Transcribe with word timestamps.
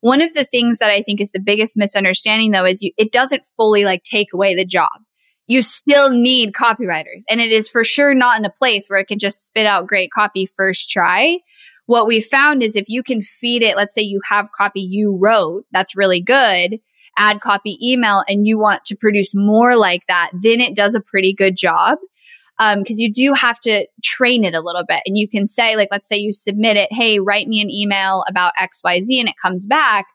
One 0.00 0.20
of 0.20 0.34
the 0.34 0.44
things 0.44 0.78
that 0.78 0.90
I 0.90 1.02
think 1.02 1.20
is 1.20 1.32
the 1.32 1.40
biggest 1.40 1.76
misunderstanding 1.76 2.52
though 2.52 2.64
is 2.64 2.82
you, 2.82 2.92
it 2.96 3.12
doesn't 3.12 3.46
fully 3.56 3.84
like 3.84 4.02
take 4.02 4.32
away 4.32 4.54
the 4.54 4.64
job. 4.64 4.88
You 5.46 5.62
still 5.62 6.10
need 6.10 6.52
copywriters 6.52 7.22
and 7.30 7.40
it 7.40 7.50
is 7.50 7.68
for 7.68 7.82
sure 7.82 8.14
not 8.14 8.38
in 8.38 8.44
a 8.44 8.50
place 8.50 8.86
where 8.88 9.00
it 9.00 9.08
can 9.08 9.18
just 9.18 9.46
spit 9.46 9.66
out 9.66 9.86
great 9.86 10.10
copy 10.10 10.46
first 10.46 10.90
try. 10.90 11.38
What 11.86 12.06
we 12.06 12.20
found 12.20 12.62
is 12.62 12.76
if 12.76 12.88
you 12.88 13.02
can 13.02 13.22
feed 13.22 13.62
it, 13.62 13.76
let's 13.76 13.94
say 13.94 14.02
you 14.02 14.20
have 14.28 14.52
copy 14.52 14.80
you 14.80 15.16
wrote, 15.16 15.64
that's 15.72 15.96
really 15.96 16.20
good, 16.20 16.80
add 17.16 17.40
copy 17.40 17.78
email 17.82 18.22
and 18.28 18.46
you 18.46 18.58
want 18.58 18.84
to 18.84 18.96
produce 18.96 19.34
more 19.34 19.74
like 19.74 20.06
that, 20.06 20.30
then 20.34 20.60
it 20.60 20.76
does 20.76 20.94
a 20.94 21.00
pretty 21.00 21.32
good 21.32 21.56
job 21.56 21.98
um, 22.58 22.84
cause 22.84 22.98
you 22.98 23.12
do 23.12 23.32
have 23.34 23.58
to 23.60 23.86
train 24.02 24.44
it 24.44 24.54
a 24.54 24.60
little 24.60 24.84
bit 24.84 25.02
and 25.06 25.16
you 25.16 25.28
can 25.28 25.46
say, 25.46 25.76
like, 25.76 25.88
let's 25.90 26.08
say 26.08 26.16
you 26.16 26.32
submit 26.32 26.76
it, 26.76 26.92
Hey, 26.92 27.18
write 27.18 27.48
me 27.48 27.60
an 27.60 27.70
email 27.70 28.24
about 28.28 28.52
XYZ 28.60 29.20
and 29.20 29.28
it 29.28 29.34
comes 29.40 29.66
back. 29.66 30.06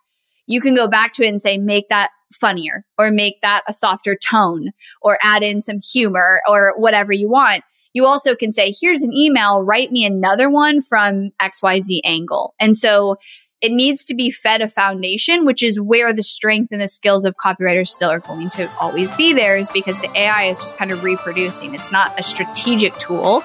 You 0.46 0.60
can 0.60 0.76
go 0.76 0.88
back 0.88 1.14
to 1.14 1.24
it 1.24 1.30
and 1.30 1.42
say, 1.42 1.58
make 1.58 1.90
that 1.90 2.10
funnier 2.34 2.86
or 2.98 3.12
make 3.12 3.42
that 3.42 3.62
a 3.68 3.74
softer 3.74 4.18
tone 4.18 4.72
or 5.02 5.18
add 5.24 5.44
in 5.44 5.62
some 5.62 5.80
humor 5.80 6.42
or 6.48 6.74
whatever 6.78 7.14
you 7.14 7.30
want. 7.30 7.64
You 7.94 8.06
also 8.06 8.36
can 8.36 8.52
say, 8.52 8.74
here's 8.80 9.04
an 9.04 9.14
email, 9.14 9.62
write 9.62 9.92
me 9.92 10.04
another 10.04 10.50
one 10.50 10.82
from 10.82 11.30
XYZ 11.40 12.02
angle. 12.04 12.56
And 12.60 12.76
so 12.76 13.18
it 13.64 13.72
needs 13.72 14.06
to 14.08 14.14
be 14.14 14.30
fed 14.30 14.62
a 14.62 14.68
foundation, 14.68 15.46
which 15.46 15.64
is 15.64 15.80
where 15.80 16.12
the 16.12 16.22
strength 16.22 16.74
and 16.74 16.82
the 16.82 16.88
skills 16.90 17.24
of 17.24 17.38
copywriters 17.38 17.88
still 17.88 18.10
are 18.10 18.20
going 18.20 18.50
to 18.50 18.70
always 18.78 19.10
be 19.12 19.32
there, 19.32 19.56
is 19.56 19.72
because 19.72 19.98
the 20.02 20.12
AI 20.20 20.44
is 20.44 20.60
just 20.60 20.78
kind 20.78 20.92
of 20.92 21.02
reproducing. 21.02 21.74
It's 21.74 21.90
not 21.90 22.20
a 22.20 22.24
strategic 22.24 22.94
tool. 22.98 23.42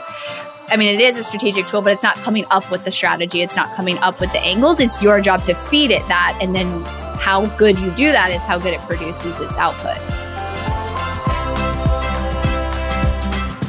I 0.71 0.77
mean, 0.77 0.93
it 0.93 1.01
is 1.01 1.17
a 1.19 1.23
strategic 1.23 1.69
tool, 1.69 1.83
but 1.83 1.93
it's 1.93 2.03
not 2.03 2.17
coming 2.17 2.45
up 2.51 2.69
with 2.69 2.85
the 2.85 2.91
strategy. 2.91 3.43
It's 3.43 3.55
not 3.55 3.73
coming 3.77 3.97
up 3.99 4.19
with 4.21 4.33
the 4.33 4.41
angles. 4.41 4.81
It's 4.81 5.01
your 5.01 5.21
job 5.21 5.45
to 5.45 5.55
feed 5.55 5.93
it 5.93 6.07
that. 6.09 6.37
And 6.43 6.53
then 6.53 6.83
how 7.21 7.47
good 7.57 7.79
you 7.79 7.93
do 7.93 8.11
that 8.11 8.33
is 8.33 8.43
how 8.43 8.59
good 8.59 8.75
it 8.75 8.81
produces 8.81 9.39
its 9.39 9.57
output. 9.57 10.28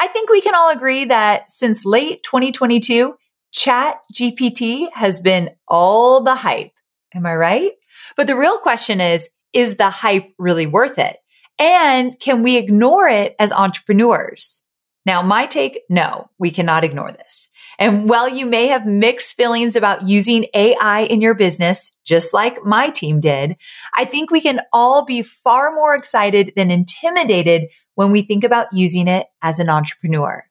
I 0.00 0.06
think 0.06 0.30
we 0.30 0.40
can 0.40 0.54
all 0.54 0.70
agree 0.70 1.04
that 1.04 1.50
since 1.50 1.84
late 1.84 2.22
2022, 2.22 3.16
Chat 3.52 3.96
GPT 4.14 4.90
has 4.94 5.20
been 5.20 5.50
all 5.68 6.22
the 6.22 6.36
hype. 6.36 6.72
Am 7.14 7.26
I 7.26 7.36
right? 7.36 7.72
But 8.16 8.26
the 8.26 8.34
real 8.34 8.56
question 8.56 9.02
is, 9.02 9.28
is 9.52 9.76
the 9.76 9.90
hype 9.90 10.32
really 10.38 10.66
worth 10.66 10.98
it? 10.98 11.18
And 11.58 12.18
can 12.18 12.42
we 12.42 12.56
ignore 12.56 13.08
it 13.08 13.36
as 13.38 13.52
entrepreneurs? 13.52 14.62
Now, 15.04 15.20
my 15.20 15.44
take, 15.44 15.82
no, 15.90 16.30
we 16.38 16.50
cannot 16.50 16.82
ignore 16.82 17.12
this. 17.12 17.49
And 17.80 18.10
while 18.10 18.28
you 18.28 18.44
may 18.44 18.66
have 18.66 18.84
mixed 18.84 19.34
feelings 19.36 19.74
about 19.74 20.06
using 20.06 20.46
AI 20.52 21.00
in 21.00 21.22
your 21.22 21.32
business, 21.34 21.90
just 22.04 22.34
like 22.34 22.62
my 22.62 22.90
team 22.90 23.20
did, 23.20 23.56
I 23.96 24.04
think 24.04 24.30
we 24.30 24.42
can 24.42 24.60
all 24.70 25.06
be 25.06 25.22
far 25.22 25.74
more 25.74 25.94
excited 25.94 26.52
than 26.56 26.70
intimidated 26.70 27.68
when 27.94 28.12
we 28.12 28.20
think 28.20 28.44
about 28.44 28.74
using 28.74 29.08
it 29.08 29.28
as 29.40 29.60
an 29.60 29.70
entrepreneur. 29.70 30.44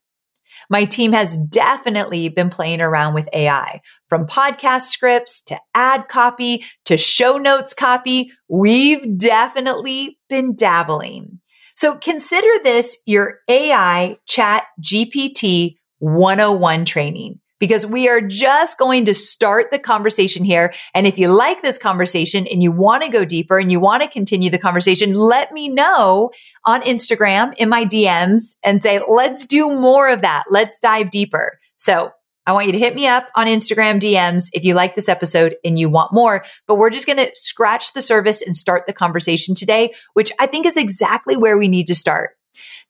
My 0.68 0.84
team 0.84 1.12
has 1.12 1.36
definitely 1.36 2.28
been 2.30 2.50
playing 2.50 2.80
around 2.80 3.14
with 3.14 3.28
AI 3.32 3.80
from 4.08 4.26
podcast 4.26 4.88
scripts 4.88 5.40
to 5.42 5.58
ad 5.72 6.08
copy 6.08 6.64
to 6.86 6.96
show 6.96 7.38
notes 7.38 7.74
copy. 7.74 8.32
We've 8.48 9.16
definitely 9.16 10.18
been 10.28 10.56
dabbling. 10.56 11.38
So 11.76 11.96
consider 11.96 12.62
this 12.62 12.98
your 13.06 13.38
AI 13.48 14.18
chat 14.26 14.64
GPT 14.82 15.76
101 16.00 16.84
training 16.84 17.40
because 17.60 17.86
we 17.86 18.08
are 18.08 18.20
just 18.20 18.78
going 18.78 19.04
to 19.04 19.14
start 19.14 19.70
the 19.70 19.78
conversation 19.78 20.42
here. 20.42 20.74
And 20.94 21.06
if 21.06 21.18
you 21.18 21.28
like 21.32 21.62
this 21.62 21.78
conversation 21.78 22.46
and 22.48 22.62
you 22.62 22.72
want 22.72 23.04
to 23.04 23.08
go 23.08 23.24
deeper 23.24 23.58
and 23.58 23.70
you 23.70 23.78
want 23.78 24.02
to 24.02 24.08
continue 24.08 24.50
the 24.50 24.58
conversation, 24.58 25.14
let 25.14 25.52
me 25.52 25.68
know 25.68 26.30
on 26.64 26.82
Instagram 26.82 27.54
in 27.58 27.68
my 27.68 27.84
DMs 27.84 28.56
and 28.64 28.82
say, 28.82 29.00
let's 29.06 29.46
do 29.46 29.70
more 29.70 30.08
of 30.08 30.22
that. 30.22 30.44
Let's 30.50 30.80
dive 30.80 31.10
deeper. 31.10 31.60
So 31.76 32.10
I 32.46 32.52
want 32.52 32.66
you 32.66 32.72
to 32.72 32.78
hit 32.78 32.94
me 32.94 33.06
up 33.06 33.28
on 33.36 33.46
Instagram 33.46 34.00
DMs 34.00 34.48
if 34.52 34.64
you 34.64 34.74
like 34.74 34.94
this 34.94 35.08
episode 35.08 35.56
and 35.64 35.78
you 35.78 35.90
want 35.90 36.12
more. 36.12 36.44
But 36.66 36.76
we're 36.76 36.90
just 36.90 37.06
going 37.06 37.18
to 37.18 37.30
scratch 37.34 37.92
the 37.92 38.02
surface 38.02 38.42
and 38.42 38.56
start 38.56 38.86
the 38.86 38.92
conversation 38.94 39.54
today, 39.54 39.92
which 40.14 40.32
I 40.38 40.46
think 40.46 40.66
is 40.66 40.76
exactly 40.78 41.36
where 41.36 41.58
we 41.58 41.68
need 41.68 41.86
to 41.88 41.94
start. 41.94 42.30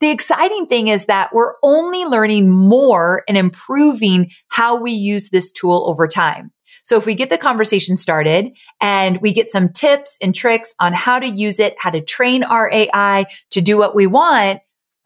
The 0.00 0.10
exciting 0.10 0.66
thing 0.66 0.88
is 0.88 1.06
that 1.06 1.34
we're 1.34 1.54
only 1.62 2.04
learning 2.04 2.50
more 2.50 3.22
and 3.28 3.36
improving 3.36 4.30
how 4.48 4.76
we 4.76 4.92
use 4.92 5.28
this 5.28 5.52
tool 5.52 5.84
over 5.86 6.08
time. 6.08 6.52
So 6.82 6.96
if 6.96 7.06
we 7.06 7.14
get 7.14 7.30
the 7.30 7.38
conversation 7.38 7.96
started 7.96 8.52
and 8.80 9.20
we 9.20 9.32
get 9.32 9.50
some 9.50 9.68
tips 9.68 10.18
and 10.22 10.34
tricks 10.34 10.74
on 10.80 10.92
how 10.92 11.18
to 11.18 11.26
use 11.26 11.60
it, 11.60 11.74
how 11.78 11.90
to 11.90 12.00
train 12.00 12.42
our 12.42 12.70
AI 12.72 13.26
to 13.50 13.60
do 13.60 13.76
what 13.76 13.94
we 13.94 14.06
want, 14.06 14.60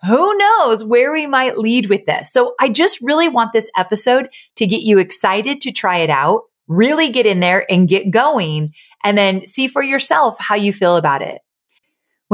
who 0.07 0.37
knows 0.37 0.85
where 0.85 1.13
we 1.13 1.27
might 1.27 1.59
lead 1.59 1.89
with 1.89 2.05
this. 2.07 2.31
So 2.31 2.55
I 2.61 2.69
just 2.69 3.01
really 3.01 3.29
want 3.29 3.53
this 3.53 3.71
episode 3.77 4.29
to 4.57 4.67
get 4.67 4.83
you 4.83 4.99
excited 4.99 5.63
to 5.63 5.73
try 5.73 5.99
it 5.99 6.11
out, 6.11 6.43
really 6.69 7.09
get 7.09 7.27
in 7.27 7.41
there 7.41 7.71
and 7.71 7.89
get 7.89 8.11
going 8.11 8.73
and 9.03 9.17
then 9.17 9.47
see 9.47 9.67
for 9.67 9.83
yourself 9.83 10.39
how 10.39 10.55
you 10.55 10.73
feel 10.73 10.97
about 10.97 11.23
it. 11.23 11.41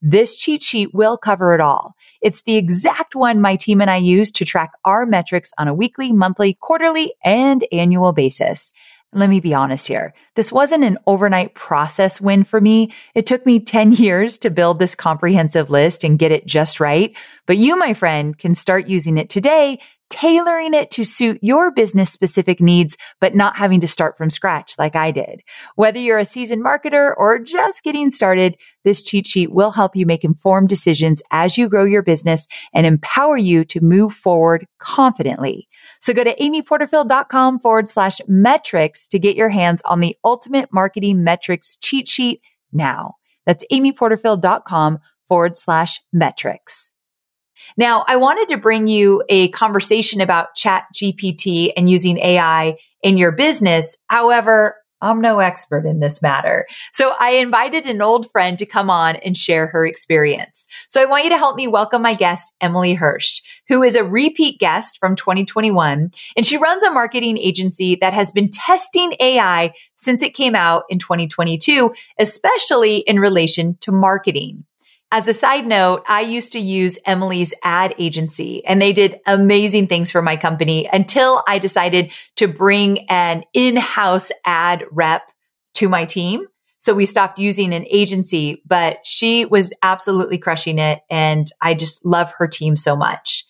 This 0.00 0.36
cheat 0.36 0.62
sheet 0.62 0.94
will 0.94 1.16
cover 1.16 1.54
it 1.54 1.60
all. 1.60 1.94
It's 2.22 2.42
the 2.42 2.56
exact 2.56 3.16
one 3.16 3.40
my 3.40 3.56
team 3.56 3.80
and 3.80 3.90
I 3.90 3.96
use 3.96 4.30
to 4.32 4.44
track 4.44 4.70
our 4.84 5.04
metrics 5.06 5.50
on 5.58 5.66
a 5.66 5.74
weekly, 5.74 6.12
monthly, 6.12 6.56
quarterly, 6.60 7.14
and 7.24 7.66
annual 7.72 8.12
basis. 8.12 8.72
Let 9.14 9.30
me 9.30 9.40
be 9.40 9.54
honest 9.54 9.88
here. 9.88 10.12
This 10.36 10.52
wasn't 10.52 10.84
an 10.84 10.98
overnight 11.06 11.54
process 11.54 12.20
win 12.20 12.44
for 12.44 12.60
me. 12.60 12.92
It 13.14 13.26
took 13.26 13.46
me 13.46 13.60
10 13.68 13.92
years 13.92 14.38
to 14.38 14.50
build 14.50 14.78
this 14.78 14.94
comprehensive 14.94 15.70
list 15.70 16.04
and 16.04 16.18
get 16.18 16.32
it 16.32 16.46
just 16.46 16.80
right. 16.80 17.16
But 17.46 17.56
you, 17.56 17.76
my 17.76 17.94
friend, 17.94 18.36
can 18.36 18.54
start 18.54 18.88
using 18.88 19.18
it 19.18 19.30
today 19.30 19.78
tailoring 20.10 20.74
it 20.74 20.90
to 20.90 21.04
suit 21.04 21.38
your 21.42 21.70
business 21.70 22.10
specific 22.10 22.60
needs, 22.60 22.96
but 23.20 23.34
not 23.34 23.56
having 23.56 23.80
to 23.80 23.88
start 23.88 24.16
from 24.16 24.30
scratch 24.30 24.74
like 24.78 24.96
I 24.96 25.10
did. 25.10 25.42
Whether 25.76 25.98
you're 25.98 26.18
a 26.18 26.24
seasoned 26.24 26.64
marketer 26.64 27.12
or 27.16 27.38
just 27.38 27.82
getting 27.82 28.10
started, 28.10 28.56
this 28.84 29.02
cheat 29.02 29.26
sheet 29.26 29.52
will 29.52 29.70
help 29.70 29.96
you 29.96 30.06
make 30.06 30.24
informed 30.24 30.68
decisions 30.68 31.22
as 31.30 31.58
you 31.58 31.68
grow 31.68 31.84
your 31.84 32.02
business 32.02 32.46
and 32.72 32.86
empower 32.86 33.36
you 33.36 33.64
to 33.66 33.80
move 33.80 34.14
forward 34.14 34.66
confidently. 34.78 35.67
So 36.00 36.12
go 36.12 36.24
to 36.24 36.34
amyporterfield.com 36.36 37.60
forward 37.60 37.88
slash 37.88 38.20
metrics 38.26 39.08
to 39.08 39.18
get 39.18 39.36
your 39.36 39.48
hands 39.48 39.82
on 39.84 40.00
the 40.00 40.16
ultimate 40.24 40.72
marketing 40.72 41.24
metrics 41.24 41.76
cheat 41.76 42.08
sheet 42.08 42.40
now. 42.72 43.14
That's 43.46 43.64
amyporterfield.com 43.72 44.98
forward 45.28 45.58
slash 45.58 46.00
metrics. 46.12 46.94
Now, 47.76 48.04
I 48.06 48.16
wanted 48.16 48.48
to 48.48 48.56
bring 48.56 48.86
you 48.86 49.22
a 49.28 49.48
conversation 49.48 50.20
about 50.20 50.54
chat 50.54 50.84
GPT 50.94 51.72
and 51.76 51.90
using 51.90 52.18
AI 52.18 52.76
in 53.02 53.18
your 53.18 53.32
business. 53.32 53.96
However, 54.08 54.76
I'm 55.00 55.20
no 55.20 55.38
expert 55.38 55.86
in 55.86 56.00
this 56.00 56.20
matter. 56.20 56.66
So 56.92 57.14
I 57.18 57.30
invited 57.30 57.86
an 57.86 58.02
old 58.02 58.30
friend 58.30 58.58
to 58.58 58.66
come 58.66 58.90
on 58.90 59.16
and 59.16 59.36
share 59.36 59.66
her 59.68 59.86
experience. 59.86 60.66
So 60.88 61.00
I 61.00 61.04
want 61.04 61.24
you 61.24 61.30
to 61.30 61.38
help 61.38 61.56
me 61.56 61.68
welcome 61.68 62.02
my 62.02 62.14
guest, 62.14 62.52
Emily 62.60 62.96
Hirsh, 62.96 63.40
who 63.68 63.82
is 63.82 63.96
a 63.96 64.04
repeat 64.04 64.58
guest 64.58 64.98
from 64.98 65.16
2021. 65.16 66.10
And 66.36 66.46
she 66.46 66.56
runs 66.56 66.82
a 66.82 66.90
marketing 66.90 67.38
agency 67.38 67.96
that 68.00 68.12
has 68.12 68.32
been 68.32 68.50
testing 68.50 69.14
AI 69.20 69.72
since 69.94 70.22
it 70.22 70.34
came 70.34 70.54
out 70.54 70.84
in 70.88 70.98
2022, 70.98 71.92
especially 72.18 72.98
in 72.98 73.20
relation 73.20 73.76
to 73.80 73.92
marketing. 73.92 74.64
As 75.10 75.26
a 75.26 75.32
side 75.32 75.66
note, 75.66 76.02
I 76.06 76.20
used 76.20 76.52
to 76.52 76.58
use 76.58 76.98
Emily's 77.06 77.54
ad 77.62 77.94
agency 77.98 78.62
and 78.66 78.80
they 78.80 78.92
did 78.92 79.20
amazing 79.26 79.86
things 79.86 80.10
for 80.10 80.20
my 80.20 80.36
company 80.36 80.86
until 80.92 81.42
I 81.48 81.58
decided 81.58 82.12
to 82.36 82.46
bring 82.46 83.08
an 83.08 83.44
in-house 83.54 84.30
ad 84.44 84.84
rep 84.90 85.32
to 85.74 85.88
my 85.88 86.04
team. 86.04 86.46
So 86.76 86.92
we 86.92 87.06
stopped 87.06 87.38
using 87.38 87.72
an 87.72 87.86
agency, 87.90 88.62
but 88.66 88.98
she 89.04 89.46
was 89.46 89.72
absolutely 89.82 90.36
crushing 90.36 90.78
it. 90.78 91.00
And 91.08 91.50
I 91.62 91.72
just 91.72 92.04
love 92.04 92.32
her 92.36 92.46
team 92.46 92.76
so 92.76 92.94
much. 92.94 93.44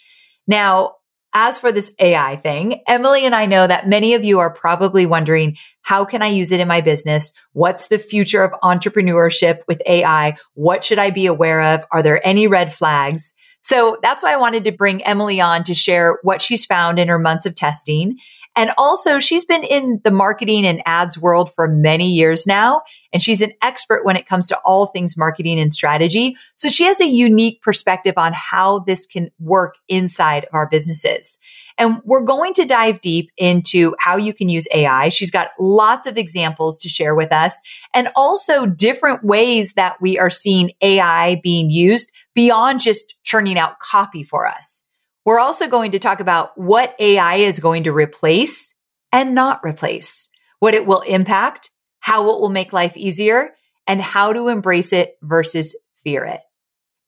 Now, 0.47 0.95
as 1.35 1.59
for 1.59 1.71
this 1.71 1.93
AI 1.99 2.37
thing, 2.37 2.83
Emily 2.87 3.27
and 3.27 3.35
I 3.35 3.47
know 3.47 3.67
that 3.67 3.89
many 3.89 4.15
of 4.15 4.25
you 4.25 4.39
are 4.39 4.53
probably 4.53 5.07
wondering, 5.07 5.57
how 5.83 6.05
can 6.05 6.23
I 6.23 6.29
use 6.29 6.51
it 6.51 6.61
in 6.61 6.69
my 6.69 6.81
business? 6.81 7.33
What's 7.53 7.89
the 7.89 7.99
future 7.99 8.43
of 8.43 8.53
entrepreneurship 8.63 9.61
with 9.69 9.83
AI? 9.87 10.37
What 10.55 10.85
should 10.85 10.99
I 10.99 11.11
be 11.11 11.27
aware 11.27 11.63
of? 11.63 11.85
Are 11.93 12.03
there 12.03 12.27
any 12.27 12.47
red 12.47 12.73
flags? 12.73 13.35
So 13.61 13.99
that's 14.03 14.23
why 14.23 14.33
I 14.33 14.39
wanted 14.39 14.65
to 14.65 14.73
bring 14.73 15.03
Emily 15.05 15.41
on 15.41 15.63
to 15.65 15.75
share 15.75 16.19
what 16.23 16.41
she's 16.41 16.65
found 16.65 16.99
in 16.99 17.09
her 17.09 17.19
months 17.19 17.45
of 17.45 17.55
testing 17.55 18.19
and 18.59 18.73
also 18.77 19.21
she's 19.21 19.45
been 19.45 19.63
in 19.63 20.01
the 20.03 20.11
marketing 20.11 20.67
and 20.67 20.83
ads 20.85 21.17
world 21.17 21.55
for 21.55 21.69
many 21.69 22.11
years 22.11 22.45
now. 22.45 22.83
And 23.13 23.23
she's 23.23 23.41
an 23.41 23.53
expert 23.63 24.05
when 24.05 24.17
it 24.17 24.27
comes 24.27 24.49
to 24.49 24.59
all 24.65 24.87
things 24.87 25.17
marketing 25.17 25.61
and 25.61 25.73
strategy. 25.73 26.37
So 26.57 26.69
she 26.69 26.83
has 26.83 27.01
a 27.01 27.07
unique 27.07 27.63
perspective 27.63 28.15
on 28.17 28.33
how 28.33 28.81
this 28.81 29.07
can 29.07 29.31
work 29.39 29.77
inside 29.87 30.43
of 30.43 30.51
our 30.55 30.69
businesses. 30.69 31.39
And 31.79 31.99
we're 32.05 32.25
going 32.25 32.53
to 32.55 32.65
dive 32.65 33.01
deep 33.01 33.31
into 33.37 33.95
how 34.01 34.17
you 34.17 34.35
can 34.35 34.49
use 34.49 34.67
AI. 34.75 35.11
She's 35.11 35.31
got 35.31 35.51
lots 35.61 36.09
of 36.09 36.19
examples 36.19 36.83
to 36.83 36.89
share 36.89 37.15
with 37.15 37.33
us 37.33 37.61
and 37.95 38.09
also 38.17 38.67
different 38.67 39.23
ways 39.23 39.75
that 39.75 40.03
we 40.03 40.19
are 40.19 40.31
seeing 40.31 40.73
AI 40.83 41.41
being 41.45 41.71
used 41.71 42.11
beyond 42.35 42.81
just 42.81 43.15
churning 43.23 43.57
out 43.57 43.79
copy 43.79 44.25
for 44.25 44.49
us. 44.49 44.85
We're 45.25 45.41
also 45.41 45.69
going 45.69 45.93
to 45.93 45.99
talk 45.99 46.21
about 46.21 46.57
what 46.57 46.95
AI 46.99 47.37
is 47.37 47.61
going 47.61 47.85
to 47.85 47.93
replace 47.93 48.75
and 49.13 49.35
not 49.35 49.61
replace, 49.65 50.29
what 50.59 50.75
it 50.75 50.87
will 50.87 51.01
impact, 51.01 51.71
how 52.01 52.23
it 52.31 52.41
will 52.41 52.49
make 52.49 52.73
life 52.73 52.97
easier, 52.97 53.51
and 53.87 54.01
how 54.01 54.33
to 54.33 54.49
embrace 54.49 54.93
it 54.93 55.17
versus 55.23 55.77
fear 56.05 56.25
it. 56.25 56.41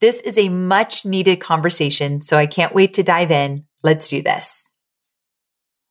This 0.00 0.20
is 0.20 0.38
a 0.38 0.48
much 0.48 1.04
needed 1.04 1.40
conversation, 1.40 2.22
so 2.22 2.38
I 2.38 2.46
can't 2.46 2.74
wait 2.74 2.94
to 2.94 3.02
dive 3.02 3.30
in. 3.30 3.64
Let's 3.82 4.08
do 4.08 4.22
this. 4.22 4.72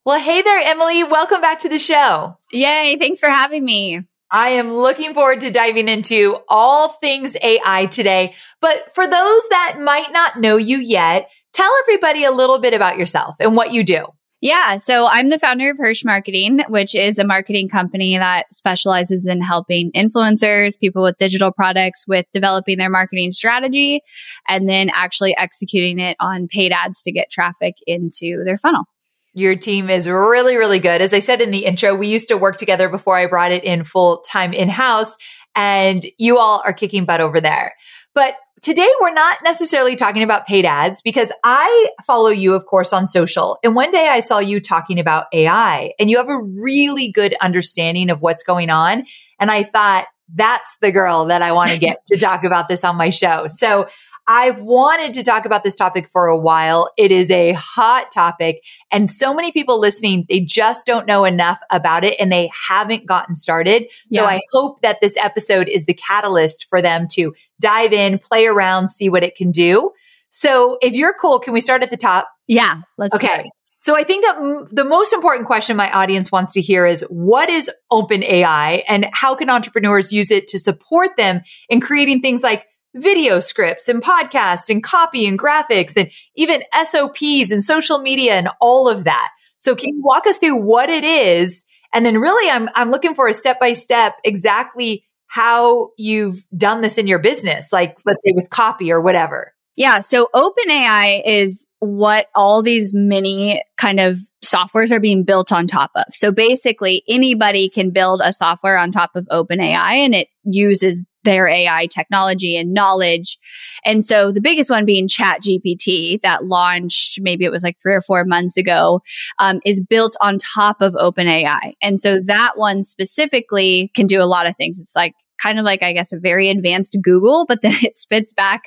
Well, 0.06 0.20
hey 0.20 0.42
there, 0.42 0.60
Emily. 0.60 1.04
Welcome 1.04 1.42
back 1.42 1.60
to 1.60 1.70
the 1.70 1.78
show. 1.78 2.40
Yay. 2.52 2.98
Thanks 3.00 3.20
for 3.20 3.30
having 3.30 3.64
me. 3.64 4.04
I 4.32 4.50
am 4.50 4.74
looking 4.74 5.14
forward 5.14 5.42
to 5.42 5.52
diving 5.52 5.90
into 5.90 6.38
all 6.48 6.90
things 6.90 7.36
AI 7.42 7.88
today. 7.88 8.34
But 8.62 8.94
for 8.94 9.06
those 9.06 9.42
that 9.50 9.78
might 9.80 10.12
not 10.12 10.40
know 10.40 10.58
you 10.58 10.78
yet, 10.78 11.30
Tell 11.54 11.72
everybody 11.82 12.24
a 12.24 12.32
little 12.32 12.60
bit 12.60 12.74
about 12.74 12.98
yourself 12.98 13.36
and 13.40 13.56
what 13.56 13.72
you 13.72 13.84
do. 13.84 14.06
Yeah. 14.42 14.78
So 14.78 15.06
I'm 15.06 15.30
the 15.30 15.40
founder 15.40 15.70
of 15.70 15.78
Hirsh 15.78 16.06
Marketing, 16.06 16.62
which 16.70 16.96
is 16.96 17.20
a 17.20 17.26
marketing 17.26 17.68
company 17.68 18.18
that 18.18 18.54
specializes 18.54 19.28
in 19.28 19.42
helping 19.42 19.92
influencers, 19.92 20.80
people 20.80 21.04
with 21.04 21.18
digital 21.18 21.52
products 21.52 22.06
with 22.08 22.26
developing 22.32 22.78
their 22.78 22.90
marketing 22.90 23.32
strategy 23.32 24.02
and 24.48 24.70
then 24.70 24.90
actually 24.94 25.36
executing 25.38 26.00
it 26.00 26.16
on 26.22 26.48
paid 26.48 26.72
ads 26.72 27.02
to 27.04 27.12
get 27.12 27.30
traffic 27.30 27.76
into 27.86 28.44
their 28.46 28.58
funnel. 28.58 28.86
Your 29.34 29.56
team 29.56 29.90
is 29.90 30.08
really, 30.08 30.56
really 30.56 30.80
good. 30.80 31.02
As 31.02 31.14
I 31.14 31.20
said 31.20 31.42
in 31.42 31.52
the 31.52 31.66
intro, 31.66 31.94
we 31.94 32.08
used 32.08 32.30
to 32.30 32.38
work 32.38 32.56
together 32.56 32.88
before 32.88 33.18
I 33.18 33.26
brought 33.26 33.52
it 33.52 33.66
in 33.66 33.84
full 33.84 34.20
time 34.22 34.54
in 34.54 34.70
house 34.70 35.18
and 35.54 36.06
you 36.18 36.38
all 36.38 36.62
are 36.66 36.74
kicking 36.74 37.04
butt 37.04 37.20
over 37.20 37.42
there. 37.42 37.74
But 38.20 38.36
today 38.62 38.90
we're 39.00 39.14
not 39.14 39.38
necessarily 39.46 39.96
talking 39.96 40.24
about 40.24 40.46
paid 40.46 40.66
ads 40.66 41.02
because 41.02 41.32
I 41.46 41.90
follow 42.06 42.28
you, 42.28 42.54
of 42.54 42.66
course, 42.66 42.92
on 42.92 43.08
social. 43.08 43.58
And 43.64 43.76
one 43.76 43.92
day 43.92 44.10
I 44.10 44.20
saw 44.20 44.40
you 44.40 44.60
talking 44.60 45.00
about 45.00 45.28
AI 45.32 45.94
and 45.98 46.10
you 46.10 46.18
have 46.18 46.28
a 46.28 46.38
really 46.38 47.10
good 47.10 47.34
understanding 47.40 48.10
of 48.10 48.22
what's 48.22 48.44
going 48.44 48.70
on. 48.70 49.06
And 49.40 49.50
I 49.50 49.64
thought, 49.64 50.08
that's 50.36 50.76
the 50.82 50.92
girl 50.92 51.26
that 51.28 51.42
I 51.42 51.54
want 51.54 51.72
to 51.72 51.78
get 51.78 52.06
to 52.08 52.18
talk 52.18 52.44
about 52.44 52.68
this 52.68 52.84
on 52.84 52.98
my 52.98 53.10
show. 53.10 53.48
So 53.48 53.88
I've 54.28 54.62
wanted 54.62 55.14
to 55.16 55.24
talk 55.24 55.46
about 55.46 55.64
this 55.64 55.76
topic 55.76 56.10
for 56.12 56.28
a 56.28 56.38
while. 56.38 56.92
It 56.98 57.12
is 57.12 57.32
a 57.32 57.54
hot 57.54 58.12
topic 58.12 58.64
and 58.92 59.10
so 59.10 59.34
many 59.34 59.52
people 59.52 59.80
listening, 59.80 60.26
they 60.30 60.40
just 60.40 60.86
don't 60.86 61.08
know 61.08 61.26
enough 61.26 61.60
about 61.72 62.04
it 62.04 62.16
and 62.20 62.32
they 62.32 62.50
haven't 62.68 63.06
gotten 63.06 63.36
started. 63.36 63.88
Yeah. 64.10 64.22
So 64.22 64.26
I 64.26 64.40
hope 64.52 64.82
that 64.82 65.02
this 65.02 65.18
episode 65.18 65.68
is 65.68 65.86
the 65.86 65.94
catalyst 65.94 66.68
for 66.70 66.82
them 66.82 67.08
to 67.12 67.34
dive 67.60 67.94
in, 67.94 68.20
play 68.20 68.46
around, 68.46 68.90
see 68.90 69.10
what 69.10 69.24
it 69.24 69.36
can 69.36 69.52
do. 69.52 69.92
So 70.30 70.78
if 70.82 70.94
you're 70.94 71.14
cool, 71.14 71.40
can 71.40 71.54
we 71.54 71.62
start 71.62 71.84
at 71.84 71.90
the 71.90 71.98
top? 71.98 72.30
Yeah, 72.48 72.82
let's 72.98 73.16
okay. 73.16 73.28
Start. 73.28 73.46
So 73.82 73.96
I 73.96 74.04
think 74.04 74.26
that 74.26 74.38
m- 74.38 74.68
the 74.72 74.84
most 74.84 75.14
important 75.14 75.48
question 75.48 75.78
my 75.78 75.92
audience 75.92 76.32
wants 76.32 76.54
to 76.54 76.62
hear 76.62 76.86
is 76.86 77.02
what 77.10 77.50
is 77.50 77.72
open 77.90 78.24
AI 78.24 78.84
and 78.88 79.08
how 79.14 79.36
can 79.36 79.50
entrepreneurs 79.50 80.12
use 80.12 80.32
it 80.32 80.48
to 80.48 80.60
support 80.60 81.16
them 81.18 81.42
in 81.70 81.80
creating 81.80 82.22
things 82.22 82.44
like 82.44 82.66
video 82.96 83.40
scripts 83.40 83.88
and 83.88 84.02
podcasts 84.02 84.70
and 84.70 84.84
copy 84.84 85.28
and 85.28 85.38
graphics 85.38 85.96
and 85.96 86.12
even 86.36 86.64
SOPs 86.84 87.52
and 87.52 87.64
social 87.64 88.00
media 88.00 88.34
and 88.34 88.50
all 88.60 88.90
of 88.90 89.04
that. 89.04 89.30
So 89.60 89.76
can 89.76 89.90
you 89.90 90.02
walk 90.04 90.26
us 90.26 90.38
through 90.38 90.58
what 90.58 90.90
it 90.90 91.04
is? 91.04 91.66
And 91.94 92.06
then 92.06 92.18
really 92.18 92.50
I'm, 92.50 92.70
I'm 92.76 92.92
looking 92.92 93.16
for 93.16 93.28
a 93.28 93.34
step 93.34 93.60
by 93.60 93.74
step 93.74 94.16
exactly 94.24 95.06
how 95.28 95.92
you've 95.98 96.44
done 96.58 96.82
this 96.82 96.98
in 96.98 97.08
your 97.08 97.20
business, 97.20 97.72
like 97.72 97.98
let's 98.06 98.24
say 98.24 98.32
with 98.34 98.50
copy 98.50 98.92
or 98.92 99.00
whatever. 99.00 99.54
Yeah. 99.76 100.02
So 100.02 100.28
OpenAI 100.36 101.22
is 101.26 101.66
what 101.80 102.28
all 102.36 102.62
these 102.62 102.94
mini 102.94 103.64
kind 103.78 104.02
of 104.02 104.18
softwares 104.44 104.92
are 104.92 105.00
being 105.00 105.24
built 105.24 105.54
on 105.54 105.68
top 105.68 105.92
of. 105.96 106.04
So 106.12 106.34
basically 106.34 107.04
anybody 107.08 107.70
can 107.70 107.92
build 107.92 108.22
a 108.22 108.34
software 108.34 108.78
on 108.78 108.92
top 108.92 109.12
of 109.16 109.26
OpenAI 109.28 109.94
and 110.04 110.14
it 110.14 110.28
uses 110.44 111.02
their 111.24 111.48
AI 111.48 111.88
technology 111.88 112.58
and 112.58 112.74
knowledge. 112.74 113.38
And 113.86 114.04
so 114.04 114.32
the 114.32 114.42
biggest 114.42 114.70
one 114.70 114.86
being 114.86 115.08
Chat 115.08 115.42
GPT 115.42 116.22
that 116.22 116.46
launched, 116.46 117.20
maybe 117.22 117.46
it 117.46 117.52
was 117.52 117.64
like 117.64 117.78
three 117.82 117.94
or 117.94 118.02
four 118.02 118.26
months 118.26 118.58
ago, 118.58 119.02
um, 119.40 119.60
is 119.66 119.84
built 119.84 120.16
on 120.22 120.38
top 120.38 120.82
of 120.82 120.94
OpenAI. 120.94 121.74
And 121.82 122.00
so 122.00 122.20
that 122.26 122.54
one 122.56 122.82
specifically 122.82 123.92
can 123.94 124.06
do 124.06 124.22
a 124.22 124.26
lot 124.26 124.48
of 124.48 124.56
things. 124.56 124.80
It's 124.80 124.96
like 124.96 125.14
kind 125.42 125.58
of 125.58 125.66
like, 125.66 125.82
I 125.82 125.94
guess, 125.94 126.12
a 126.14 126.20
very 126.20 126.50
advanced 126.50 126.98
Google, 127.02 127.46
but 127.48 127.62
then 127.62 127.76
it 127.82 127.98
spits 127.98 128.34
back 128.34 128.64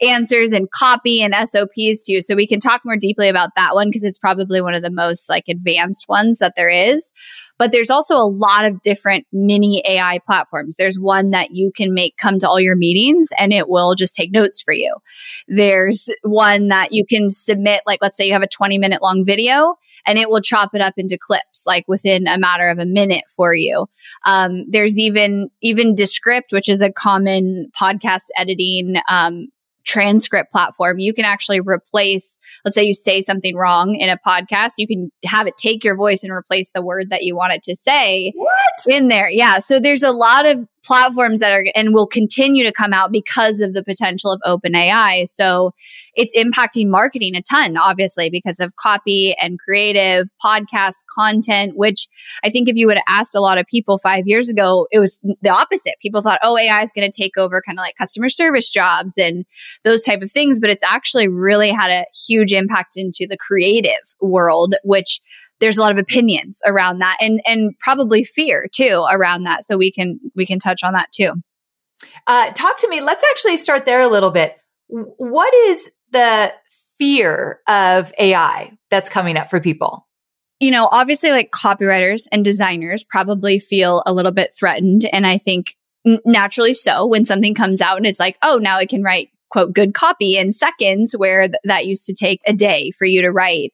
answers 0.00 0.52
and 0.52 0.70
copy 0.70 1.22
and 1.22 1.34
SOPs 1.34 2.04
to 2.04 2.12
you. 2.12 2.22
So 2.22 2.34
we 2.34 2.46
can 2.46 2.60
talk 2.60 2.82
more 2.84 2.96
deeply 2.96 3.28
about 3.28 3.50
that 3.56 3.74
one 3.74 3.88
because 3.88 4.04
it's 4.04 4.18
probably 4.18 4.60
one 4.60 4.74
of 4.74 4.82
the 4.82 4.90
most 4.90 5.28
like 5.28 5.44
advanced 5.48 6.06
ones 6.08 6.38
that 6.38 6.54
there 6.56 6.70
is. 6.70 7.12
But 7.58 7.72
there's 7.72 7.90
also 7.90 8.16
a 8.16 8.26
lot 8.26 8.64
of 8.64 8.80
different 8.80 9.26
mini 9.32 9.82
AI 9.86 10.18
platforms. 10.26 10.76
There's 10.76 10.98
one 10.98 11.30
that 11.30 11.50
you 11.52 11.70
can 11.74 11.94
make 11.94 12.16
come 12.16 12.38
to 12.40 12.48
all 12.48 12.60
your 12.60 12.76
meetings 12.76 13.28
and 13.38 13.52
it 13.52 13.68
will 13.68 13.94
just 13.94 14.14
take 14.14 14.32
notes 14.32 14.60
for 14.60 14.74
you. 14.74 14.94
There's 15.46 16.08
one 16.22 16.68
that 16.68 16.92
you 16.92 17.04
can 17.08 17.30
submit, 17.30 17.82
like, 17.86 18.00
let's 18.02 18.16
say 18.16 18.26
you 18.26 18.32
have 18.32 18.42
a 18.42 18.48
20 18.48 18.78
minute 18.78 19.02
long 19.02 19.24
video 19.24 19.76
and 20.06 20.18
it 20.18 20.28
will 20.28 20.40
chop 20.40 20.74
it 20.74 20.80
up 20.80 20.94
into 20.96 21.18
clips, 21.18 21.64
like 21.66 21.86
within 21.86 22.26
a 22.26 22.38
matter 22.38 22.68
of 22.68 22.78
a 22.78 22.86
minute 22.86 23.24
for 23.34 23.54
you. 23.54 23.86
Um, 24.26 24.64
there's 24.68 24.98
even, 24.98 25.50
even 25.60 25.94
Descript, 25.94 26.52
which 26.52 26.68
is 26.68 26.80
a 26.80 26.92
common 26.92 27.70
podcast 27.80 28.28
editing, 28.36 28.96
um, 29.08 29.48
transcript 29.84 30.50
platform, 30.52 30.98
you 30.98 31.12
can 31.12 31.24
actually 31.24 31.60
replace, 31.60 32.38
let's 32.64 32.74
say 32.74 32.84
you 32.84 32.94
say 32.94 33.20
something 33.20 33.56
wrong 33.56 33.94
in 33.94 34.08
a 34.08 34.18
podcast, 34.18 34.72
you 34.78 34.86
can 34.86 35.10
have 35.24 35.46
it 35.46 35.56
take 35.56 35.84
your 35.84 35.96
voice 35.96 36.22
and 36.22 36.32
replace 36.32 36.72
the 36.72 36.82
word 36.82 37.10
that 37.10 37.22
you 37.22 37.36
want 37.36 37.52
it 37.52 37.62
to 37.62 37.74
say 37.76 38.32
what? 38.34 38.48
in 38.88 39.08
there. 39.08 39.28
Yeah. 39.28 39.58
So 39.58 39.78
there's 39.78 40.02
a 40.02 40.12
lot 40.12 40.46
of 40.46 40.66
platforms 40.84 41.40
that 41.40 41.52
are 41.52 41.64
and 41.74 41.94
will 41.94 42.06
continue 42.06 42.64
to 42.64 42.72
come 42.72 42.92
out 42.92 43.10
because 43.10 43.60
of 43.60 43.72
the 43.72 43.82
potential 43.82 44.30
of 44.30 44.40
open 44.44 44.74
AI. 44.74 45.24
So 45.24 45.72
it's 46.14 46.36
impacting 46.36 46.88
marketing 46.88 47.34
a 47.34 47.42
ton, 47.42 47.76
obviously, 47.76 48.30
because 48.30 48.60
of 48.60 48.76
copy 48.76 49.34
and 49.40 49.58
creative 49.58 50.28
podcast 50.44 51.04
content, 51.12 51.72
which 51.76 52.08
I 52.44 52.50
think 52.50 52.68
if 52.68 52.76
you 52.76 52.86
would 52.86 52.96
have 52.96 53.04
asked 53.08 53.34
a 53.34 53.40
lot 53.40 53.58
of 53.58 53.66
people 53.66 53.98
five 53.98 54.26
years 54.26 54.48
ago, 54.48 54.86
it 54.90 55.00
was 55.00 55.18
the 55.42 55.50
opposite. 55.50 55.94
People 56.00 56.22
thought, 56.22 56.40
oh, 56.42 56.56
AI 56.56 56.82
is 56.82 56.92
going 56.92 57.10
to 57.10 57.22
take 57.22 57.36
over 57.36 57.62
kind 57.66 57.78
of 57.78 57.82
like 57.82 57.96
customer 57.96 58.28
service 58.28 58.70
jobs 58.70 59.18
and 59.18 59.44
those 59.82 60.02
type 60.02 60.22
of 60.22 60.30
things. 60.30 60.60
But 60.60 60.70
it's 60.70 60.84
actually 60.84 61.28
really 61.28 61.70
had 61.70 61.90
a 61.90 62.06
huge 62.28 62.52
impact 62.52 62.94
into 62.96 63.26
the 63.28 63.38
creative 63.38 63.92
world, 64.20 64.74
which 64.84 65.20
there's 65.60 65.78
a 65.78 65.80
lot 65.80 65.92
of 65.92 65.98
opinions 65.98 66.60
around 66.66 66.98
that 66.98 67.16
and 67.20 67.40
and 67.46 67.78
probably 67.78 68.24
fear 68.24 68.68
too 68.72 69.04
around 69.10 69.44
that. 69.44 69.64
So 69.64 69.76
we 69.76 69.90
can 69.90 70.20
we 70.34 70.46
can 70.46 70.58
touch 70.58 70.82
on 70.82 70.94
that 70.94 71.12
too. 71.12 71.32
Uh, 72.26 72.50
talk 72.52 72.78
to 72.78 72.88
me 72.88 73.00
let's 73.00 73.24
actually 73.30 73.56
start 73.56 73.86
there 73.86 74.00
a 74.00 74.08
little 74.08 74.30
bit. 74.30 74.56
What 74.88 75.54
is 75.54 75.90
the 76.10 76.52
fear 76.98 77.60
of 77.66 78.12
ai 78.18 78.70
that's 78.90 79.08
coming 79.08 79.36
up 79.36 79.50
for 79.50 79.60
people? 79.60 80.06
You 80.60 80.70
know 80.70 80.88
obviously 80.90 81.30
like 81.30 81.50
copywriters 81.50 82.26
and 82.32 82.44
designers 82.44 83.04
probably 83.04 83.58
feel 83.58 84.02
a 84.06 84.12
little 84.12 84.32
bit 84.32 84.54
threatened. 84.58 85.04
And 85.12 85.26
i 85.26 85.38
think 85.38 85.76
naturally 86.24 86.74
so 86.74 87.06
when 87.06 87.24
something 87.24 87.54
comes 87.54 87.80
out 87.80 87.96
and 87.96 88.06
it's 88.06 88.20
like 88.20 88.36
oh 88.42 88.58
now 88.60 88.76
i 88.76 88.84
can 88.84 89.02
write 89.02 89.30
quote 89.54 89.72
good 89.72 89.94
copy 89.94 90.36
in 90.36 90.50
seconds 90.50 91.14
where 91.16 91.42
th- 91.42 91.54
that 91.62 91.86
used 91.86 92.04
to 92.06 92.12
take 92.12 92.40
a 92.44 92.52
day 92.52 92.90
for 92.90 93.04
you 93.04 93.22
to 93.22 93.30
write. 93.30 93.72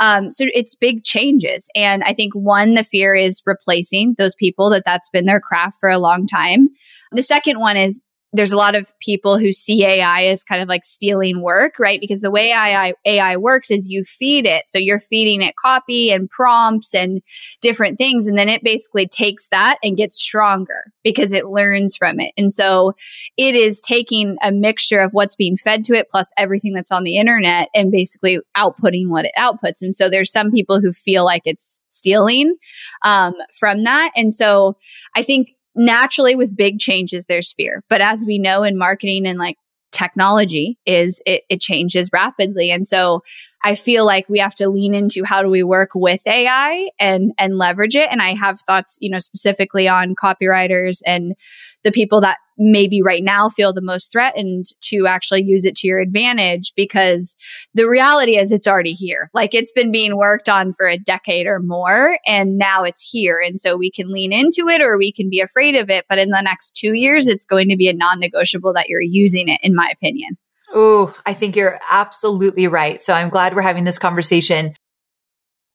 Um, 0.00 0.32
so 0.32 0.46
it's 0.52 0.74
big 0.74 1.04
changes. 1.04 1.68
And 1.76 2.02
I 2.02 2.12
think 2.12 2.34
one, 2.34 2.74
the 2.74 2.82
fear 2.82 3.14
is 3.14 3.40
replacing 3.46 4.16
those 4.18 4.34
people 4.34 4.70
that 4.70 4.82
that's 4.84 5.08
been 5.08 5.26
their 5.26 5.40
craft 5.40 5.76
for 5.78 5.88
a 5.88 6.00
long 6.00 6.26
time. 6.26 6.68
The 7.12 7.22
second 7.22 7.60
one 7.60 7.76
is 7.76 8.02
there's 8.32 8.52
a 8.52 8.56
lot 8.56 8.76
of 8.76 8.92
people 9.00 9.38
who 9.38 9.50
see 9.50 9.84
AI 9.84 10.24
as 10.26 10.44
kind 10.44 10.62
of 10.62 10.68
like 10.68 10.84
stealing 10.84 11.42
work, 11.42 11.78
right? 11.80 12.00
Because 12.00 12.20
the 12.20 12.30
way 12.30 12.50
AI, 12.50 12.94
AI 13.04 13.36
works 13.36 13.70
is 13.70 13.90
you 13.90 14.04
feed 14.04 14.46
it. 14.46 14.68
So 14.68 14.78
you're 14.78 15.00
feeding 15.00 15.42
it 15.42 15.56
copy 15.56 16.12
and 16.12 16.30
prompts 16.30 16.94
and 16.94 17.22
different 17.60 17.98
things. 17.98 18.28
And 18.28 18.38
then 18.38 18.48
it 18.48 18.62
basically 18.62 19.08
takes 19.08 19.48
that 19.48 19.78
and 19.82 19.96
gets 19.96 20.16
stronger 20.16 20.92
because 21.02 21.32
it 21.32 21.46
learns 21.46 21.96
from 21.96 22.20
it. 22.20 22.32
And 22.36 22.52
so 22.52 22.94
it 23.36 23.56
is 23.56 23.80
taking 23.80 24.36
a 24.42 24.52
mixture 24.52 25.00
of 25.00 25.12
what's 25.12 25.34
being 25.34 25.56
fed 25.56 25.84
to 25.86 25.94
it 25.94 26.08
plus 26.08 26.30
everything 26.36 26.72
that's 26.72 26.92
on 26.92 27.02
the 27.02 27.16
internet 27.16 27.68
and 27.74 27.90
basically 27.90 28.38
outputting 28.56 29.08
what 29.08 29.24
it 29.24 29.32
outputs. 29.36 29.82
And 29.82 29.94
so 29.94 30.08
there's 30.08 30.30
some 30.30 30.52
people 30.52 30.80
who 30.80 30.92
feel 30.92 31.24
like 31.24 31.42
it's 31.46 31.80
stealing 31.88 32.56
um, 33.04 33.34
from 33.58 33.82
that. 33.84 34.12
And 34.14 34.32
so 34.32 34.76
I 35.16 35.24
think 35.24 35.48
naturally 35.74 36.36
with 36.36 36.56
big 36.56 36.78
changes, 36.78 37.26
there's 37.26 37.52
fear. 37.52 37.82
But 37.88 38.00
as 38.00 38.24
we 38.26 38.38
know 38.38 38.62
in 38.62 38.78
marketing 38.78 39.26
and 39.26 39.38
like 39.38 39.56
technology 39.92 40.78
is 40.86 41.20
it, 41.26 41.42
it 41.48 41.60
changes 41.60 42.10
rapidly. 42.12 42.70
And 42.70 42.86
so 42.86 43.22
I 43.62 43.74
feel 43.74 44.06
like 44.06 44.28
we 44.28 44.38
have 44.38 44.54
to 44.56 44.68
lean 44.68 44.94
into 44.94 45.24
how 45.24 45.42
do 45.42 45.48
we 45.48 45.62
work 45.62 45.90
with 45.94 46.26
AI 46.26 46.90
and, 46.98 47.32
and 47.38 47.58
leverage 47.58 47.94
it. 47.94 48.08
And 48.10 48.22
I 48.22 48.34
have 48.34 48.60
thoughts, 48.60 48.96
you 49.00 49.10
know, 49.10 49.18
specifically 49.18 49.88
on 49.88 50.14
copywriters 50.14 51.02
and 51.04 51.34
the 51.82 51.92
people 51.92 52.20
that 52.20 52.38
maybe 52.58 53.00
right 53.00 53.24
now 53.24 53.48
feel 53.48 53.72
the 53.72 53.80
most 53.80 54.12
threatened 54.12 54.66
to 54.82 55.06
actually 55.06 55.42
use 55.42 55.64
it 55.64 55.74
to 55.74 55.88
your 55.88 55.98
advantage 55.98 56.72
because 56.76 57.34
the 57.72 57.88
reality 57.88 58.36
is 58.36 58.52
it's 58.52 58.66
already 58.66 58.92
here. 58.92 59.30
Like 59.32 59.54
it's 59.54 59.72
been 59.72 59.90
being 59.90 60.16
worked 60.16 60.48
on 60.48 60.74
for 60.74 60.86
a 60.86 60.98
decade 60.98 61.46
or 61.46 61.58
more 61.60 62.18
and 62.26 62.58
now 62.58 62.84
it's 62.84 63.08
here. 63.10 63.40
And 63.44 63.58
so 63.58 63.78
we 63.78 63.90
can 63.90 64.12
lean 64.12 64.32
into 64.32 64.68
it 64.68 64.82
or 64.82 64.98
we 64.98 65.10
can 65.10 65.30
be 65.30 65.40
afraid 65.40 65.74
of 65.74 65.88
it. 65.88 66.04
But 66.08 66.18
in 66.18 66.28
the 66.30 66.42
next 66.42 66.76
two 66.76 66.92
years, 66.92 67.26
it's 67.26 67.46
going 67.46 67.70
to 67.70 67.76
be 67.76 67.88
a 67.88 67.94
non 67.94 68.20
negotiable 68.20 68.74
that 68.74 68.88
you're 68.88 69.00
using 69.00 69.48
it, 69.48 69.60
in 69.62 69.74
my 69.74 69.90
opinion. 69.90 70.36
Oh, 70.72 71.14
I 71.24 71.34
think 71.34 71.56
you're 71.56 71.80
absolutely 71.90 72.68
right. 72.68 73.00
So 73.00 73.14
I'm 73.14 73.30
glad 73.30 73.54
we're 73.54 73.62
having 73.62 73.84
this 73.84 73.98
conversation. 73.98 74.74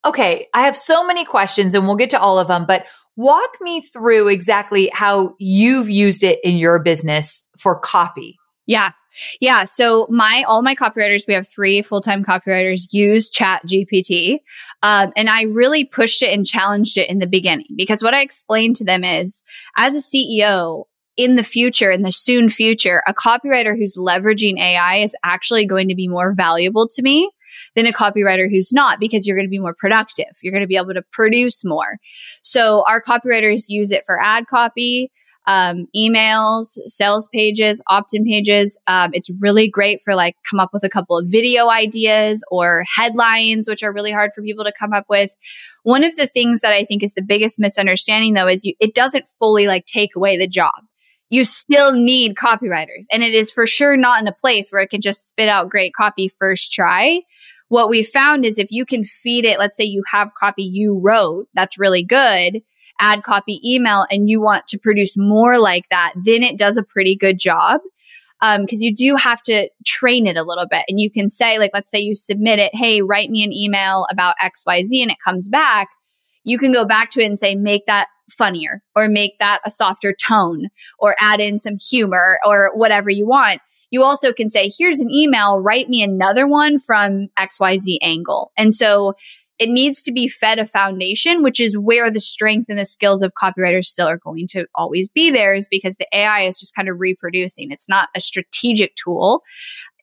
Okay. 0.05 0.47
I 0.53 0.61
have 0.61 0.77
so 0.77 1.05
many 1.05 1.25
questions 1.25 1.73
and 1.73 1.87
we'll 1.87 1.95
get 1.95 2.11
to 2.11 2.19
all 2.19 2.37
of 2.37 2.47
them, 2.47 2.65
but 2.67 2.85
Walk 3.17 3.57
me 3.61 3.81
through 3.81 4.27
exactly 4.27 4.89
how 4.93 5.35
you've 5.39 5.89
used 5.89 6.23
it 6.23 6.39
in 6.43 6.57
your 6.57 6.79
business 6.79 7.49
for 7.57 7.79
copy. 7.79 8.37
Yeah. 8.65 8.91
Yeah. 9.39 9.63
So 9.63 10.07
my, 10.09 10.43
all 10.47 10.61
my 10.61 10.75
copywriters, 10.75 11.27
we 11.27 11.33
have 11.35 11.47
three 11.47 11.81
full-time 11.81 12.25
copywriters 12.25 12.87
use 12.91 13.29
chat 13.29 13.61
GPT. 13.65 14.39
Um, 14.83 15.13
and 15.15 15.29
I 15.29 15.43
really 15.43 15.85
pushed 15.85 16.21
it 16.21 16.33
and 16.33 16.45
challenged 16.45 16.97
it 16.97 17.09
in 17.09 17.19
the 17.19 17.27
beginning 17.27 17.67
because 17.77 18.03
what 18.03 18.13
I 18.13 18.21
explained 18.21 18.75
to 18.77 18.83
them 18.83 19.03
is 19.03 19.43
as 19.77 19.95
a 19.95 19.99
CEO, 19.99 20.83
in 21.17 21.35
the 21.35 21.43
future, 21.43 21.91
in 21.91 22.01
the 22.01 22.11
soon 22.11 22.49
future, 22.49 23.01
a 23.07 23.13
copywriter 23.13 23.75
who's 23.75 23.95
leveraging 23.97 24.59
AI 24.59 24.97
is 24.97 25.15
actually 25.23 25.65
going 25.65 25.87
to 25.87 25.95
be 25.95 26.07
more 26.07 26.33
valuable 26.33 26.87
to 26.89 27.01
me 27.01 27.31
than 27.75 27.85
a 27.85 27.93
copywriter 27.93 28.49
who's 28.49 28.71
not 28.71 28.99
because 28.99 29.25
you're 29.25 29.37
going 29.37 29.47
to 29.47 29.51
be 29.51 29.59
more 29.59 29.75
productive. 29.75 30.33
You're 30.41 30.53
going 30.53 30.61
to 30.61 30.67
be 30.67 30.77
able 30.77 30.93
to 30.93 31.03
produce 31.11 31.63
more. 31.65 31.97
So 32.41 32.83
our 32.87 33.01
copywriters 33.01 33.65
use 33.67 33.91
it 33.91 34.03
for 34.05 34.21
ad 34.21 34.47
copy. 34.47 35.11
Um, 35.47 35.85
emails, 35.95 36.79
sales 36.87 37.29
pages, 37.31 37.79
opt-in 37.87 38.25
pages. 38.25 38.79
Um, 38.87 39.11
it's 39.13 39.29
really 39.43 39.69
great 39.69 40.01
for 40.01 40.15
like 40.15 40.35
come 40.49 40.59
up 40.59 40.71
with 40.73 40.83
a 40.83 40.89
couple 40.89 41.19
of 41.19 41.27
video 41.27 41.69
ideas 41.69 42.43
or 42.49 42.83
headlines, 42.95 43.67
which 43.67 43.83
are 43.83 43.93
really 43.93 44.11
hard 44.11 44.31
for 44.33 44.41
people 44.41 44.65
to 44.65 44.73
come 44.77 44.91
up 44.91 45.05
with. 45.07 45.35
One 45.83 46.03
of 46.03 46.15
the 46.15 46.25
things 46.25 46.61
that 46.61 46.73
I 46.73 46.83
think 46.83 47.03
is 47.03 47.13
the 47.13 47.21
biggest 47.21 47.59
misunderstanding 47.59 48.33
though 48.33 48.47
is 48.47 48.65
you, 48.65 48.73
it 48.79 48.95
doesn't 48.95 49.25
fully 49.37 49.67
like 49.67 49.85
take 49.85 50.15
away 50.15 50.35
the 50.35 50.47
job 50.47 50.71
you 51.29 51.43
still 51.43 51.93
need 51.93 52.35
copywriters. 52.35 53.05
And 53.11 53.23
it 53.23 53.33
is 53.33 53.51
for 53.51 53.65
sure 53.65 53.97
not 53.97 54.21
in 54.21 54.27
a 54.27 54.33
place 54.33 54.69
where 54.69 54.81
it 54.81 54.89
can 54.89 55.01
just 55.01 55.29
spit 55.29 55.49
out 55.49 55.69
great 55.69 55.93
copy 55.93 56.29
first 56.29 56.71
try. 56.71 57.21
What 57.67 57.89
we 57.89 58.03
found 58.03 58.45
is 58.45 58.59
if 58.59 58.67
you 58.69 58.85
can 58.85 59.03
feed 59.03 59.43
it, 59.45 59.57
let's 59.57 59.75
say 59.75 59.85
you 59.85 60.03
have 60.11 60.35
copy 60.35 60.63
you 60.63 60.99
wrote, 60.99 61.47
that's 61.55 61.79
really 61.79 62.03
good, 62.03 62.61
add 62.99 63.23
copy 63.23 63.59
email, 63.65 64.05
and 64.11 64.29
you 64.29 64.39
want 64.39 64.67
to 64.67 64.77
produce 64.77 65.17
more 65.17 65.57
like 65.57 65.89
that, 65.89 66.13
then 66.23 66.43
it 66.43 66.57
does 66.57 66.77
a 66.77 66.83
pretty 66.83 67.15
good 67.15 67.39
job. 67.39 67.81
Um, 68.41 68.67
cause 68.67 68.81
you 68.81 68.93
do 68.93 69.15
have 69.15 69.41
to 69.43 69.69
train 69.85 70.27
it 70.27 70.37
a 70.37 70.43
little 70.43 70.67
bit 70.67 70.83
and 70.89 70.99
you 70.99 71.09
can 71.09 71.29
say, 71.29 71.57
like, 71.57 71.71
let's 71.73 71.89
say 71.89 71.99
you 71.99 72.13
submit 72.13 72.59
it, 72.59 72.75
Hey, 72.75 73.01
write 73.01 73.29
me 73.29 73.43
an 73.43 73.53
email 73.53 74.05
about 74.11 74.35
XYZ 74.43 75.01
and 75.01 75.09
it 75.09 75.17
comes 75.23 75.49
back. 75.49 75.87
You 76.43 76.59
can 76.59 76.71
go 76.71 76.85
back 76.85 77.09
to 77.11 77.21
it 77.21 77.25
and 77.25 77.39
say, 77.39 77.55
make 77.55 77.87
that 77.87 78.07
funnier 78.29 78.81
or 78.95 79.07
make 79.07 79.37
that 79.39 79.59
a 79.65 79.69
softer 79.69 80.13
tone 80.13 80.67
or 80.99 81.15
add 81.19 81.39
in 81.39 81.57
some 81.57 81.77
humor 81.77 82.39
or 82.45 82.71
whatever 82.73 83.09
you 83.09 83.27
want. 83.27 83.61
You 83.91 84.03
also 84.03 84.33
can 84.33 84.49
say, 84.49 84.69
here's 84.77 84.99
an 84.99 85.11
email, 85.11 85.59
write 85.59 85.89
me 85.89 86.01
another 86.01 86.47
one 86.47 86.79
from 86.79 87.27
XYZ 87.37 87.97
angle. 88.01 88.51
And 88.57 88.73
so 88.73 89.13
it 89.57 89.69
needs 89.69 90.03
to 90.03 90.11
be 90.11 90.27
fed 90.27 90.59
a 90.59 90.65
foundation, 90.65 91.41
which 91.41 91.61
is 91.61 91.77
where 91.77 92.11
the 92.11 92.19
strength 92.19 92.65
and 92.67 92.77
the 92.77 92.85
skills 92.85 93.23
of 93.23 93.31
copywriters 93.41 93.85
still 93.85 94.07
are 94.07 94.17
going 94.17 94.47
to 94.49 94.65
always 94.75 95.09
be 95.09 95.31
there 95.31 95.53
is 95.53 95.67
because 95.69 95.95
the 95.95 96.07
AI 96.13 96.41
is 96.41 96.59
just 96.59 96.75
kind 96.75 96.89
of 96.89 96.99
reproducing. 96.99 97.71
It's 97.71 97.87
not 97.87 98.09
a 98.15 98.19
strategic 98.19 98.95
tool. 98.95 99.43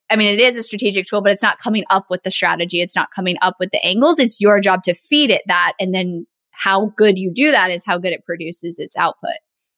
I 0.09 0.17
mean, 0.17 0.33
it 0.33 0.41
is 0.41 0.57
a 0.57 0.62
strategic 0.62 1.07
tool, 1.07 1.23
but 1.23 1.33
it's 1.33 1.43
not 1.43 1.59
coming 1.59 1.85
up 1.91 2.07
with 2.09 2.23
the 2.23 2.31
strategy. 2.31 2.81
It's 2.81 2.97
not 2.97 3.11
coming 3.14 3.37
up 3.43 3.57
with 3.59 3.71
the 3.73 3.85
angles. 3.85 4.19
It's 4.19 4.41
your 4.41 4.61
job 4.61 4.85
to 4.85 4.95
feed 4.95 5.31
it 5.31 5.43
that 5.47 5.73
and 5.81 5.95
then 5.95 6.26
how 6.62 6.92
good 6.97 7.19
you 7.19 7.33
do 7.35 7.50
that 7.50 7.71
is 7.71 7.85
how 7.85 7.99
good 7.99 8.12
it 8.12 8.25
produces 8.25 8.78
its 8.78 8.97
output. 8.97 9.37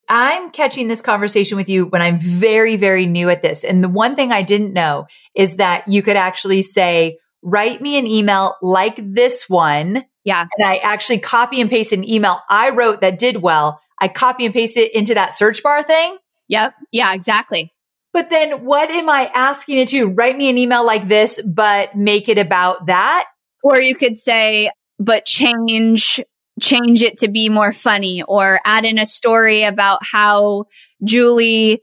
I'm 0.08 0.50
catching 0.50 0.88
this 0.88 1.00
conversation 1.00 1.56
with 1.56 1.68
you 1.68 1.86
when 1.86 2.02
I'm 2.02 2.20
very, 2.20 2.76
very 2.76 3.06
new 3.06 3.30
at 3.30 3.40
this. 3.40 3.64
And 3.64 3.82
the 3.82 3.88
one 3.88 4.16
thing 4.16 4.32
I 4.32 4.42
didn't 4.42 4.74
know 4.74 5.06
is 5.34 5.56
that 5.56 5.88
you 5.88 6.02
could 6.02 6.16
actually 6.16 6.60
say, 6.62 7.18
write 7.42 7.80
me 7.80 7.98
an 7.98 8.06
email 8.06 8.56
like 8.60 8.96
this 9.02 9.48
one. 9.48 10.04
Yeah. 10.24 10.46
And 10.56 10.68
I 10.68 10.76
actually 10.76 11.20
copy 11.20 11.60
and 11.60 11.70
paste 11.70 11.92
an 11.92 12.08
email 12.08 12.40
I 12.50 12.70
wrote 12.70 13.00
that 13.00 13.18
did 13.18 13.38
well. 13.38 13.80
I 13.98 14.08
copy 14.08 14.44
and 14.44 14.52
paste 14.52 14.76
it 14.76 14.94
into 14.94 15.14
that 15.14 15.32
search 15.32 15.62
bar 15.62 15.82
thing. 15.82 16.18
Yep. 16.48 16.74
Yeah, 16.92 17.14
exactly. 17.14 17.72
But 18.12 18.30
then 18.30 18.64
what 18.64 18.90
am 18.90 19.08
I 19.08 19.30
asking 19.34 19.78
it 19.78 19.88
to? 19.88 20.06
Write 20.06 20.36
me 20.36 20.50
an 20.50 20.58
email 20.58 20.84
like 20.84 21.08
this, 21.08 21.40
but 21.44 21.96
make 21.96 22.28
it 22.28 22.38
about 22.38 22.86
that. 22.86 23.26
Or 23.62 23.80
you 23.80 23.94
could 23.94 24.18
say, 24.18 24.70
but 24.98 25.24
change 25.24 26.20
change 26.60 27.02
it 27.02 27.18
to 27.18 27.28
be 27.28 27.48
more 27.48 27.72
funny 27.72 28.22
or 28.22 28.60
add 28.64 28.84
in 28.84 28.98
a 28.98 29.06
story 29.06 29.64
about 29.64 30.04
how 30.04 30.64
Julie 31.02 31.82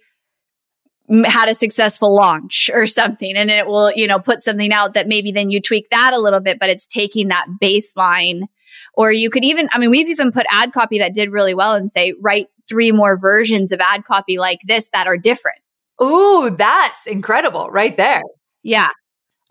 had 1.25 1.49
a 1.49 1.55
successful 1.55 2.15
launch 2.15 2.69
or 2.73 2.85
something. 2.85 3.35
And 3.35 3.51
it 3.51 3.67
will 3.67 3.91
you 3.91 4.07
know 4.07 4.19
put 4.19 4.41
something 4.41 4.71
out 4.71 4.93
that 4.93 5.07
maybe 5.07 5.31
then 5.31 5.49
you 5.49 5.59
tweak 5.61 5.89
that 5.89 6.13
a 6.13 6.19
little 6.19 6.39
bit 6.39 6.57
but 6.59 6.69
it's 6.69 6.87
taking 6.87 7.27
that 7.29 7.47
baseline. 7.61 8.43
Or 8.93 9.11
you 9.11 9.29
could 9.29 9.43
even 9.43 9.67
i 9.73 9.77
mean 9.77 9.89
we've 9.89 10.09
even 10.09 10.31
put 10.31 10.45
ad 10.51 10.71
copy 10.73 10.99
that 10.99 11.13
did 11.13 11.31
really 11.31 11.53
well 11.53 11.75
and 11.75 11.89
say 11.89 12.13
write 12.21 12.47
three 12.69 12.91
more 12.91 13.17
versions 13.17 13.71
of 13.73 13.81
ad 13.81 14.05
copy 14.05 14.37
like 14.37 14.59
this 14.65 14.89
that 14.91 15.07
are 15.07 15.17
different. 15.17 15.59
Ooh 16.01 16.49
that's 16.57 17.07
incredible 17.07 17.69
right 17.69 17.97
there. 17.97 18.21
Yeah 18.63 18.89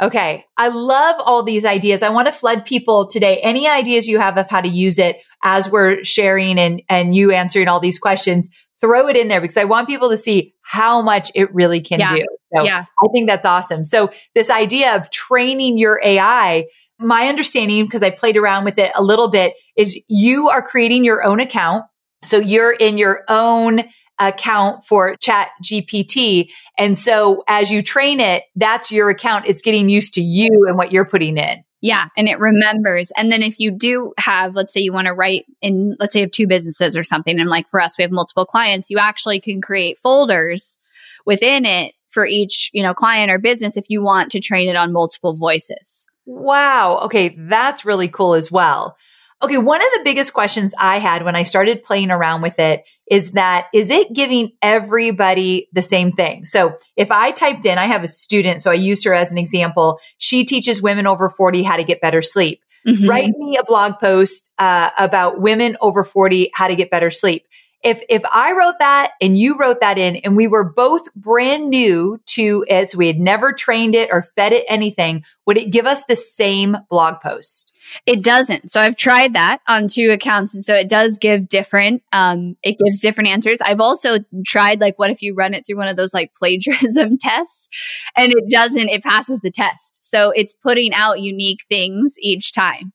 Okay. 0.00 0.46
I 0.56 0.68
love 0.68 1.16
all 1.20 1.42
these 1.42 1.64
ideas. 1.64 2.02
I 2.02 2.08
want 2.08 2.26
to 2.26 2.32
flood 2.32 2.64
people 2.64 3.06
today. 3.06 3.38
Any 3.42 3.68
ideas 3.68 4.08
you 4.08 4.18
have 4.18 4.38
of 4.38 4.48
how 4.48 4.60
to 4.60 4.68
use 4.68 4.98
it 4.98 5.22
as 5.44 5.68
we're 5.70 6.02
sharing 6.04 6.58
and, 6.58 6.82
and 6.88 7.14
you 7.14 7.32
answering 7.32 7.68
all 7.68 7.80
these 7.80 7.98
questions, 7.98 8.48
throw 8.80 9.08
it 9.08 9.16
in 9.16 9.28
there 9.28 9.40
because 9.42 9.58
I 9.58 9.64
want 9.64 9.88
people 9.88 10.08
to 10.08 10.16
see 10.16 10.54
how 10.62 11.02
much 11.02 11.30
it 11.34 11.52
really 11.54 11.80
can 11.80 12.00
Yeah. 12.00 12.14
do. 12.14 12.26
So 12.54 12.64
Yeah. 12.64 12.84
I 13.02 13.08
think 13.12 13.28
that's 13.28 13.44
awesome. 13.44 13.84
So 13.84 14.10
this 14.34 14.48
idea 14.48 14.96
of 14.96 15.10
training 15.10 15.76
your 15.76 16.00
AI, 16.02 16.64
my 16.98 17.28
understanding, 17.28 17.84
because 17.84 18.02
I 18.02 18.10
played 18.10 18.38
around 18.38 18.64
with 18.64 18.78
it 18.78 18.92
a 18.94 19.02
little 19.02 19.28
bit, 19.28 19.54
is 19.76 20.00
you 20.08 20.48
are 20.48 20.62
creating 20.62 21.04
your 21.04 21.22
own 21.22 21.40
account. 21.40 21.84
So 22.24 22.38
you're 22.38 22.72
in 22.72 22.96
your 22.96 23.24
own 23.28 23.82
account 24.20 24.84
for 24.84 25.16
chat 25.16 25.48
GPT. 25.64 26.50
And 26.78 26.96
so 26.96 27.42
as 27.48 27.70
you 27.70 27.82
train 27.82 28.20
it, 28.20 28.44
that's 28.54 28.92
your 28.92 29.08
account. 29.08 29.46
It's 29.46 29.62
getting 29.62 29.88
used 29.88 30.14
to 30.14 30.20
you 30.20 30.66
and 30.68 30.76
what 30.76 30.92
you're 30.92 31.06
putting 31.06 31.38
in. 31.38 31.64
Yeah. 31.80 32.08
And 32.16 32.28
it 32.28 32.38
remembers. 32.38 33.10
And 33.16 33.32
then 33.32 33.42
if 33.42 33.58
you 33.58 33.70
do 33.70 34.12
have, 34.18 34.54
let's 34.54 34.72
say 34.74 34.82
you 34.82 34.92
want 34.92 35.06
to 35.06 35.14
write 35.14 35.46
in, 35.62 35.96
let's 35.98 36.12
say 36.12 36.20
you 36.20 36.26
have 36.26 36.30
two 36.30 36.46
businesses 36.46 36.96
or 36.96 37.02
something. 37.02 37.40
And 37.40 37.48
like 37.48 37.70
for 37.70 37.80
us, 37.80 37.96
we 37.96 38.02
have 38.02 38.10
multiple 38.10 38.44
clients. 38.44 38.90
You 38.90 38.98
actually 39.00 39.40
can 39.40 39.62
create 39.62 39.98
folders 39.98 40.76
within 41.24 41.64
it 41.64 41.94
for 42.08 42.26
each, 42.26 42.70
you 42.74 42.82
know, 42.82 42.92
client 42.92 43.30
or 43.30 43.38
business 43.38 43.78
if 43.78 43.86
you 43.88 44.02
want 44.02 44.30
to 44.32 44.40
train 44.40 44.68
it 44.68 44.76
on 44.76 44.92
multiple 44.92 45.34
voices. 45.34 46.06
Wow. 46.26 46.98
Okay. 47.04 47.34
That's 47.38 47.86
really 47.86 48.08
cool 48.08 48.34
as 48.34 48.52
well. 48.52 48.96
Okay. 49.42 49.56
One 49.58 49.80
of 49.80 49.88
the 49.94 50.02
biggest 50.04 50.34
questions 50.34 50.74
I 50.78 50.98
had 50.98 51.24
when 51.24 51.34
I 51.34 51.44
started 51.44 51.82
playing 51.82 52.10
around 52.10 52.42
with 52.42 52.58
it 52.58 52.84
is 53.10 53.32
that, 53.32 53.68
is 53.72 53.90
it 53.90 54.12
giving 54.12 54.52
everybody 54.60 55.68
the 55.72 55.82
same 55.82 56.12
thing? 56.12 56.44
So 56.44 56.76
if 56.96 57.10
I 57.10 57.30
typed 57.30 57.64
in, 57.64 57.78
I 57.78 57.86
have 57.86 58.04
a 58.04 58.08
student, 58.08 58.60
so 58.60 58.70
I 58.70 58.74
used 58.74 59.04
her 59.04 59.14
as 59.14 59.32
an 59.32 59.38
example. 59.38 59.98
She 60.18 60.44
teaches 60.44 60.82
women 60.82 61.06
over 61.06 61.30
40 61.30 61.62
how 61.62 61.76
to 61.76 61.84
get 61.84 62.00
better 62.00 62.22
sleep. 62.22 62.62
Mhm. 62.86 63.08
Write 63.08 63.30
me 63.36 63.56
a 63.56 63.64
blog 63.64 63.98
post 64.00 64.52
uh, 64.58 64.90
about 64.98 65.40
women 65.40 65.76
over 65.80 66.04
40 66.04 66.50
how 66.54 66.68
to 66.68 66.76
get 66.76 66.90
better 66.90 67.10
sleep. 67.10 67.46
If 67.82 68.02
if 68.10 68.22
I 68.30 68.52
wrote 68.52 68.74
that 68.78 69.12
and 69.22 69.38
you 69.38 69.56
wrote 69.58 69.80
that 69.80 69.96
in 69.96 70.16
and 70.16 70.36
we 70.36 70.46
were 70.46 70.64
both 70.64 71.12
brand 71.14 71.70
new 71.70 72.20
to 72.26 72.64
it, 72.68 72.90
so 72.90 72.98
we 72.98 73.06
had 73.06 73.18
never 73.18 73.52
trained 73.52 73.94
it 73.94 74.10
or 74.12 74.22
fed 74.22 74.52
it 74.52 74.64
anything, 74.68 75.24
would 75.46 75.56
it 75.56 75.70
give 75.70 75.86
us 75.86 76.04
the 76.04 76.16
same 76.16 76.76
blog 76.90 77.20
post? 77.22 77.72
It 78.06 78.22
doesn't. 78.22 78.70
So 78.70 78.80
I've 78.80 78.96
tried 78.96 79.34
that 79.34 79.60
on 79.68 79.88
two 79.88 80.10
accounts. 80.10 80.54
And 80.54 80.64
so 80.64 80.74
it 80.74 80.88
does 80.88 81.18
give 81.18 81.48
different, 81.48 82.02
um, 82.12 82.56
it 82.62 82.78
gives 82.78 83.00
different 83.00 83.30
answers. 83.30 83.58
I've 83.64 83.80
also 83.80 84.18
tried 84.46 84.80
like, 84.80 84.98
what 84.98 85.10
if 85.10 85.22
you 85.22 85.34
run 85.34 85.54
it 85.54 85.66
through 85.66 85.76
one 85.76 85.88
of 85.88 85.96
those 85.96 86.14
like 86.14 86.34
plagiarism 86.34 87.18
tests 87.20 87.68
and 88.16 88.32
it 88.32 88.50
doesn't, 88.50 88.88
it 88.88 89.02
passes 89.02 89.40
the 89.40 89.50
test. 89.50 89.98
So 90.02 90.30
it's 90.30 90.54
putting 90.54 90.92
out 90.94 91.20
unique 91.20 91.60
things 91.68 92.16
each 92.20 92.52
time. 92.52 92.92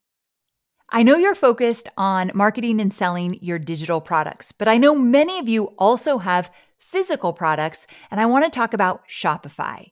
I 0.90 1.04
know 1.04 1.18
you're 1.18 1.36
focused 1.36 1.90
on 1.98 2.32
marketing 2.36 2.80
and 2.80 2.94
selling 2.94 3.38
your 3.42 3.60
digital 3.60 4.00
products, 4.00 4.52
but 4.52 4.68
I 4.68 4.78
know 4.78 4.96
many 4.96 5.40
of 5.40 5.50
you 5.50 5.66
also 5.78 6.20
have 6.20 6.52
physical 6.78 7.34
products, 7.34 7.88
and 8.12 8.22
I 8.22 8.28
want 8.28 8.46
to 8.46 8.52
talk 8.52 8.74
about 8.74 9.08
Shopify. 9.10 9.92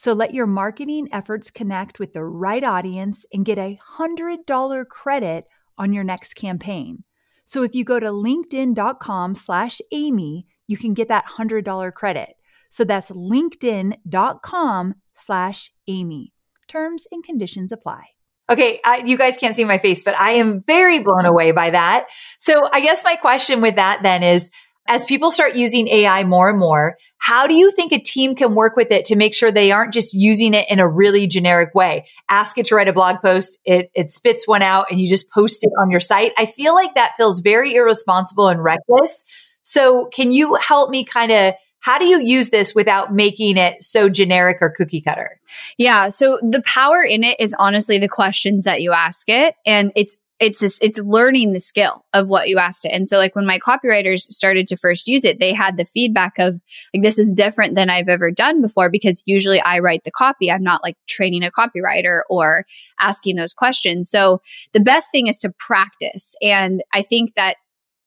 So 0.00 0.14
let 0.14 0.32
your 0.32 0.46
marketing 0.46 1.08
efforts 1.12 1.50
connect 1.50 1.98
with 1.98 2.14
the 2.14 2.24
right 2.24 2.64
audience 2.64 3.26
and 3.34 3.44
get 3.44 3.58
a 3.58 3.78
$100 3.98 4.88
credit 4.88 5.44
on 5.76 5.92
your 5.92 6.04
next 6.04 6.36
campaign. 6.36 7.04
So 7.44 7.64
if 7.64 7.74
you 7.74 7.84
go 7.84 8.00
to 8.00 8.06
linkedin.com 8.06 9.34
slash 9.34 9.78
Amy, 9.92 10.46
you 10.66 10.78
can 10.78 10.94
get 10.94 11.08
that 11.08 11.26
$100 11.26 11.92
credit. 11.92 12.30
So 12.70 12.82
that's 12.82 13.10
linkedin.com 13.10 14.94
slash 15.16 15.70
Amy. 15.86 16.32
Terms 16.66 17.06
and 17.12 17.22
conditions 17.22 17.70
apply. 17.70 18.04
Okay, 18.48 18.80
I, 18.82 19.02
you 19.04 19.18
guys 19.18 19.36
can't 19.36 19.54
see 19.54 19.66
my 19.66 19.76
face, 19.76 20.02
but 20.02 20.14
I 20.18 20.32
am 20.32 20.62
very 20.62 21.00
blown 21.00 21.26
away 21.26 21.52
by 21.52 21.68
that. 21.70 22.06
So 22.38 22.58
I 22.72 22.80
guess 22.80 23.04
my 23.04 23.16
question 23.16 23.60
with 23.60 23.74
that 23.74 24.00
then 24.02 24.22
is, 24.22 24.50
as 24.90 25.04
people 25.04 25.30
start 25.30 25.54
using 25.54 25.86
AI 25.86 26.24
more 26.24 26.50
and 26.50 26.58
more, 26.58 26.98
how 27.18 27.46
do 27.46 27.54
you 27.54 27.70
think 27.70 27.92
a 27.92 27.98
team 27.98 28.34
can 28.34 28.56
work 28.56 28.74
with 28.74 28.90
it 28.90 29.04
to 29.04 29.14
make 29.14 29.36
sure 29.36 29.52
they 29.52 29.70
aren't 29.70 29.94
just 29.94 30.12
using 30.12 30.52
it 30.52 30.66
in 30.68 30.80
a 30.80 30.88
really 30.88 31.28
generic 31.28 31.76
way? 31.76 32.06
Ask 32.28 32.58
it 32.58 32.66
to 32.66 32.74
write 32.74 32.88
a 32.88 32.92
blog 32.92 33.22
post, 33.22 33.56
it, 33.64 33.92
it 33.94 34.10
spits 34.10 34.48
one 34.48 34.62
out 34.62 34.86
and 34.90 35.00
you 35.00 35.08
just 35.08 35.30
post 35.30 35.62
it 35.62 35.70
on 35.80 35.92
your 35.92 36.00
site. 36.00 36.32
I 36.36 36.44
feel 36.44 36.74
like 36.74 36.96
that 36.96 37.16
feels 37.16 37.38
very 37.38 37.72
irresponsible 37.72 38.48
and 38.48 38.64
reckless. 38.64 39.24
So 39.62 40.06
can 40.06 40.32
you 40.32 40.56
help 40.56 40.90
me 40.90 41.04
kind 41.04 41.30
of 41.30 41.54
how 41.78 41.96
do 41.96 42.04
you 42.04 42.20
use 42.20 42.50
this 42.50 42.74
without 42.74 43.14
making 43.14 43.58
it 43.58 43.84
so 43.84 44.08
generic 44.08 44.58
or 44.60 44.70
cookie 44.70 45.00
cutter? 45.00 45.40
Yeah. 45.78 46.08
So 46.08 46.40
the 46.42 46.62
power 46.62 47.00
in 47.00 47.22
it 47.22 47.38
is 47.38 47.54
honestly 47.60 47.98
the 47.98 48.08
questions 48.08 48.64
that 48.64 48.82
you 48.82 48.92
ask 48.92 49.28
it. 49.28 49.54
And 49.64 49.92
it's 49.94 50.16
it's 50.40 50.60
this, 50.60 50.78
it's 50.80 50.98
learning 50.98 51.52
the 51.52 51.60
skill 51.60 52.04
of 52.14 52.28
what 52.28 52.48
you 52.48 52.58
asked 52.58 52.86
it. 52.86 52.92
And 52.92 53.06
so 53.06 53.18
like 53.18 53.36
when 53.36 53.46
my 53.46 53.58
copywriters 53.58 54.20
started 54.22 54.66
to 54.68 54.76
first 54.76 55.06
use 55.06 55.24
it, 55.24 55.38
they 55.38 55.52
had 55.52 55.76
the 55.76 55.84
feedback 55.84 56.38
of 56.38 56.60
like, 56.94 57.02
this 57.02 57.18
is 57.18 57.34
different 57.34 57.74
than 57.74 57.90
I've 57.90 58.08
ever 58.08 58.30
done 58.30 58.62
before 58.62 58.90
because 58.90 59.22
usually 59.26 59.60
I 59.60 59.80
write 59.80 60.04
the 60.04 60.10
copy. 60.10 60.50
I'm 60.50 60.62
not 60.62 60.82
like 60.82 60.96
training 61.06 61.44
a 61.44 61.50
copywriter 61.50 62.22
or 62.30 62.64
asking 62.98 63.36
those 63.36 63.52
questions. 63.52 64.08
So 64.08 64.40
the 64.72 64.80
best 64.80 65.10
thing 65.12 65.26
is 65.26 65.38
to 65.40 65.52
practice. 65.58 66.34
And 66.40 66.82
I 66.94 67.02
think 67.02 67.34
that 67.34 67.56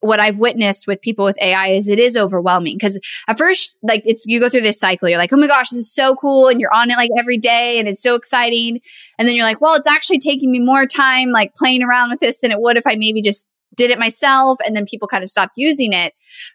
what 0.04 0.20
I've 0.20 0.38
witnessed 0.38 0.86
with 0.86 1.02
people 1.02 1.26
with 1.26 1.42
AI 1.42 1.68
is 1.68 1.88
it 1.88 2.00
is 2.00 2.18
overwhelming 2.18 2.76
because 2.76 3.00
at 3.28 3.38
first, 3.38 3.78
like 3.82 4.04
it's, 4.06 4.26
you 4.26 4.40
go 4.40 4.50
through 4.50 4.62
this 4.62 4.80
cycle. 4.80 5.08
You're 5.08 5.18
like, 5.18 5.34
oh 5.34 5.38
my 5.38 5.48
gosh, 5.48 5.70
this 5.70 5.84
is 5.84 5.94
so 5.94 6.16
cool. 6.16 6.50
And 6.50 6.60
you're 6.60 6.74
on 6.74 6.92
it 6.92 6.98
like 6.98 7.12
every 7.18 7.38
day 7.38 7.80
and 7.80 7.88
it's 7.88 8.02
so 8.02 8.16
exciting. 8.16 8.82
And 9.18 9.28
then 9.28 9.36
you're 9.36 9.46
like, 9.46 9.62
well, 9.62 9.76
it's 9.76 9.88
actually 9.88 10.20
taking 10.20 10.52
me 10.52 10.60
more 10.60 10.86
time 10.86 11.32
like 11.32 11.56
playing 11.56 11.84
around 11.84 12.10
with 12.10 12.20
this 12.20 12.38
than 12.38 12.52
it 12.52 12.60
would 12.60 12.78
if 12.78 12.86
I 12.86 12.96
maybe 12.96 13.22
just 13.22 13.46
did 13.76 13.92
it 13.92 14.00
myself 14.00 14.60
and 14.66 14.76
then 14.76 14.86
people 14.86 15.08
kind 15.08 15.24
of 15.24 15.30
stopped 15.30 15.54
using 15.56 15.94
it. 15.94 16.14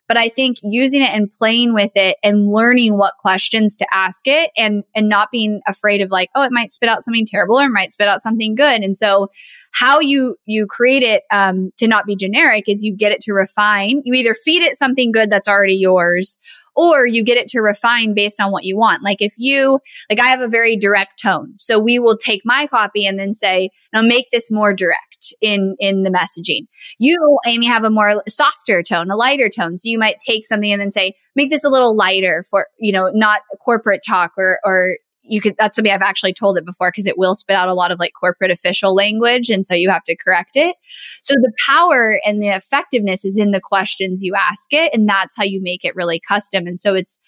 But 0.08 0.16
I 0.16 0.28
think 0.28 0.58
using 0.62 1.02
it 1.02 1.10
and 1.10 1.32
playing 1.32 1.72
with 1.72 1.92
it 1.94 2.16
and 2.22 2.50
learning 2.52 2.96
what 2.96 3.14
questions 3.18 3.76
to 3.76 3.86
ask 3.92 4.26
it 4.26 4.50
and, 4.56 4.84
and 4.94 5.08
not 5.08 5.30
being 5.30 5.60
afraid 5.66 6.00
of 6.00 6.10
like, 6.10 6.30
oh, 6.34 6.42
it 6.42 6.52
might 6.52 6.72
spit 6.72 6.88
out 6.88 7.02
something 7.02 7.26
terrible 7.26 7.60
or 7.60 7.66
it 7.66 7.70
might 7.70 7.92
spit 7.92 8.08
out 8.08 8.20
something 8.20 8.54
good. 8.54 8.82
And 8.82 8.96
so 8.96 9.28
how 9.70 10.00
you, 10.00 10.36
you 10.46 10.66
create 10.66 11.02
it, 11.02 11.22
um, 11.30 11.70
to 11.76 11.86
not 11.86 12.06
be 12.06 12.16
generic 12.16 12.68
is 12.68 12.84
you 12.84 12.96
get 12.96 13.12
it 13.12 13.20
to 13.22 13.32
refine. 13.32 14.02
You 14.04 14.14
either 14.14 14.34
feed 14.34 14.62
it 14.62 14.74
something 14.74 15.12
good 15.12 15.30
that's 15.30 15.48
already 15.48 15.76
yours 15.76 16.38
or 16.78 17.06
you 17.06 17.24
get 17.24 17.36
it 17.36 17.48
to 17.48 17.60
refine 17.60 18.14
based 18.14 18.40
on 18.40 18.52
what 18.52 18.62
you 18.62 18.76
want. 18.76 19.02
Like 19.02 19.20
if 19.20 19.34
you, 19.36 19.80
like 20.08 20.20
I 20.20 20.28
have 20.28 20.40
a 20.40 20.48
very 20.48 20.76
direct 20.76 21.20
tone. 21.20 21.54
So 21.58 21.78
we 21.78 21.98
will 21.98 22.16
take 22.16 22.42
my 22.44 22.68
copy 22.68 23.04
and 23.04 23.18
then 23.18 23.34
say, 23.34 23.70
now 23.92 24.02
make 24.02 24.30
this 24.30 24.48
more 24.48 24.72
direct 24.72 25.07
in 25.40 25.76
in 25.78 26.02
the 26.02 26.10
messaging. 26.10 26.66
You, 26.98 27.38
Amy, 27.46 27.66
have 27.66 27.84
a 27.84 27.90
more 27.90 28.22
softer 28.28 28.82
tone, 28.82 29.10
a 29.10 29.16
lighter 29.16 29.48
tone. 29.48 29.76
So 29.76 29.88
you 29.88 29.98
might 29.98 30.18
take 30.18 30.46
something 30.46 30.70
and 30.70 30.80
then 30.80 30.90
say, 30.90 31.14
make 31.34 31.50
this 31.50 31.64
a 31.64 31.70
little 31.70 31.96
lighter 31.96 32.44
for, 32.48 32.66
you 32.78 32.92
know, 32.92 33.10
not 33.12 33.42
corporate 33.64 34.02
talk 34.06 34.32
or 34.36 34.58
or 34.64 34.96
you 35.28 35.40
could 35.40 35.54
that's 35.58 35.76
something 35.76 35.92
I've 35.92 36.02
actually 36.02 36.32
told 36.32 36.58
it 36.58 36.64
before 36.64 36.90
because 36.90 37.06
it 37.06 37.18
will 37.18 37.34
spit 37.34 37.56
out 37.56 37.68
a 37.68 37.74
lot 37.74 37.90
of 37.90 37.98
like 37.98 38.12
corporate 38.18 38.50
official 38.50 38.94
language 38.94 39.50
and 39.50 39.64
so 39.64 39.74
you 39.74 39.90
have 39.90 40.04
to 40.04 40.16
correct 40.16 40.52
it. 40.54 40.76
So 41.22 41.34
the 41.34 41.52
power 41.68 42.18
and 42.24 42.42
the 42.42 42.48
effectiveness 42.48 43.24
is 43.24 43.38
in 43.38 43.50
the 43.50 43.60
questions 43.60 44.22
you 44.22 44.34
ask 44.34 44.72
it 44.72 44.92
and 44.94 45.08
that's 45.08 45.36
how 45.36 45.44
you 45.44 45.60
make 45.62 45.84
it 45.84 45.94
really 45.94 46.20
custom. 46.20 46.66
And 46.66 46.80
so 46.80 46.94
it's 46.94 47.18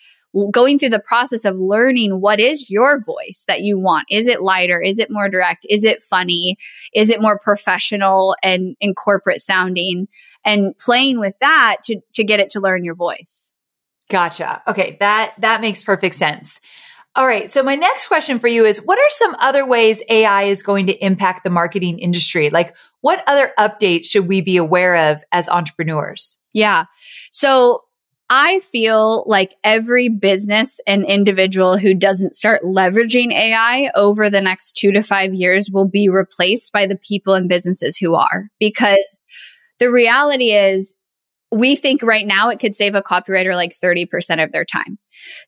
going 0.51 0.79
through 0.79 0.90
the 0.90 0.99
process 0.99 1.45
of 1.45 1.57
learning 1.59 2.21
what 2.21 2.40
is 2.40 2.71
your 2.71 3.01
voice 3.01 3.45
that 3.49 3.62
you 3.62 3.79
want. 3.79 4.07
Is 4.11 4.29
it 4.29 4.43
lighter? 4.43 4.81
Is 4.81 4.99
it 4.99 5.11
more 5.11 5.29
direct? 5.29 5.66
Is 5.69 5.85
it 5.85 6.03
funny? 6.03 6.57
Is 6.95 7.11
it 7.11 7.21
more 7.21 7.38
professional 7.38 8.37
and, 8.43 8.77
and 8.81 8.97
corporate 8.97 9.40
sounding? 9.40 10.09
And 10.45 10.77
playing 10.79 11.21
with 11.21 11.37
that 11.38 11.79
to, 11.85 12.01
to 12.14 12.25
get 12.25 12.40
it 12.40 12.51
to 12.51 12.61
learn 12.61 12.85
your 12.85 12.95
voice. 12.95 13.53
Gotcha. 14.09 14.62
Okay. 14.66 14.97
That, 15.01 15.35
that 15.38 15.61
makes 15.61 15.83
perfect 15.83 16.14
sense. 16.14 16.61
All 17.16 17.27
right. 17.27 17.51
So 17.51 17.62
my 17.62 17.75
next 17.75 18.07
question 18.07 18.38
for 18.38 18.47
you 18.47 18.64
is 18.64 18.79
what 18.85 18.99
are 18.99 19.11
some 19.11 19.37
other 19.40 19.66
ways 19.66 20.01
AI 20.09 20.45
is 20.45 20.62
going 20.62 20.87
to 20.87 21.05
impact 21.05 21.43
the 21.43 21.51
marketing 21.51 21.99
industry? 21.99 22.51
Like 22.51 22.77
what 23.01 23.23
other 23.27 23.53
updates 23.59 24.07
should 24.07 24.29
we 24.29 24.40
be 24.40 24.57
aware 24.57 25.11
of 25.11 25.23
as 25.33 25.49
entrepreneurs? 25.49 26.38
Yeah. 26.53 26.85
So 27.31 27.83
I 28.33 28.61
feel 28.61 29.25
like 29.27 29.57
every 29.64 30.09
business 30.09 30.79
and 30.87 31.05
individual 31.05 31.77
who 31.77 31.95
doesn't 31.95 32.37
start 32.37 32.62
leveraging 32.62 33.33
AI 33.33 33.90
over 33.97 34.31
the 34.31 34.40
next 34.40 34.75
two 34.75 34.93
to 34.93 35.03
five 35.03 35.35
years 35.35 35.69
will 35.73 35.88
be 35.88 36.09
replaced 36.09 36.73
by 36.73 36.87
the 36.87 36.97
people 36.97 37.35
and 37.35 37.49
businesses 37.49 37.97
who 37.97 38.14
are. 38.14 38.49
Because 38.61 39.21
the 39.81 39.90
reality 39.90 40.53
is, 40.53 40.95
we 41.53 41.75
think 41.75 42.03
right 42.05 42.27
now 42.27 42.49
it 42.51 42.61
could 42.61 42.77
save 42.77 42.95
a 42.95 43.03
copywriter 43.03 43.57
like 43.57 43.73
30% 43.77 44.07
of 44.45 44.53
their 44.53 44.64
time. 44.64 44.99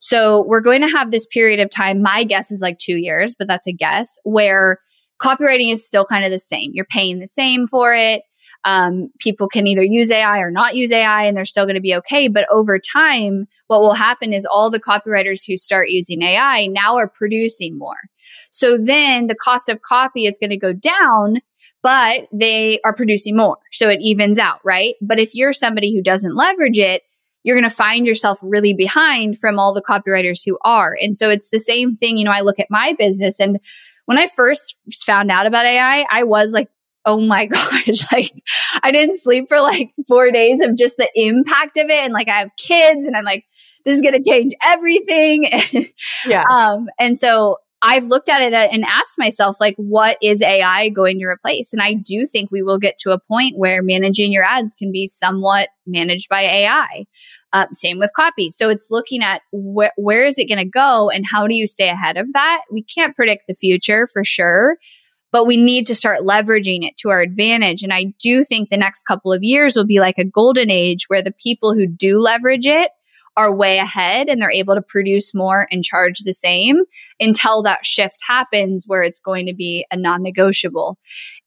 So 0.01 0.45
we're 0.45 0.61
going 0.61 0.81
to 0.81 0.88
have 0.88 1.12
this 1.12 1.27
period 1.27 1.61
of 1.61 1.71
time. 1.71 2.03
My 2.03 2.25
guess 2.25 2.51
is 2.51 2.61
like 2.61 2.79
two 2.79 2.97
years, 2.97 3.37
but 3.38 3.47
that's 3.47 3.68
a 3.68 3.73
guess 3.73 4.18
where 4.25 4.79
copywriting 5.21 5.73
is 5.73 5.87
still 5.87 6.05
kind 6.05 6.25
of 6.25 6.33
the 6.33 6.40
same. 6.40 6.71
You're 6.73 6.87
paying 6.87 7.21
the 7.21 7.29
same 7.29 7.68
for 7.68 7.95
it. 7.95 8.23
Um, 8.64 9.09
people 9.18 9.48
can 9.48 9.66
either 9.66 9.83
use 9.83 10.11
AI 10.11 10.38
or 10.40 10.51
not 10.51 10.77
use 10.77 10.92
AI 10.92 11.25
and 11.25 11.37
they're 11.37 11.44
still 11.44 11.64
going 11.64 11.75
to 11.75 11.81
be 11.81 11.94
okay. 11.96 12.29
But 12.29 12.46
over 12.51 12.79
time, 12.79 13.46
what 13.66 13.81
will 13.81 13.94
happen 13.94 14.33
is 14.33 14.46
all 14.46 14.70
the 14.70 14.81
copywriters 14.81 15.42
who 15.46 15.57
start 15.57 15.88
using 15.88 16.22
AI 16.22 16.66
now 16.66 16.96
are 16.96 17.09
producing 17.09 17.77
more. 17.77 17.96
So 18.51 18.79
then 18.79 19.27
the 19.27 19.35
cost 19.35 19.68
of 19.68 19.83
copy 19.83 20.27
is 20.27 20.38
going 20.38 20.51
to 20.51 20.57
go 20.57 20.72
down, 20.72 21.40
but 21.83 22.29
they 22.33 22.81
are 22.85 22.94
producing 22.94 23.37
more. 23.37 23.59
So 23.72 23.88
it 23.88 24.01
evens 24.01 24.38
out, 24.38 24.61
right? 24.64 24.94
But 25.01 25.18
if 25.18 25.35
you're 25.35 25.53
somebody 25.53 25.94
who 25.94 26.03
doesn't 26.03 26.37
leverage 26.37 26.79
it, 26.79 27.03
you're 27.44 27.57
going 27.57 27.68
to 27.68 27.75
find 27.75 28.07
yourself 28.07 28.38
really 28.42 28.72
behind 28.72 29.38
from 29.38 29.59
all 29.59 29.75
the 29.75 29.83
copywriters 29.83 30.42
who 30.46 30.59
are. 30.64 30.96
And 31.01 31.16
so 31.16 31.29
it's 31.29 31.51
the 31.51 31.59
same 31.59 31.94
thing. 31.94 32.16
You 32.16 32.25
know, 32.25 32.31
I 32.31 32.42
look 32.42 32.61
at 32.61 32.70
my 32.70 32.94
business 32.96 33.40
and 33.40 33.59
when 34.07 34.18
I 34.18 34.27
first 34.27 34.77
found 35.05 35.31
out 35.31 35.46
about 35.46 35.66
AI, 35.66 36.05
I 36.11 36.25
was 36.25 36.53
like 36.53 36.68
oh 37.05 37.21
my 37.21 37.47
gosh, 37.47 38.05
like 38.12 38.31
I 38.83 38.93
didn't 38.93 39.17
sleep 39.17 39.47
for 39.49 39.61
like 39.61 39.93
four 40.09 40.31
days 40.31 40.61
of 40.61 40.77
just 40.77 40.97
the 40.97 41.11
impact 41.15 41.77
of 41.77 41.87
it. 41.87 42.05
And 42.05 42.12
like 42.12 42.29
I 42.29 42.38
have 42.38 42.51
kids 42.57 43.07
and 43.07 43.17
I'm 43.17 43.25
like, 43.25 43.45
this 43.85 43.97
is 43.97 44.03
going 44.03 44.15
to 44.15 44.31
change 44.31 44.53
everything. 44.65 45.49
yeah. 46.27 46.45
Um, 46.51 46.87
and 46.99 47.19
so 47.19 47.59
I've 47.85 48.07
looked 48.07 48.29
at 48.29 48.41
it 48.41 48.53
and 48.55 48.85
asked 48.85 49.19
myself, 49.19 49.57
like, 49.59 49.75
what 49.77 50.17
is 50.23 50.41
AI 50.41 50.88
going 50.91 51.19
to 51.19 51.25
replace? 51.25 51.73
And 51.73 51.83
I 51.83 51.95
do 51.95 52.27
think 52.27 52.53
we 52.53 52.62
will 52.62 52.79
get 52.79 52.97
to 52.99 53.11
a 53.11 53.19
point 53.19 53.59
where 53.59 53.83
managing 53.83 54.33
your 54.33 54.45
ads 54.45 54.77
can 54.77 54.93
be 54.93 55.09
somewhat 55.09 55.69
managed 55.85 56.29
by 56.29 56.43
AI. 56.43 57.07
Uh, 57.53 57.67
same 57.73 57.99
with 57.99 58.12
copy. 58.15 58.51
So 58.51 58.71
it's 58.71 58.87
looking 58.88 59.23
at 59.23 59.43
wh- 59.53 59.93
where 59.97 60.25
is 60.25 60.38
it 60.38 60.49
going 60.49 60.65
to 60.65 60.65
go 60.65 61.11
and 61.11 61.27
how 61.27 61.49
do 61.49 61.57
you 61.57 61.67
stay 61.67 61.88
ahead 61.88 62.17
of 62.17 62.33
that? 62.35 62.62
We 62.71 62.85
can't 62.85 63.17
predict 63.17 63.45
the 63.49 63.55
future 63.55 64.07
for 64.07 64.23
sure 64.23 64.77
but 65.33 65.47
we 65.47 65.57
need 65.57 65.87
to 65.87 65.95
start 65.95 66.21
leveraging 66.21 66.87
it 66.87 66.97
to 66.99 67.09
our 67.09 67.21
advantage. 67.21 67.83
And 67.83 67.92
I 67.92 68.12
do 68.18 68.45
think 68.45 68.68
the 68.68 68.77
next 68.77 69.05
couple 69.05 69.33
of 69.33 69.42
years 69.42 69.75
will 69.75 69.87
be 69.87 69.99
like 69.99 70.18
a 70.18 70.25
golden 70.25 70.71
age 70.71 71.09
where 71.09 71.23
the 71.23 71.33
people 71.33 71.75
who 71.75 71.87
do 71.87 72.18
leverage 72.18 72.66
it 72.66 72.90
are 73.37 73.55
way 73.55 73.79
ahead 73.79 74.29
and 74.29 74.40
they're 74.40 74.51
able 74.51 74.75
to 74.75 74.83
produce 74.83 75.35
more 75.35 75.66
and 75.71 75.83
charge 75.83 76.18
the 76.21 76.35
same 76.35 76.77
until 77.18 77.62
that 77.62 77.85
shift 77.85 78.18
happens 78.27 78.85
where 78.87 79.03
it's 79.03 79.21
going 79.21 79.47
to 79.47 79.55
be 79.55 79.87
a 79.90 79.97
non-negotiable. 79.97 80.99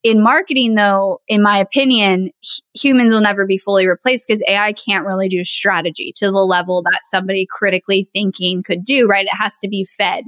In 0.02 0.22
marketing 0.22 0.74
though, 0.74 1.20
in 1.28 1.42
my 1.42 1.58
opinion, 1.58 2.30
humans 2.74 3.12
will 3.12 3.20
never 3.20 3.46
be 3.46 3.56
fully 3.56 3.86
replaced 3.86 4.26
because 4.26 4.42
AI 4.48 4.72
can't 4.72 5.06
really 5.06 5.28
do 5.28 5.44
strategy 5.44 6.12
to 6.16 6.26
the 6.26 6.44
level 6.44 6.82
that 6.82 7.04
somebody 7.04 7.46
critically 7.48 8.08
thinking 8.12 8.64
could 8.64 8.84
do, 8.84 9.06
right? 9.06 9.26
It 9.26 9.36
has 9.36 9.58
to 9.60 9.68
be 9.68 9.84
fed. 9.84 10.24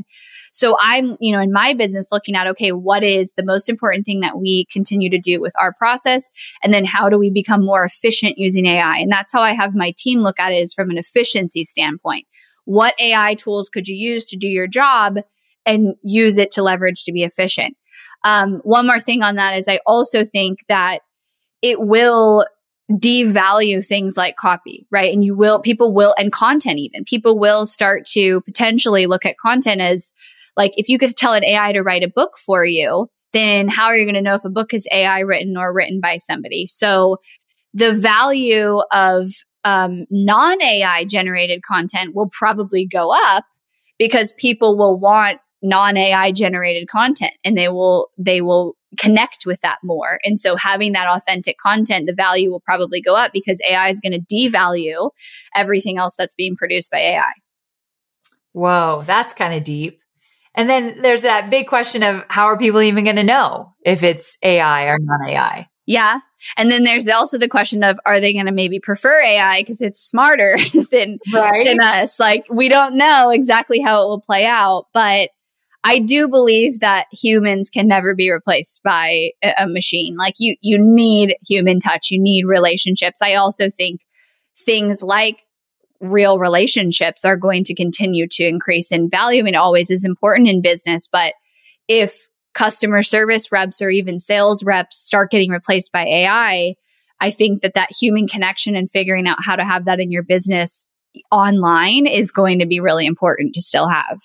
So 0.58 0.76
I'm, 0.80 1.16
you 1.20 1.30
know, 1.30 1.40
in 1.40 1.52
my 1.52 1.72
business 1.72 2.08
looking 2.10 2.34
at, 2.34 2.48
okay, 2.48 2.72
what 2.72 3.04
is 3.04 3.32
the 3.34 3.44
most 3.44 3.68
important 3.68 4.04
thing 4.04 4.18
that 4.20 4.40
we 4.40 4.66
continue 4.72 5.08
to 5.08 5.18
do 5.18 5.40
with 5.40 5.52
our 5.56 5.72
process? 5.72 6.30
And 6.64 6.74
then 6.74 6.84
how 6.84 7.08
do 7.08 7.16
we 7.16 7.30
become 7.30 7.64
more 7.64 7.84
efficient 7.84 8.38
using 8.38 8.66
AI? 8.66 8.96
And 8.96 9.08
that's 9.08 9.32
how 9.32 9.40
I 9.40 9.52
have 9.52 9.76
my 9.76 9.94
team 9.96 10.18
look 10.18 10.40
at 10.40 10.52
it 10.52 10.56
is 10.56 10.74
from 10.74 10.90
an 10.90 10.98
efficiency 10.98 11.62
standpoint. 11.62 12.26
What 12.64 13.00
AI 13.00 13.34
tools 13.34 13.68
could 13.68 13.86
you 13.86 13.94
use 13.94 14.26
to 14.26 14.36
do 14.36 14.48
your 14.48 14.66
job 14.66 15.18
and 15.64 15.94
use 16.02 16.38
it 16.38 16.50
to 16.52 16.64
leverage 16.64 17.04
to 17.04 17.12
be 17.12 17.22
efficient? 17.22 17.76
Um, 18.24 18.60
one 18.64 18.84
more 18.84 18.98
thing 18.98 19.22
on 19.22 19.36
that 19.36 19.56
is 19.58 19.68
I 19.68 19.78
also 19.86 20.24
think 20.24 20.66
that 20.66 21.02
it 21.62 21.80
will 21.80 22.44
devalue 22.90 23.86
things 23.86 24.16
like 24.16 24.34
copy, 24.34 24.88
right? 24.90 25.14
And 25.14 25.24
you 25.24 25.36
will, 25.36 25.60
people 25.60 25.94
will, 25.94 26.16
and 26.18 26.32
content 26.32 26.80
even, 26.80 27.04
people 27.04 27.38
will 27.38 27.64
start 27.64 28.06
to 28.06 28.40
potentially 28.40 29.06
look 29.06 29.24
at 29.24 29.38
content 29.38 29.80
as 29.80 30.12
like 30.58 30.72
if 30.76 30.88
you 30.88 30.98
could 30.98 31.16
tell 31.16 31.32
an 31.32 31.44
AI 31.44 31.72
to 31.72 31.82
write 31.82 32.02
a 32.02 32.08
book 32.08 32.36
for 32.36 32.66
you, 32.66 33.08
then 33.32 33.68
how 33.68 33.86
are 33.86 33.96
you 33.96 34.04
going 34.04 34.16
to 34.16 34.20
know 34.20 34.34
if 34.34 34.44
a 34.44 34.50
book 34.50 34.74
is 34.74 34.86
AI 34.92 35.20
written 35.20 35.56
or 35.56 35.72
written 35.72 36.00
by 36.00 36.16
somebody? 36.16 36.66
So 36.66 37.18
the 37.72 37.94
value 37.94 38.80
of 38.92 39.28
um, 39.64 40.04
non 40.10 40.60
AI 40.60 41.04
generated 41.04 41.62
content 41.62 42.14
will 42.14 42.28
probably 42.36 42.86
go 42.86 43.10
up 43.12 43.44
because 43.98 44.32
people 44.32 44.76
will 44.76 44.98
want 44.98 45.38
non 45.62 45.96
AI 45.96 46.32
generated 46.32 46.88
content 46.88 47.34
and 47.44 47.56
they 47.56 47.68
will, 47.68 48.10
they 48.18 48.40
will 48.40 48.74
connect 48.98 49.46
with 49.46 49.60
that 49.60 49.78
more. 49.84 50.18
And 50.24 50.40
so 50.40 50.56
having 50.56 50.92
that 50.92 51.08
authentic 51.08 51.56
content, 51.58 52.06
the 52.06 52.14
value 52.14 52.50
will 52.50 52.60
probably 52.60 53.00
go 53.00 53.14
up 53.14 53.32
because 53.32 53.60
AI 53.68 53.90
is 53.90 54.00
going 54.00 54.12
to 54.12 54.34
devalue 54.34 55.10
everything 55.54 55.98
else 55.98 56.16
that's 56.16 56.34
being 56.34 56.56
produced 56.56 56.90
by 56.90 56.98
AI. 56.98 57.32
Whoa, 58.52 59.04
that's 59.06 59.32
kind 59.34 59.54
of 59.54 59.62
deep. 59.62 60.00
And 60.58 60.68
then 60.68 61.02
there's 61.02 61.22
that 61.22 61.50
big 61.50 61.68
question 61.68 62.02
of 62.02 62.24
how 62.28 62.46
are 62.46 62.58
people 62.58 62.82
even 62.82 63.04
going 63.04 63.14
to 63.14 63.22
know 63.22 63.76
if 63.84 64.02
it's 64.02 64.36
AI 64.42 64.86
or 64.86 64.98
non 64.98 65.28
AI? 65.28 65.68
Yeah. 65.86 66.18
And 66.56 66.68
then 66.68 66.82
there's 66.82 67.06
also 67.06 67.38
the 67.38 67.48
question 67.48 67.84
of 67.84 68.00
are 68.04 68.18
they 68.18 68.32
going 68.32 68.46
to 68.46 68.52
maybe 68.52 68.80
prefer 68.80 69.20
AI 69.20 69.60
because 69.60 69.80
it's 69.80 70.00
smarter 70.00 70.58
than, 70.90 71.20
right. 71.32 71.64
than 71.64 71.80
us? 71.80 72.18
Like 72.18 72.44
we 72.50 72.68
don't 72.68 72.96
know 72.96 73.30
exactly 73.30 73.80
how 73.80 74.02
it 74.02 74.06
will 74.06 74.20
play 74.20 74.46
out, 74.46 74.86
but 74.92 75.30
I 75.84 76.00
do 76.00 76.26
believe 76.26 76.80
that 76.80 77.06
humans 77.12 77.70
can 77.70 77.86
never 77.86 78.16
be 78.16 78.28
replaced 78.28 78.82
by 78.82 79.30
a 79.56 79.68
machine. 79.68 80.16
Like 80.16 80.34
you, 80.38 80.56
you 80.60 80.76
need 80.76 81.36
human 81.46 81.78
touch. 81.78 82.10
You 82.10 82.20
need 82.20 82.46
relationships. 82.46 83.22
I 83.22 83.34
also 83.34 83.70
think 83.70 84.00
things 84.58 85.04
like 85.04 85.44
real 86.00 86.38
relationships 86.38 87.24
are 87.24 87.36
going 87.36 87.64
to 87.64 87.74
continue 87.74 88.26
to 88.30 88.44
increase 88.44 88.92
in 88.92 89.10
value. 89.10 89.40
I 89.40 89.44
mean, 89.44 89.56
always 89.56 89.90
is 89.90 90.04
important 90.04 90.48
in 90.48 90.62
business, 90.62 91.08
but 91.10 91.34
if 91.88 92.28
customer 92.54 93.02
service 93.02 93.50
reps 93.52 93.82
or 93.82 93.90
even 93.90 94.18
sales 94.18 94.64
reps 94.64 94.96
start 94.96 95.30
getting 95.30 95.50
replaced 95.50 95.92
by 95.92 96.04
AI, 96.04 96.74
I 97.20 97.30
think 97.30 97.62
that 97.62 97.74
that 97.74 97.90
human 97.98 98.28
connection 98.28 98.76
and 98.76 98.90
figuring 98.90 99.26
out 99.26 99.38
how 99.42 99.56
to 99.56 99.64
have 99.64 99.86
that 99.86 100.00
in 100.00 100.10
your 100.10 100.22
business 100.22 100.86
online 101.32 102.06
is 102.06 102.30
going 102.30 102.60
to 102.60 102.66
be 102.66 102.80
really 102.80 103.06
important 103.06 103.54
to 103.54 103.62
still 103.62 103.88
have. 103.88 104.18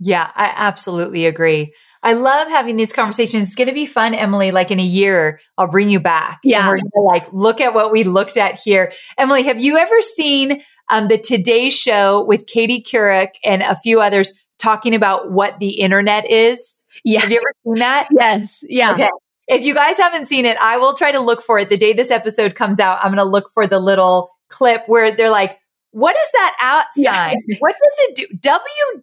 Yeah, 0.00 0.30
I 0.34 0.52
absolutely 0.54 1.26
agree. 1.26 1.74
I 2.02 2.12
love 2.12 2.48
having 2.48 2.76
these 2.76 2.92
conversations. 2.92 3.48
It's 3.48 3.56
going 3.56 3.68
to 3.68 3.74
be 3.74 3.86
fun, 3.86 4.14
Emily. 4.14 4.52
Like 4.52 4.70
in 4.70 4.78
a 4.78 4.84
year, 4.84 5.40
I'll 5.56 5.66
bring 5.66 5.90
you 5.90 5.98
back. 5.98 6.38
Yeah. 6.44 6.68
we're 6.68 6.76
going 6.76 6.90
to 6.94 7.00
like 7.00 7.32
look 7.32 7.60
at 7.60 7.74
what 7.74 7.90
we 7.90 8.04
looked 8.04 8.36
at 8.36 8.58
here. 8.58 8.92
Emily, 9.16 9.42
have 9.42 9.60
you 9.60 9.76
ever 9.76 10.00
seen 10.02 10.62
um, 10.88 11.08
the 11.08 11.18
Today 11.18 11.70
Show 11.70 12.24
with 12.24 12.46
Katie 12.46 12.82
Couric 12.82 13.30
and 13.44 13.62
a 13.62 13.76
few 13.76 14.00
others 14.00 14.32
talking 14.58 14.94
about 14.94 15.32
what 15.32 15.58
the 15.58 15.80
internet 15.80 16.30
is? 16.30 16.84
Yeah. 17.04 17.20
Have 17.20 17.32
you 17.32 17.38
ever 17.38 17.52
seen 17.64 17.80
that? 17.80 18.08
Yes. 18.12 18.62
Yeah. 18.68 18.92
Okay. 18.92 19.10
If 19.48 19.64
you 19.64 19.74
guys 19.74 19.96
haven't 19.96 20.26
seen 20.26 20.44
it, 20.44 20.58
I 20.58 20.76
will 20.76 20.94
try 20.94 21.10
to 21.10 21.20
look 21.20 21.42
for 21.42 21.58
it. 21.58 21.70
The 21.70 21.76
day 21.78 21.94
this 21.94 22.10
episode 22.10 22.54
comes 22.54 22.78
out, 22.78 22.98
I'm 22.98 23.12
going 23.12 23.16
to 23.16 23.24
look 23.24 23.50
for 23.52 23.66
the 23.66 23.80
little 23.80 24.30
clip 24.48 24.82
where 24.86 25.10
they're 25.10 25.30
like, 25.30 25.58
what 25.92 26.16
is 26.16 26.30
that 26.32 26.56
outside? 26.60 27.36
Yeah. 27.46 27.56
what 27.60 27.74
does 27.74 27.96
it 28.00 28.14
do? 28.16 28.26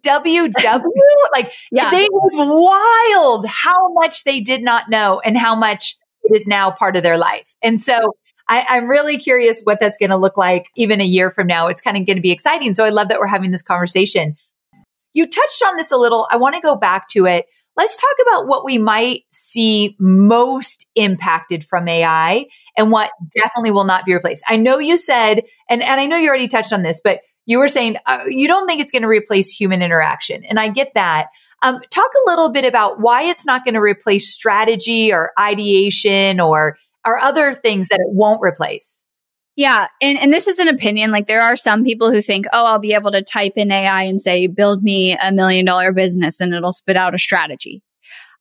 WWW? 0.04 0.82
like, 1.32 1.52
yeah. 1.72 1.90
it 1.92 2.12
was 2.12 2.34
wild 2.36 3.46
how 3.46 3.92
much 3.94 4.24
they 4.24 4.40
did 4.40 4.62
not 4.62 4.88
know 4.88 5.20
and 5.24 5.36
how 5.36 5.54
much 5.54 5.96
it 6.24 6.34
is 6.34 6.46
now 6.46 6.70
part 6.70 6.96
of 6.96 7.02
their 7.02 7.18
life. 7.18 7.54
And 7.62 7.80
so 7.80 8.16
I, 8.48 8.76
am 8.76 8.86
really 8.86 9.18
curious 9.18 9.60
what 9.64 9.80
that's 9.80 9.98
going 9.98 10.10
to 10.10 10.16
look 10.16 10.36
like 10.36 10.68
even 10.76 11.00
a 11.00 11.04
year 11.04 11.30
from 11.30 11.46
now. 11.46 11.66
It's 11.66 11.80
kind 11.80 11.96
of 11.96 12.06
going 12.06 12.16
to 12.16 12.22
be 12.22 12.30
exciting. 12.30 12.74
So 12.74 12.84
I 12.84 12.90
love 12.90 13.08
that 13.08 13.18
we're 13.18 13.26
having 13.26 13.50
this 13.50 13.62
conversation. 13.62 14.36
You 15.14 15.26
touched 15.26 15.62
on 15.64 15.76
this 15.76 15.90
a 15.90 15.96
little. 15.96 16.28
I 16.30 16.36
want 16.36 16.54
to 16.54 16.60
go 16.60 16.76
back 16.76 17.08
to 17.08 17.26
it. 17.26 17.46
Let's 17.76 18.00
talk 18.00 18.26
about 18.26 18.46
what 18.46 18.64
we 18.64 18.78
might 18.78 19.24
see 19.30 19.96
most 19.98 20.86
impacted 20.94 21.62
from 21.62 21.88
AI 21.88 22.46
and 22.76 22.90
what 22.90 23.10
definitely 23.34 23.70
will 23.70 23.84
not 23.84 24.06
be 24.06 24.14
replaced. 24.14 24.42
I 24.48 24.56
know 24.56 24.78
you 24.78 24.96
said, 24.96 25.42
and, 25.68 25.82
and 25.82 26.00
I 26.00 26.06
know 26.06 26.16
you 26.16 26.28
already 26.28 26.48
touched 26.48 26.72
on 26.72 26.82
this, 26.82 27.00
but 27.04 27.20
you 27.44 27.58
were 27.58 27.68
saying 27.68 27.96
uh, 28.06 28.24
you 28.26 28.48
don't 28.48 28.66
think 28.66 28.80
it's 28.80 28.92
going 28.92 29.02
to 29.02 29.08
replace 29.08 29.50
human 29.50 29.82
interaction. 29.82 30.44
And 30.44 30.58
I 30.58 30.68
get 30.68 30.94
that. 30.94 31.28
Um, 31.62 31.80
talk 31.90 32.10
a 32.10 32.30
little 32.30 32.50
bit 32.50 32.64
about 32.64 33.00
why 33.00 33.22
it's 33.22 33.46
not 33.46 33.64
going 33.64 33.74
to 33.74 33.80
replace 33.80 34.32
strategy 34.32 35.12
or 35.12 35.32
ideation 35.38 36.40
or, 36.40 36.76
or 37.04 37.18
other 37.18 37.54
things 37.54 37.88
that 37.88 38.00
it 38.00 38.08
won't 38.08 38.40
replace. 38.42 39.05
Yeah. 39.56 39.88
And, 40.02 40.18
and 40.18 40.32
this 40.32 40.46
is 40.46 40.58
an 40.58 40.68
opinion. 40.68 41.10
Like 41.10 41.26
there 41.26 41.42
are 41.42 41.56
some 41.56 41.82
people 41.82 42.12
who 42.12 42.20
think, 42.20 42.44
oh, 42.52 42.66
I'll 42.66 42.78
be 42.78 42.92
able 42.92 43.10
to 43.12 43.22
type 43.22 43.54
in 43.56 43.72
AI 43.72 44.02
and 44.02 44.20
say, 44.20 44.46
build 44.46 44.82
me 44.82 45.16
a 45.16 45.32
million 45.32 45.64
dollar 45.64 45.92
business 45.92 46.40
and 46.40 46.54
it'll 46.54 46.72
spit 46.72 46.96
out 46.96 47.14
a 47.14 47.18
strategy. 47.18 47.82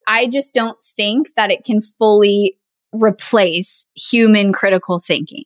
I 0.07 0.27
just 0.27 0.53
don't 0.53 0.77
think 0.83 1.29
that 1.35 1.51
it 1.51 1.63
can 1.63 1.81
fully 1.81 2.57
replace 2.91 3.85
human 3.95 4.53
critical 4.53 4.99
thinking 4.99 5.45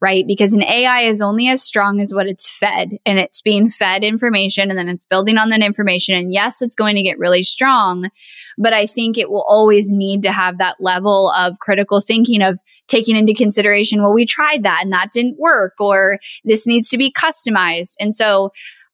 right? 0.00 0.24
Because 0.26 0.52
an 0.52 0.62
AI 0.62 1.02
is 1.02 1.22
only 1.22 1.48
as 1.48 1.62
strong 1.62 2.00
as 2.00 2.12
what 2.12 2.26
it's 2.26 2.48
fed 2.48 2.98
and 3.04 3.18
it's 3.18 3.42
being 3.42 3.68
fed 3.68 4.04
information 4.04 4.70
and 4.70 4.78
then 4.78 4.88
it's 4.88 5.06
building 5.06 5.38
on 5.38 5.50
that 5.50 5.62
information. 5.62 6.16
And 6.16 6.32
yes, 6.32 6.62
it's 6.62 6.76
going 6.76 6.96
to 6.96 7.02
get 7.02 7.18
really 7.18 7.42
strong, 7.42 8.10
but 8.58 8.72
I 8.72 8.86
think 8.86 9.18
it 9.18 9.30
will 9.30 9.44
always 9.48 9.90
need 9.90 10.22
to 10.22 10.32
have 10.32 10.58
that 10.58 10.76
level 10.80 11.30
of 11.36 11.58
critical 11.58 12.00
thinking 12.00 12.42
of 12.42 12.60
taking 12.88 13.16
into 13.16 13.34
consideration, 13.34 14.02
well, 14.02 14.12
we 14.12 14.26
tried 14.26 14.62
that 14.62 14.80
and 14.82 14.92
that 14.92 15.12
didn't 15.12 15.38
work 15.38 15.74
or 15.80 16.18
this 16.44 16.66
needs 16.66 16.88
to 16.90 16.98
be 16.98 17.12
customized. 17.12 17.94
And 17.98 18.14
so 18.14 18.52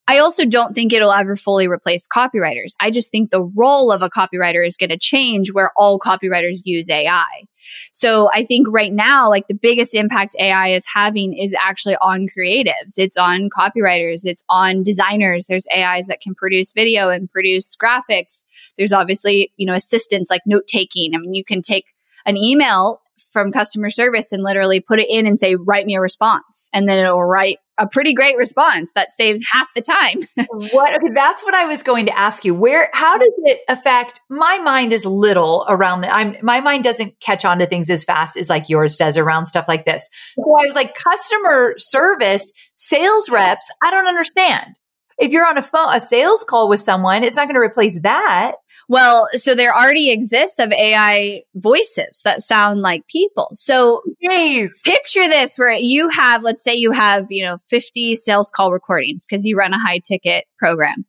I 0.08 0.18
also 0.18 0.44
don't 0.44 0.74
think 0.74 0.92
it'll 0.92 1.12
ever 1.12 1.36
fully 1.36 1.68
replace 1.68 2.08
copywriters. 2.08 2.72
I 2.80 2.90
just 2.90 3.10
think 3.10 3.30
the 3.30 3.42
role 3.42 3.92
of 3.92 4.02
a 4.02 4.10
copywriter 4.10 4.66
is 4.66 4.76
going 4.76 4.90
to 4.90 4.98
change 4.98 5.52
where 5.52 5.70
all 5.76 5.98
copywriters 5.98 6.58
use 6.64 6.90
AI. 6.90 7.46
So 7.92 8.28
I 8.32 8.44
think 8.44 8.66
right 8.68 8.92
now, 8.92 9.28
like 9.28 9.46
the 9.46 9.54
biggest 9.54 9.94
impact 9.94 10.34
AI 10.38 10.68
is 10.68 10.84
having 10.92 11.36
is 11.36 11.54
actually 11.58 11.96
on 12.02 12.26
creatives. 12.26 12.94
It's 12.96 13.16
on 13.16 13.48
copywriters. 13.50 14.22
It's 14.24 14.42
on 14.48 14.82
designers. 14.82 15.46
There's 15.46 15.66
AIs 15.74 16.08
that 16.08 16.20
can 16.20 16.34
produce 16.34 16.72
video 16.72 17.08
and 17.08 17.30
produce 17.30 17.76
graphics. 17.76 18.44
There's 18.76 18.92
obviously, 18.92 19.52
you 19.56 19.66
know, 19.66 19.74
assistants 19.74 20.30
like 20.30 20.42
note 20.46 20.66
taking. 20.66 21.14
I 21.14 21.18
mean, 21.18 21.34
you 21.34 21.44
can 21.44 21.62
take 21.62 21.86
an 22.26 22.36
email 22.36 23.01
from 23.32 23.52
customer 23.52 23.90
service 23.90 24.32
and 24.32 24.42
literally 24.42 24.80
put 24.80 24.98
it 24.98 25.08
in 25.08 25.26
and 25.26 25.38
say, 25.38 25.54
write 25.54 25.86
me 25.86 25.94
a 25.94 26.00
response. 26.00 26.68
And 26.72 26.88
then 26.88 26.98
it'll 26.98 27.24
write 27.24 27.58
a 27.78 27.86
pretty 27.86 28.14
great 28.14 28.36
response 28.36 28.92
that 28.94 29.10
saves 29.10 29.40
half 29.50 29.68
the 29.74 29.82
time. 29.82 30.26
what? 30.72 30.94
Okay, 30.94 31.12
that's 31.14 31.42
what 31.42 31.54
I 31.54 31.66
was 31.66 31.82
going 31.82 32.06
to 32.06 32.18
ask 32.18 32.44
you. 32.44 32.54
Where, 32.54 32.90
how 32.92 33.18
does 33.18 33.32
it 33.44 33.60
affect? 33.68 34.20
My 34.28 34.58
mind 34.58 34.92
is 34.92 35.04
little 35.04 35.64
around 35.68 36.02
the, 36.02 36.14
I'm, 36.14 36.36
my 36.42 36.60
mind 36.60 36.84
doesn't 36.84 37.18
catch 37.20 37.44
on 37.44 37.58
to 37.58 37.66
things 37.66 37.90
as 37.90 38.04
fast 38.04 38.36
as 38.36 38.50
like 38.50 38.68
yours 38.68 38.96
does 38.96 39.16
around 39.16 39.46
stuff 39.46 39.66
like 39.68 39.84
this. 39.84 40.08
So 40.38 40.50
I 40.50 40.66
was 40.66 40.74
like, 40.74 40.94
customer 40.94 41.74
service, 41.78 42.52
sales 42.76 43.28
reps, 43.30 43.70
I 43.82 43.90
don't 43.90 44.06
understand. 44.06 44.76
If 45.18 45.30
you're 45.30 45.46
on 45.46 45.58
a 45.58 45.62
phone, 45.62 45.94
a 45.94 46.00
sales 46.00 46.44
call 46.44 46.68
with 46.68 46.80
someone, 46.80 47.22
it's 47.22 47.36
not 47.36 47.46
going 47.46 47.54
to 47.54 47.60
replace 47.60 48.00
that. 48.02 48.52
Well, 48.92 49.30
so 49.36 49.54
there 49.54 49.74
already 49.74 50.10
exists 50.10 50.58
of 50.58 50.70
AI 50.70 51.44
voices 51.54 52.20
that 52.26 52.42
sound 52.42 52.82
like 52.82 53.06
people. 53.08 53.48
So 53.54 54.02
yes. 54.20 54.82
picture 54.82 55.26
this 55.26 55.56
where 55.56 55.72
you 55.72 56.10
have, 56.10 56.42
let's 56.42 56.62
say 56.62 56.74
you 56.74 56.92
have, 56.92 57.28
you 57.30 57.42
know, 57.42 57.56
50 57.56 58.16
sales 58.16 58.50
call 58.54 58.70
recordings 58.70 59.26
because 59.26 59.46
you 59.46 59.56
run 59.56 59.72
a 59.72 59.80
high 59.80 60.00
ticket 60.00 60.44
program. 60.58 61.06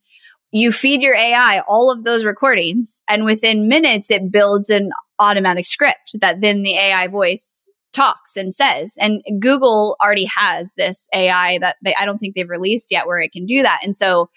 You 0.50 0.72
feed 0.72 1.02
your 1.02 1.14
AI 1.14 1.60
all 1.68 1.92
of 1.92 2.04
those 2.04 2.24
recordings 2.24 3.02
and 3.06 3.26
within 3.26 3.68
minutes 3.68 4.10
it 4.10 4.32
builds 4.32 4.70
an 4.70 4.88
automatic 5.18 5.66
script 5.66 6.16
that 6.22 6.40
then 6.40 6.62
the 6.62 6.78
AI 6.78 7.08
voice 7.08 7.68
talks 7.92 8.34
and 8.34 8.54
says. 8.54 8.94
And 8.98 9.20
Google 9.40 9.98
already 10.02 10.30
has 10.34 10.72
this 10.72 11.06
AI 11.12 11.58
that 11.58 11.76
they, 11.84 11.94
I 11.94 12.06
don't 12.06 12.16
think 12.16 12.34
they've 12.34 12.48
released 12.48 12.90
yet 12.90 13.06
where 13.06 13.20
it 13.20 13.32
can 13.32 13.44
do 13.44 13.60
that. 13.60 13.80
And 13.82 13.94
so 13.94 14.30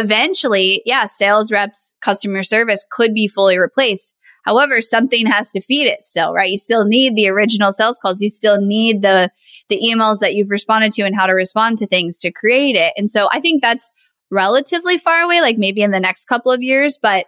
eventually, 0.00 0.82
yeah, 0.84 1.06
sales 1.06 1.50
reps, 1.50 1.94
customer 2.00 2.42
service 2.42 2.84
could 2.90 3.14
be 3.14 3.28
fully 3.28 3.58
replaced. 3.58 4.14
However, 4.44 4.80
something 4.80 5.26
has 5.26 5.50
to 5.52 5.60
feed 5.60 5.86
it 5.86 6.02
still, 6.02 6.34
right? 6.34 6.50
You 6.50 6.58
still 6.58 6.84
need 6.84 7.16
the 7.16 7.28
original 7.28 7.72
sales 7.72 7.98
calls. 7.98 8.20
You 8.20 8.28
still 8.28 8.60
need 8.60 9.00
the, 9.00 9.30
the 9.68 9.80
emails 9.80 10.20
that 10.20 10.34
you've 10.34 10.50
responded 10.50 10.92
to 10.92 11.02
and 11.02 11.16
how 11.16 11.26
to 11.26 11.32
respond 11.32 11.78
to 11.78 11.86
things 11.86 12.20
to 12.20 12.30
create 12.30 12.76
it. 12.76 12.92
And 12.96 13.08
so 13.08 13.28
I 13.32 13.40
think 13.40 13.62
that's 13.62 13.92
relatively 14.30 14.98
far 14.98 15.20
away, 15.22 15.40
like 15.40 15.56
maybe 15.56 15.80
in 15.80 15.92
the 15.92 16.00
next 16.00 16.26
couple 16.26 16.52
of 16.52 16.62
years, 16.62 16.98
but 17.00 17.26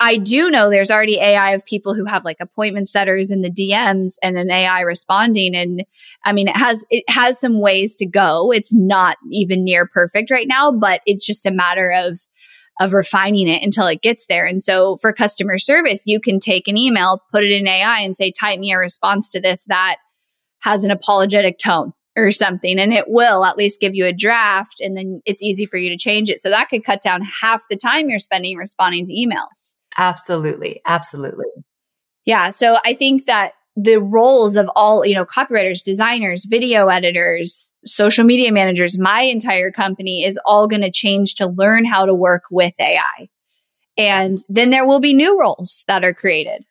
I 0.00 0.16
do 0.16 0.50
know 0.50 0.70
there's 0.70 0.90
already 0.90 1.18
AI 1.20 1.52
of 1.52 1.64
people 1.64 1.94
who 1.94 2.04
have 2.04 2.24
like 2.24 2.38
appointment 2.40 2.88
setters 2.88 3.30
in 3.30 3.42
the 3.42 3.50
DMs 3.50 4.14
and 4.22 4.36
an 4.36 4.50
AI 4.50 4.80
responding. 4.80 5.54
And 5.54 5.84
I 6.24 6.32
mean, 6.32 6.48
it 6.48 6.56
has, 6.56 6.84
it 6.90 7.04
has 7.08 7.38
some 7.38 7.60
ways 7.60 7.94
to 7.96 8.06
go. 8.06 8.52
It's 8.52 8.74
not 8.74 9.16
even 9.30 9.62
near 9.62 9.86
perfect 9.86 10.30
right 10.30 10.48
now, 10.48 10.72
but 10.72 11.00
it's 11.06 11.24
just 11.24 11.46
a 11.46 11.52
matter 11.52 11.92
of, 11.94 12.18
of 12.80 12.92
refining 12.92 13.48
it 13.48 13.62
until 13.62 13.86
it 13.86 14.02
gets 14.02 14.26
there. 14.26 14.46
And 14.46 14.60
so 14.60 14.96
for 14.96 15.12
customer 15.12 15.58
service, 15.58 16.02
you 16.06 16.20
can 16.20 16.40
take 16.40 16.66
an 16.66 16.76
email, 16.76 17.22
put 17.30 17.44
it 17.44 17.52
in 17.52 17.68
AI 17.68 18.00
and 18.00 18.16
say, 18.16 18.32
type 18.32 18.58
me 18.58 18.72
a 18.72 18.78
response 18.78 19.30
to 19.30 19.40
this 19.40 19.64
that 19.66 19.96
has 20.60 20.82
an 20.82 20.90
apologetic 20.90 21.58
tone 21.58 21.92
or 22.16 22.30
something. 22.30 22.78
And 22.78 22.92
it 22.92 23.04
will 23.06 23.44
at 23.44 23.56
least 23.56 23.80
give 23.80 23.94
you 23.94 24.06
a 24.06 24.12
draft 24.12 24.80
and 24.80 24.96
then 24.96 25.20
it's 25.24 25.42
easy 25.42 25.66
for 25.66 25.76
you 25.76 25.90
to 25.90 25.96
change 25.96 26.30
it. 26.30 26.40
So 26.40 26.50
that 26.50 26.68
could 26.68 26.84
cut 26.84 27.02
down 27.02 27.22
half 27.22 27.62
the 27.68 27.76
time 27.76 28.08
you're 28.08 28.18
spending 28.18 28.56
responding 28.56 29.04
to 29.06 29.12
emails. 29.12 29.74
Absolutely. 29.96 30.80
Absolutely. 30.86 31.46
Yeah. 32.24 32.50
So 32.50 32.78
I 32.84 32.94
think 32.94 33.26
that 33.26 33.52
the 33.76 33.96
roles 33.96 34.56
of 34.56 34.70
all, 34.76 35.04
you 35.04 35.14
know, 35.14 35.24
copywriters, 35.24 35.82
designers, 35.82 36.44
video 36.44 36.88
editors, 36.88 37.72
social 37.84 38.24
media 38.24 38.52
managers, 38.52 38.98
my 38.98 39.22
entire 39.22 39.72
company 39.72 40.24
is 40.24 40.38
all 40.46 40.68
going 40.68 40.82
to 40.82 40.92
change 40.92 41.34
to 41.36 41.46
learn 41.46 41.84
how 41.84 42.06
to 42.06 42.14
work 42.14 42.44
with 42.50 42.72
AI. 42.78 43.28
And 43.96 44.38
then 44.48 44.70
there 44.70 44.86
will 44.86 45.00
be 45.00 45.12
new 45.12 45.38
roles 45.38 45.84
that 45.86 46.04
are 46.04 46.14
created. 46.14 46.64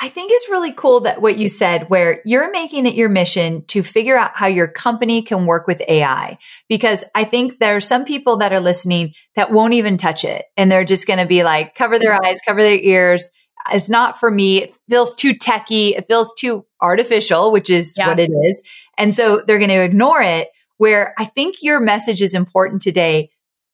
I 0.00 0.08
think 0.08 0.30
it's 0.32 0.48
really 0.48 0.72
cool 0.72 1.00
that 1.00 1.20
what 1.20 1.38
you 1.38 1.48
said, 1.48 1.90
where 1.90 2.22
you're 2.24 2.50
making 2.52 2.86
it 2.86 2.94
your 2.94 3.08
mission 3.08 3.64
to 3.66 3.82
figure 3.82 4.16
out 4.16 4.30
how 4.34 4.46
your 4.46 4.68
company 4.68 5.22
can 5.22 5.44
work 5.44 5.66
with 5.66 5.82
AI. 5.88 6.38
Because 6.68 7.04
I 7.14 7.24
think 7.24 7.58
there 7.58 7.76
are 7.76 7.80
some 7.80 8.04
people 8.04 8.36
that 8.36 8.52
are 8.52 8.60
listening 8.60 9.14
that 9.34 9.50
won't 9.50 9.74
even 9.74 9.96
touch 9.96 10.24
it. 10.24 10.44
And 10.56 10.70
they're 10.70 10.84
just 10.84 11.06
going 11.06 11.18
to 11.18 11.26
be 11.26 11.42
like, 11.42 11.74
cover 11.74 11.98
their 11.98 12.18
eyes, 12.24 12.40
cover 12.46 12.62
their 12.62 12.78
ears. 12.78 13.30
It's 13.72 13.90
not 13.90 14.20
for 14.20 14.30
me. 14.30 14.62
It 14.62 14.78
feels 14.88 15.14
too 15.14 15.34
techy. 15.34 15.96
It 15.96 16.06
feels 16.06 16.32
too 16.34 16.64
artificial, 16.80 17.50
which 17.50 17.68
is 17.68 17.96
yeah. 17.98 18.06
what 18.06 18.20
it 18.20 18.30
is. 18.30 18.62
And 18.96 19.12
so 19.12 19.42
they're 19.46 19.58
going 19.58 19.68
to 19.70 19.82
ignore 19.82 20.22
it. 20.22 20.48
Where 20.76 21.12
I 21.18 21.24
think 21.24 21.56
your 21.60 21.80
message 21.80 22.22
is 22.22 22.34
important 22.34 22.82
today 22.82 23.30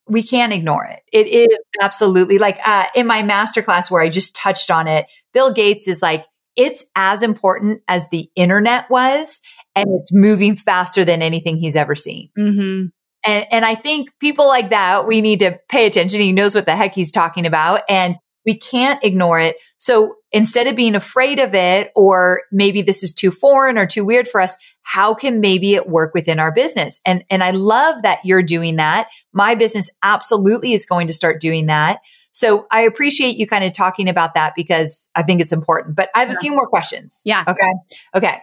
we 0.06 0.22
can't 0.22 0.52
ignore 0.52 0.84
it. 0.84 1.02
It 1.12 1.26
is 1.26 1.58
absolutely 1.80 2.38
like 2.38 2.58
uh, 2.66 2.86
in 2.94 3.06
my 3.06 3.22
masterclass 3.22 3.90
where 3.90 4.02
I 4.02 4.08
just 4.08 4.36
touched 4.36 4.70
on 4.70 4.86
it. 4.86 5.06
Bill 5.32 5.52
Gates 5.52 5.88
is 5.88 6.02
like, 6.02 6.24
it's 6.56 6.84
as 6.94 7.22
important 7.22 7.82
as 7.88 8.08
the 8.10 8.30
internet 8.36 8.88
was, 8.90 9.40
and 9.74 9.88
it's 10.00 10.12
moving 10.12 10.56
faster 10.56 11.04
than 11.04 11.20
anything 11.20 11.56
he's 11.56 11.74
ever 11.74 11.94
seen. 11.94 12.30
Mm-hmm. 12.38 12.86
And, 13.26 13.46
and 13.50 13.64
I 13.64 13.74
think 13.74 14.10
people 14.20 14.46
like 14.46 14.70
that, 14.70 15.06
we 15.06 15.20
need 15.20 15.40
to 15.40 15.58
pay 15.68 15.86
attention. 15.86 16.20
He 16.20 16.32
knows 16.32 16.54
what 16.54 16.66
the 16.66 16.76
heck 16.76 16.94
he's 16.94 17.10
talking 17.10 17.46
about 17.46 17.80
and 17.88 18.16
we 18.44 18.54
can't 18.56 19.02
ignore 19.02 19.40
it. 19.40 19.56
So 19.78 20.16
instead 20.32 20.66
of 20.66 20.76
being 20.76 20.94
afraid 20.94 21.38
of 21.38 21.54
it, 21.54 21.90
or 21.94 22.42
maybe 22.52 22.82
this 22.82 23.02
is 23.02 23.14
too 23.14 23.30
foreign 23.30 23.78
or 23.78 23.86
too 23.86 24.04
weird 24.04 24.28
for 24.28 24.40
us, 24.40 24.56
how 24.82 25.14
can 25.14 25.40
maybe 25.40 25.74
it 25.74 25.88
work 25.88 26.12
within 26.14 26.38
our 26.38 26.52
business? 26.52 27.00
And, 27.06 27.24
and 27.30 27.42
I 27.42 27.52
love 27.52 28.02
that 28.02 28.20
you're 28.24 28.42
doing 28.42 28.76
that. 28.76 29.08
My 29.32 29.54
business 29.54 29.90
absolutely 30.02 30.72
is 30.72 30.86
going 30.86 31.06
to 31.06 31.12
start 31.12 31.40
doing 31.40 31.66
that. 31.66 32.00
So 32.32 32.66
I 32.70 32.80
appreciate 32.80 33.36
you 33.36 33.46
kind 33.46 33.64
of 33.64 33.72
talking 33.72 34.08
about 34.08 34.34
that 34.34 34.54
because 34.56 35.08
I 35.14 35.22
think 35.22 35.40
it's 35.40 35.52
important, 35.52 35.94
but 35.96 36.10
I 36.14 36.20
have 36.24 36.30
a 36.30 36.40
few 36.40 36.52
more 36.52 36.66
questions. 36.66 37.22
Yeah. 37.24 37.44
Okay. 37.46 37.72
Okay. 38.14 38.38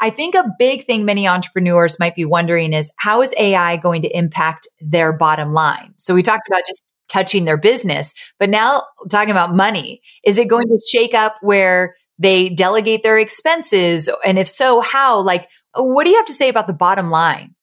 I 0.00 0.10
think 0.10 0.34
a 0.34 0.44
big 0.58 0.84
thing 0.84 1.04
many 1.04 1.28
entrepreneurs 1.28 1.98
might 1.98 2.14
be 2.14 2.24
wondering 2.24 2.72
is 2.72 2.90
how 2.96 3.20
is 3.22 3.34
AI 3.36 3.76
going 3.76 4.02
to 4.02 4.16
impact 4.16 4.66
their 4.80 5.12
bottom 5.12 5.52
line? 5.52 5.94
So 5.98 6.14
we 6.14 6.22
talked 6.22 6.48
about 6.48 6.62
just 6.66 6.84
touching 7.10 7.44
their 7.44 7.58
business, 7.58 8.14
but 8.38 8.48
now 8.48 8.84
talking 9.10 9.30
about 9.30 9.54
money, 9.54 10.00
is 10.24 10.38
it 10.38 10.48
going 10.48 10.66
to 10.68 10.80
shake 10.88 11.12
up 11.12 11.36
where 11.42 11.96
they 12.18 12.48
delegate 12.48 13.02
their 13.02 13.18
expenses? 13.18 14.08
And 14.24 14.38
if 14.38 14.48
so, 14.48 14.80
how? 14.80 15.20
Like, 15.20 15.48
what 15.74 16.04
do 16.04 16.10
you 16.10 16.16
have 16.16 16.26
to 16.26 16.32
say 16.32 16.48
about 16.48 16.66
the 16.66 16.72
bottom 16.72 17.10
line? 17.10 17.54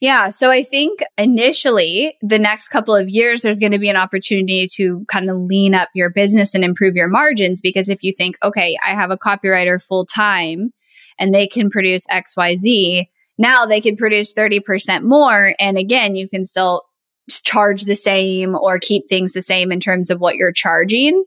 Yeah. 0.00 0.30
So 0.30 0.50
I 0.50 0.62
think 0.62 1.00
initially 1.18 2.16
the 2.22 2.38
next 2.38 2.68
couple 2.68 2.96
of 2.96 3.10
years, 3.10 3.42
there's 3.42 3.58
going 3.58 3.72
to 3.72 3.78
be 3.78 3.90
an 3.90 3.96
opportunity 3.96 4.66
to 4.76 5.04
kind 5.08 5.28
of 5.28 5.36
lean 5.36 5.74
up 5.74 5.90
your 5.94 6.08
business 6.08 6.54
and 6.54 6.64
improve 6.64 6.96
your 6.96 7.08
margins. 7.08 7.60
Because 7.60 7.90
if 7.90 8.02
you 8.02 8.14
think, 8.16 8.36
okay, 8.42 8.78
I 8.84 8.94
have 8.94 9.10
a 9.10 9.18
copywriter 9.18 9.82
full 9.82 10.06
time 10.06 10.72
and 11.18 11.34
they 11.34 11.46
can 11.46 11.68
produce 11.68 12.06
XYZ, 12.06 13.08
now 13.36 13.66
they 13.66 13.82
can 13.82 13.96
produce 13.96 14.32
30% 14.32 15.02
more. 15.02 15.54
And 15.58 15.76
again, 15.76 16.16
you 16.16 16.30
can 16.30 16.46
still 16.46 16.84
charge 17.30 17.84
the 17.84 17.94
same 17.94 18.54
or 18.54 18.78
keep 18.78 19.08
things 19.08 19.32
the 19.32 19.42
same 19.42 19.70
in 19.70 19.80
terms 19.80 20.10
of 20.10 20.20
what 20.20 20.36
you're 20.36 20.52
charging. 20.52 21.24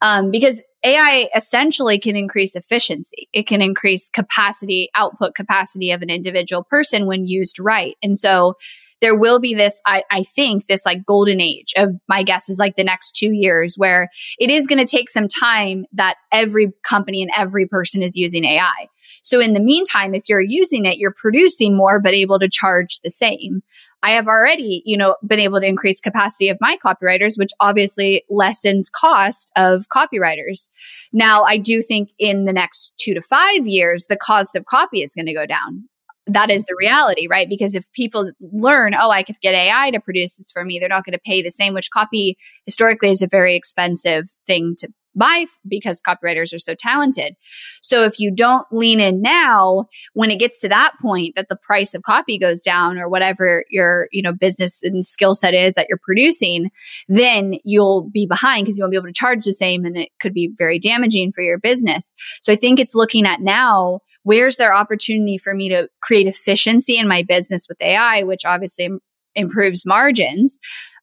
Um, 0.00 0.30
because 0.30 0.62
AI 0.84 1.28
essentially 1.34 1.98
can 1.98 2.16
increase 2.16 2.56
efficiency. 2.56 3.28
It 3.32 3.46
can 3.46 3.62
increase 3.62 4.10
capacity, 4.10 4.90
output 4.96 5.34
capacity 5.34 5.92
of 5.92 6.02
an 6.02 6.10
individual 6.10 6.64
person 6.64 7.06
when 7.06 7.24
used 7.26 7.58
right. 7.58 7.96
And 8.02 8.18
so 8.18 8.54
there 9.02 9.16
will 9.16 9.40
be 9.40 9.52
this, 9.52 9.82
I, 9.84 10.04
I 10.10 10.22
think, 10.22 10.68
this 10.68 10.86
like 10.86 11.04
golden 11.04 11.40
age 11.40 11.74
of 11.76 11.90
my 12.08 12.22
guess 12.22 12.48
is 12.48 12.58
like 12.58 12.76
the 12.76 12.84
next 12.84 13.12
two 13.12 13.32
years 13.32 13.74
where 13.76 14.08
it 14.38 14.48
is 14.48 14.66
going 14.66 14.78
to 14.78 14.90
take 14.90 15.10
some 15.10 15.26
time 15.28 15.84
that 15.92 16.14
every 16.30 16.72
company 16.84 17.20
and 17.20 17.30
every 17.36 17.66
person 17.66 18.00
is 18.00 18.16
using 18.16 18.44
AI. 18.44 18.88
So 19.22 19.40
in 19.40 19.54
the 19.54 19.60
meantime, 19.60 20.14
if 20.14 20.28
you're 20.28 20.40
using 20.40 20.86
it, 20.86 20.98
you're 20.98 21.14
producing 21.14 21.76
more, 21.76 22.00
but 22.00 22.14
able 22.14 22.38
to 22.38 22.48
charge 22.48 23.00
the 23.02 23.10
same. 23.10 23.62
I 24.04 24.12
have 24.12 24.28
already, 24.28 24.82
you 24.84 24.96
know, 24.96 25.16
been 25.26 25.40
able 25.40 25.60
to 25.60 25.66
increase 25.66 26.00
capacity 26.00 26.48
of 26.48 26.58
my 26.60 26.76
copywriters, 26.84 27.36
which 27.36 27.50
obviously 27.60 28.24
lessens 28.30 28.88
cost 28.88 29.50
of 29.56 29.86
copywriters. 29.88 30.68
Now, 31.12 31.42
I 31.42 31.56
do 31.56 31.82
think 31.82 32.10
in 32.18 32.44
the 32.44 32.52
next 32.52 32.94
two 32.98 33.14
to 33.14 33.22
five 33.22 33.66
years, 33.66 34.06
the 34.06 34.16
cost 34.16 34.56
of 34.56 34.64
copy 34.66 35.02
is 35.02 35.14
going 35.14 35.26
to 35.26 35.34
go 35.34 35.46
down. 35.46 35.88
That 36.26 36.50
is 36.50 36.64
the 36.64 36.76
reality, 36.78 37.26
right? 37.28 37.48
Because 37.48 37.74
if 37.74 37.90
people 37.92 38.30
learn, 38.40 38.94
oh, 38.94 39.10
I 39.10 39.24
could 39.24 39.40
get 39.40 39.54
AI 39.54 39.90
to 39.90 40.00
produce 40.00 40.36
this 40.36 40.52
for 40.52 40.64
me, 40.64 40.78
they're 40.78 40.88
not 40.88 41.04
going 41.04 41.14
to 41.14 41.20
pay 41.24 41.42
the 41.42 41.50
same, 41.50 41.74
which 41.74 41.90
copy 41.90 42.36
historically 42.64 43.10
is 43.10 43.22
a 43.22 43.26
very 43.26 43.56
expensive 43.56 44.26
thing 44.46 44.74
to 44.78 44.88
buy 45.14 45.46
because 45.66 46.02
copywriters 46.02 46.54
are 46.54 46.58
so 46.58 46.74
talented. 46.74 47.36
So 47.82 48.04
if 48.04 48.18
you 48.18 48.30
don't 48.34 48.66
lean 48.70 49.00
in 49.00 49.22
now, 49.22 49.86
when 50.14 50.30
it 50.30 50.38
gets 50.38 50.58
to 50.60 50.68
that 50.68 50.92
point 51.00 51.36
that 51.36 51.48
the 51.48 51.56
price 51.56 51.94
of 51.94 52.02
copy 52.02 52.38
goes 52.38 52.62
down 52.62 52.98
or 52.98 53.08
whatever 53.08 53.64
your, 53.70 54.08
you 54.12 54.22
know, 54.22 54.32
business 54.32 54.82
and 54.82 55.04
skill 55.04 55.34
set 55.34 55.54
is 55.54 55.74
that 55.74 55.86
you're 55.88 56.00
producing, 56.02 56.70
then 57.08 57.54
you'll 57.64 58.08
be 58.10 58.26
behind 58.26 58.64
because 58.64 58.78
you 58.78 58.82
won't 58.82 58.92
be 58.92 58.96
able 58.96 59.06
to 59.06 59.12
charge 59.12 59.44
the 59.44 59.52
same 59.52 59.84
and 59.84 59.96
it 59.96 60.10
could 60.20 60.34
be 60.34 60.50
very 60.56 60.78
damaging 60.78 61.32
for 61.32 61.42
your 61.42 61.58
business. 61.58 62.12
So 62.42 62.52
I 62.52 62.56
think 62.56 62.80
it's 62.80 62.94
looking 62.94 63.26
at 63.26 63.40
now, 63.40 64.00
where's 64.22 64.56
there 64.56 64.74
opportunity 64.74 65.38
for 65.38 65.54
me 65.54 65.68
to 65.70 65.88
create 66.00 66.26
efficiency 66.26 66.96
in 66.96 67.08
my 67.08 67.22
business 67.22 67.66
with 67.68 67.80
AI, 67.80 68.22
which 68.22 68.44
obviously 68.44 68.88
improves 69.34 69.86
margins 69.86 70.58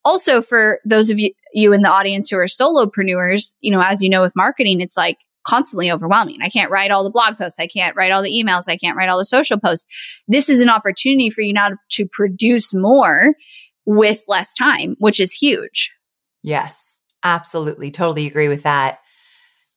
also 0.10 0.42
for 0.42 0.80
those 0.86 1.10
of 1.10 1.20
you, 1.20 1.32
you 1.54 1.72
in 1.74 1.84
the 1.84 1.92
audience 1.92 2.30
who 2.30 2.38
are 2.38 2.46
solopreneurs, 2.46 3.56
you 3.62 3.72
know, 3.72 3.82
as 3.82 4.02
you 4.02 4.10
know 4.10 4.22
with 4.22 4.36
marketing, 4.36 4.82
it's 4.82 4.98
like 4.98 5.18
constantly 5.46 5.92
overwhelming. 5.92 6.40
I 6.42 6.50
can't 6.50 6.72
write 6.72 6.92
all 6.92 7.04
the 7.04 7.12
blog 7.12 7.38
posts. 7.38 7.60
I 7.60 7.68
can't 7.68 7.96
write 7.96 8.12
all 8.12 8.24
the 8.24 8.32
emails. 8.32 8.68
I 8.68 8.78
can't 8.78 8.98
write 8.98 9.10
all 9.10 9.18
the 9.18 9.26
social 9.26 9.60
posts. 9.60 9.86
This 10.28 10.50
is 10.50 10.62
an 10.62 10.70
opportunity 10.70 11.30
for 11.30 11.42
you 11.42 11.54
now 11.54 11.70
to 11.92 12.08
produce 12.12 12.74
more 12.74 13.34
with 13.86 14.24
less 14.28 14.54
time, 14.54 14.96
which 15.00 15.20
is 15.20 15.32
huge. 15.32 15.92
Yes, 16.44 17.00
absolutely. 17.24 17.92
Totally 17.92 18.28
agree 18.28 18.48
with 18.48 18.64
that. 18.64 19.00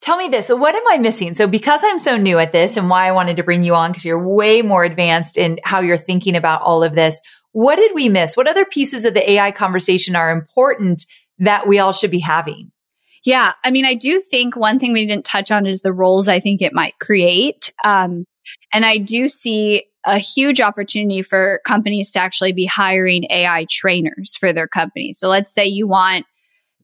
Tell 0.01 0.17
me 0.17 0.29
this. 0.29 0.49
So 0.49 0.57
what 0.57 0.75
am 0.75 0.83
I 0.89 0.99
missing? 0.99 1.35
So 1.35 1.47
because 1.47 1.83
I'm 1.85 2.01
so 2.01 2.17
new 2.17 2.39
at 2.39 2.53
this 2.53 2.77
and 2.77 2.91
why 2.91 3.07
I 3.07 3.13
wanted 3.13 3.37
to 3.37 3.45
bring 3.45 3.63
you 3.63 3.75
on 3.75 3.93
because 3.93 4.05
you're 4.05 4.29
way 4.29 4.61
more 4.61 4.83
advanced 4.83 5.39
in 5.39 5.61
how 5.63 5.81
you're 5.81 5.97
thinking 5.97 6.35
about 6.35 6.63
all 6.63 6.83
of 6.83 6.95
this. 6.95 7.21
What 7.53 7.77
did 7.77 7.93
we 7.95 8.09
miss? 8.09 8.37
What 8.37 8.49
other 8.49 8.65
pieces 8.65 9.05
of 9.05 9.15
the 9.15 9.31
AI 9.33 9.51
conversation 9.51 10.17
are 10.17 10.31
important 10.31 11.07
that 11.39 11.67
we 11.67 11.79
all 11.79 11.93
should 11.93 12.11
be 12.11 12.21
having? 12.21 12.73
Yeah. 13.25 13.53
I 13.65 13.71
mean, 13.71 13.85
I 13.85 13.95
do 13.95 14.21
think 14.21 14.57
one 14.57 14.79
thing 14.79 14.93
we 14.93 15.07
didn't 15.07 15.25
touch 15.25 15.51
on 15.51 15.67
is 15.67 15.83
the 15.83 15.93
roles 15.93 16.29
I 16.29 16.41
think 16.41 16.61
it 16.61 16.73
might 16.73 16.99
create. 16.99 17.73
Um, 17.85 18.25
and 18.73 18.85
I 18.85 18.99
do 18.99 19.29
see 19.29 19.85
a 20.05 20.19
huge 20.19 20.61
opportunity 20.61 21.23
for 21.23 21.61
companies 21.65 22.11
to 22.13 22.21
actually 22.21 22.53
be 22.53 22.67
hiring 22.67 23.25
AI 23.31 23.67
trainers 23.71 24.37
for 24.39 24.53
their 24.53 24.67
company. 24.67 25.13
So 25.13 25.29
let's 25.29 25.53
say 25.55 25.67
you 25.67 25.87
want 25.87 26.27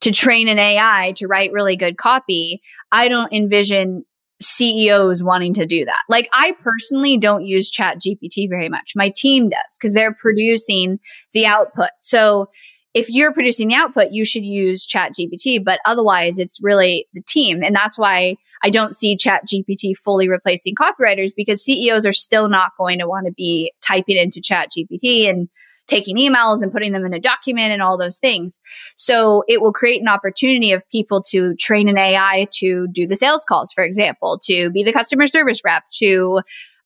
to 0.01 0.13
train 0.13 0.47
an 0.47 0.61
AI 0.61 1.13
to 1.17 1.27
write 1.27 1.53
really 1.53 1.75
good 1.75 1.99
copy. 1.99 2.63
I 2.93 3.09
don't 3.09 3.33
envision 3.33 4.05
CEOs 4.41 5.23
wanting 5.23 5.55
to 5.55 5.67
do 5.67 5.85
that. 5.85 6.03
Like 6.09 6.29
I 6.33 6.55
personally 6.63 7.19
don't 7.19 7.45
use 7.45 7.71
ChatGPT 7.71 8.49
very 8.49 8.69
much. 8.69 8.93
My 8.95 9.13
team 9.15 9.49
does 9.49 9.79
because 9.79 9.95
they're 9.95 10.15
producing 10.15 11.01
the 11.33 11.47
output. 11.47 11.91
So 12.01 12.49
if 12.95 13.11
you're 13.11 13.33
producing 13.33 13.69
the 13.69 13.75
output, 13.75 14.13
you 14.13 14.25
should 14.25 14.45
use 14.45 14.87
ChatGPT, 14.87 15.63
but 15.63 15.79
otherwise 15.85 16.39
it's 16.39 16.59
really 16.63 17.07
the 17.13 17.23
team. 17.23 17.63
And 17.63 17.75
that's 17.75 17.99
why 17.99 18.37
I 18.63 18.71
don't 18.71 18.95
see 18.95 19.17
ChatGPT 19.17 19.97
fully 19.97 20.29
replacing 20.29 20.75
copywriters 20.75 21.33
because 21.37 21.63
CEOs 21.63 22.07
are 22.07 22.13
still 22.13 22.49
not 22.49 22.73
going 22.79 22.99
to 22.99 23.07
want 23.07 23.27
to 23.27 23.33
be 23.33 23.73
typing 23.87 24.17
into 24.17 24.41
ChatGPT 24.41 25.29
and 25.29 25.49
taking 25.89 26.17
emails 26.17 26.63
and 26.63 26.71
putting 26.71 26.93
them 26.93 27.05
in 27.05 27.15
a 27.15 27.19
document 27.19 27.73
and 27.73 27.83
all 27.83 27.99
those 27.99 28.19
things. 28.19 28.61
So 28.97 29.43
it 29.49 29.61
will 29.61 29.73
create 29.73 30.01
an 30.01 30.09
opportunity 30.09 30.73
of 30.73 30.89
people 30.91 31.23
to 31.31 31.55
train 31.57 31.89
an 31.89 31.99
AI 31.99 32.47
to 32.53 32.87
do 32.89 33.07
the 33.07 33.17
sales 33.17 33.45
calls, 33.45 33.73
for 33.73 33.83
example, 33.83 34.39
to 34.45 34.71
be 34.71 34.85
the 34.85 34.93
customer 34.93 35.27
service 35.27 35.63
rep, 35.65 35.85
to 35.99 36.43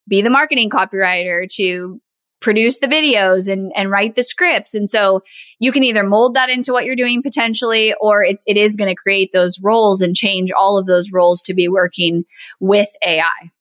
be 0.09 0.23
the 0.23 0.31
marketing 0.31 0.71
copywriter, 0.71 1.47
to 1.57 2.01
produce 2.41 2.79
the 2.79 2.89
videos 2.89 3.51
and, 3.51 3.73
and 3.77 3.91
write 3.91 4.15
the 4.15 4.25
scripts. 4.25 4.75
And 4.75 4.89
so 4.89 5.23
you 5.59 5.73
can 5.73 5.85
either 5.85 6.03
mold 6.03 6.35
that 6.35 6.51
into 6.51 6.73
what 6.73 6.85
you're 6.85 6.97
doing 6.97 7.23
potentially, 7.23 7.95
or 8.01 8.25
it, 8.25 8.43
it 8.47 8.57
is 8.57 8.77
going 8.77 8.91
to 8.91 9.01
create 9.01 9.31
those 9.33 9.61
roles 9.61 10.03
and 10.03 10.15
change 10.15 10.51
all 10.51 10.77
of 10.77 10.87
those 10.87 11.13
roles 11.13 11.43
to 11.43 11.55
be 11.55 11.69
working 11.69 12.25
with 12.61 12.89
AI. 13.07 13.53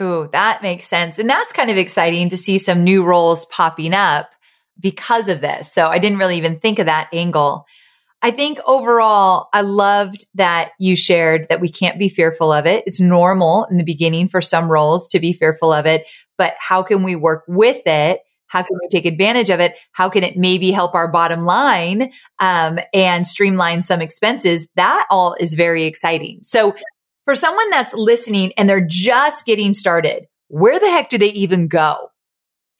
Oh, 0.00 0.26
that 0.28 0.62
makes 0.62 0.86
sense. 0.86 1.18
And 1.18 1.28
that's 1.28 1.52
kind 1.52 1.70
of 1.70 1.76
exciting 1.76 2.30
to 2.30 2.36
see 2.36 2.58
some 2.58 2.84
new 2.84 3.04
roles 3.04 3.44
popping 3.46 3.94
up 3.94 4.32
because 4.80 5.28
of 5.28 5.40
this. 5.40 5.72
So 5.72 5.88
I 5.88 5.98
didn't 5.98 6.18
really 6.18 6.38
even 6.38 6.58
think 6.58 6.78
of 6.78 6.86
that 6.86 7.08
angle. 7.12 7.66
I 8.22 8.30
think 8.30 8.58
overall, 8.66 9.48
I 9.52 9.62
loved 9.62 10.26
that 10.34 10.72
you 10.78 10.94
shared 10.94 11.48
that 11.48 11.60
we 11.60 11.68
can't 11.68 11.98
be 11.98 12.08
fearful 12.08 12.52
of 12.52 12.66
it. 12.66 12.84
It's 12.86 13.00
normal 13.00 13.66
in 13.70 13.78
the 13.78 13.84
beginning 13.84 14.28
for 14.28 14.42
some 14.42 14.70
roles 14.70 15.08
to 15.10 15.20
be 15.20 15.32
fearful 15.32 15.72
of 15.72 15.86
it, 15.86 16.06
but 16.36 16.54
how 16.58 16.82
can 16.82 17.02
we 17.02 17.16
work 17.16 17.44
with 17.48 17.80
it? 17.86 18.20
How 18.48 18.62
can 18.62 18.76
we 18.82 18.88
take 18.88 19.06
advantage 19.06 19.48
of 19.48 19.60
it? 19.60 19.76
How 19.92 20.08
can 20.08 20.24
it 20.24 20.36
maybe 20.36 20.72
help 20.72 20.94
our 20.94 21.06
bottom 21.06 21.44
line 21.44 22.12
um, 22.40 22.80
and 22.92 23.26
streamline 23.26 23.84
some 23.84 24.02
expenses? 24.02 24.68
That 24.74 25.06
all 25.08 25.36
is 25.38 25.54
very 25.54 25.84
exciting. 25.84 26.40
So 26.42 26.74
for 27.24 27.36
someone 27.36 27.70
that's 27.70 27.94
listening 27.94 28.52
and 28.56 28.68
they're 28.68 28.84
just 28.86 29.46
getting 29.46 29.72
started, 29.72 30.26
where 30.48 30.80
the 30.80 30.90
heck 30.90 31.08
do 31.08 31.16
they 31.16 31.30
even 31.30 31.68
go? 31.68 32.09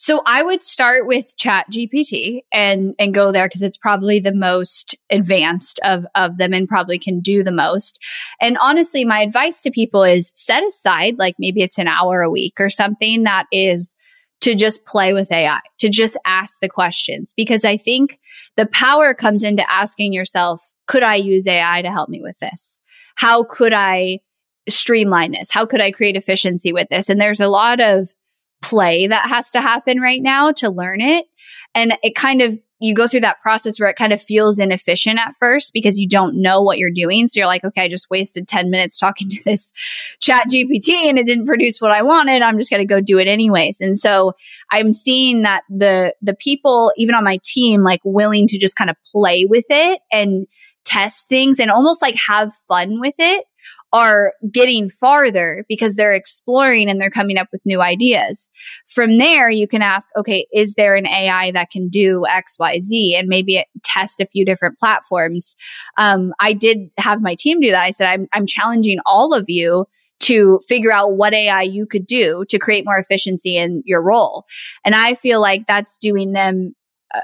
So 0.00 0.22
I 0.24 0.42
would 0.42 0.64
start 0.64 1.06
with 1.06 1.36
ChatGPT 1.36 2.40
and 2.50 2.94
and 2.98 3.12
go 3.12 3.32
there 3.32 3.46
because 3.46 3.62
it's 3.62 3.76
probably 3.76 4.18
the 4.18 4.34
most 4.34 4.96
advanced 5.10 5.78
of 5.84 6.06
of 6.14 6.38
them 6.38 6.54
and 6.54 6.66
probably 6.66 6.98
can 6.98 7.20
do 7.20 7.44
the 7.44 7.52
most. 7.52 7.98
And 8.40 8.56
honestly, 8.62 9.04
my 9.04 9.20
advice 9.20 9.60
to 9.60 9.70
people 9.70 10.02
is 10.02 10.32
set 10.34 10.64
aside 10.66 11.16
like 11.18 11.34
maybe 11.38 11.62
it's 11.62 11.78
an 11.78 11.86
hour 11.86 12.22
a 12.22 12.30
week 12.30 12.54
or 12.58 12.70
something 12.70 13.24
that 13.24 13.44
is 13.52 13.94
to 14.40 14.54
just 14.54 14.86
play 14.86 15.12
with 15.12 15.30
AI, 15.30 15.60
to 15.80 15.90
just 15.90 16.16
ask 16.24 16.60
the 16.60 16.68
questions. 16.68 17.34
Because 17.36 17.66
I 17.66 17.76
think 17.76 18.18
the 18.56 18.66
power 18.72 19.12
comes 19.12 19.42
into 19.42 19.70
asking 19.70 20.14
yourself, 20.14 20.66
could 20.86 21.02
I 21.02 21.16
use 21.16 21.46
AI 21.46 21.82
to 21.82 21.90
help 21.90 22.08
me 22.08 22.22
with 22.22 22.38
this? 22.38 22.80
How 23.16 23.44
could 23.44 23.74
I 23.74 24.20
streamline 24.66 25.32
this? 25.32 25.50
How 25.50 25.66
could 25.66 25.82
I 25.82 25.92
create 25.92 26.16
efficiency 26.16 26.72
with 26.72 26.88
this? 26.88 27.10
And 27.10 27.20
there's 27.20 27.40
a 27.40 27.48
lot 27.48 27.80
of 27.80 28.14
play 28.62 29.06
that 29.06 29.28
has 29.28 29.50
to 29.52 29.60
happen 29.60 30.00
right 30.00 30.22
now 30.22 30.52
to 30.52 30.70
learn 30.70 31.00
it. 31.00 31.26
And 31.74 31.96
it 32.02 32.14
kind 32.14 32.42
of 32.42 32.58
you 32.80 32.94
go 32.94 33.06
through 33.06 33.20
that 33.20 33.40
process 33.42 33.78
where 33.78 33.90
it 33.90 33.96
kind 33.96 34.12
of 34.12 34.20
feels 34.20 34.58
inefficient 34.58 35.18
at 35.18 35.36
first 35.38 35.74
because 35.74 35.98
you 35.98 36.08
don't 36.08 36.40
know 36.40 36.62
what 36.62 36.78
you're 36.78 36.90
doing. 36.90 37.26
So 37.26 37.38
you're 37.38 37.46
like, 37.46 37.62
okay, 37.62 37.82
I 37.82 37.88
just 37.88 38.08
wasted 38.08 38.48
10 38.48 38.70
minutes 38.70 38.98
talking 38.98 39.28
to 39.28 39.44
this 39.44 39.70
ChatGPT 40.22 40.88
and 41.08 41.18
it 41.18 41.26
didn't 41.26 41.46
produce 41.46 41.78
what 41.78 41.90
I 41.90 42.02
wanted. 42.02 42.40
I'm 42.40 42.58
just 42.58 42.70
going 42.70 42.80
to 42.80 42.86
go 42.86 43.00
do 43.00 43.18
it 43.18 43.28
anyways. 43.28 43.82
And 43.82 43.98
so 43.98 44.32
I'm 44.70 44.94
seeing 44.94 45.42
that 45.42 45.62
the, 45.68 46.14
the 46.22 46.34
people, 46.34 46.92
even 46.96 47.14
on 47.14 47.22
my 47.22 47.38
team, 47.44 47.82
like 47.82 48.00
willing 48.02 48.46
to 48.46 48.58
just 48.58 48.76
kind 48.76 48.88
of 48.88 48.96
play 49.12 49.44
with 49.44 49.66
it 49.68 50.00
and 50.10 50.46
test 50.86 51.28
things 51.28 51.60
and 51.60 51.70
almost 51.70 52.00
like 52.00 52.16
have 52.26 52.54
fun 52.66 52.98
with 52.98 53.14
it 53.18 53.44
are 53.92 54.34
getting 54.50 54.88
farther 54.88 55.64
because 55.68 55.96
they're 55.96 56.12
exploring 56.12 56.88
and 56.88 57.00
they're 57.00 57.10
coming 57.10 57.38
up 57.38 57.48
with 57.50 57.60
new 57.64 57.80
ideas. 57.80 58.50
From 58.86 59.18
there, 59.18 59.50
you 59.50 59.66
can 59.66 59.82
ask, 59.82 60.08
okay, 60.16 60.46
is 60.52 60.74
there 60.74 60.94
an 60.94 61.06
AI 61.06 61.50
that 61.52 61.70
can 61.70 61.88
do 61.88 62.24
X, 62.28 62.56
Y, 62.58 62.78
Z 62.80 63.16
and 63.16 63.28
maybe 63.28 63.64
test 63.82 64.20
a 64.20 64.26
few 64.26 64.44
different 64.44 64.78
platforms? 64.78 65.56
Um, 65.96 66.32
I 66.40 66.52
did 66.52 66.90
have 66.98 67.20
my 67.20 67.34
team 67.34 67.60
do 67.60 67.70
that. 67.70 67.84
I 67.84 67.90
said, 67.90 68.08
I'm, 68.08 68.28
I'm 68.32 68.46
challenging 68.46 68.98
all 69.06 69.34
of 69.34 69.46
you 69.48 69.86
to 70.20 70.60
figure 70.68 70.92
out 70.92 71.16
what 71.16 71.32
AI 71.32 71.62
you 71.62 71.86
could 71.86 72.06
do 72.06 72.44
to 72.50 72.58
create 72.58 72.84
more 72.84 72.98
efficiency 72.98 73.56
in 73.56 73.82
your 73.86 74.02
role. 74.02 74.44
And 74.84 74.94
I 74.94 75.14
feel 75.14 75.40
like 75.40 75.66
that's 75.66 75.96
doing 75.96 76.32
them 76.32 76.74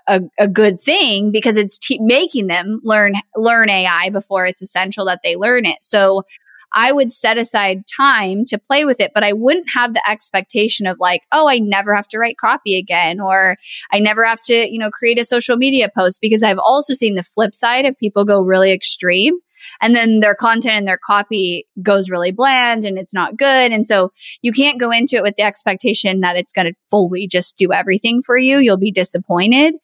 a, 0.09 0.23
a 0.39 0.49
good 0.49 0.81
thing 0.81 1.31
because 1.31 1.57
it's 1.57 1.79
making 2.01 2.49
them 2.49 2.81
learn 2.83 3.15
learn 3.37 3.71
AI 3.71 4.11
before 4.11 4.47
it's 4.47 4.63
essential 4.63 5.07
that 5.07 5.21
they 5.23 5.37
learn 5.37 5.65
it. 5.65 5.79
So 5.83 6.25
I 6.73 6.93
would 6.93 7.13
set 7.13 7.39
aside 7.39 7.85
time 7.87 8.45
to 8.47 8.59
play 8.59 8.85
with 8.85 9.01
it, 9.01 9.13
but 9.15 9.25
I 9.25 9.33
wouldn't 9.33 9.67
have 9.75 9.95
the 9.95 10.09
expectation 10.09 10.87
of 10.87 10.99
like, 11.01 11.23
oh, 11.33 11.49
I 11.49 11.59
never 11.59 11.95
have 11.95 12.09
to 12.09 12.19
write 12.19 12.39
copy 12.39 12.77
again, 12.77 13.21
or 13.21 13.57
I 13.93 13.99
never 13.99 14.25
have 14.25 14.43
to, 14.43 14.55
you 14.55 14.79
know, 14.79 14.91
create 14.91 15.19
a 15.19 15.25
social 15.25 15.57
media 15.57 15.91
post 15.97 16.21
because 16.21 16.43
I've 16.43 16.59
also 16.59 16.95
seen 16.95 17.15
the 17.15 17.23
flip 17.23 17.55
side 17.55 17.85
of 17.85 17.97
people 17.99 18.25
go 18.25 18.43
really 18.43 18.73
extreme 18.73 19.39
and 19.81 19.95
then 19.95 20.21
their 20.21 20.35
content 20.35 20.77
and 20.77 20.89
their 20.89 20.99
copy 20.99 21.67
goes 21.83 22.11
really 22.11 22.33
bland 22.33 22.85
and 22.85 22.99
it's 22.99 23.15
not 23.15 23.37
good. 23.37 23.73
And 23.73 23.87
so 23.87 24.13
you 24.43 24.53
can't 24.53 24.81
go 24.81 24.91
into 24.91 25.17
it 25.17 25.23
with 25.23 25.37
the 25.37 25.45
expectation 25.45 26.21
that 26.21 26.37
it's 26.37 26.53
going 26.53 26.67
to 26.67 26.75
fully 26.91 27.27
just 27.27 27.57
do 27.57 27.73
everything 27.73 28.23
for 28.23 28.37
you. 28.37 28.59
You'll 28.59 28.77
be 28.77 28.93
disappointed, 28.93 29.75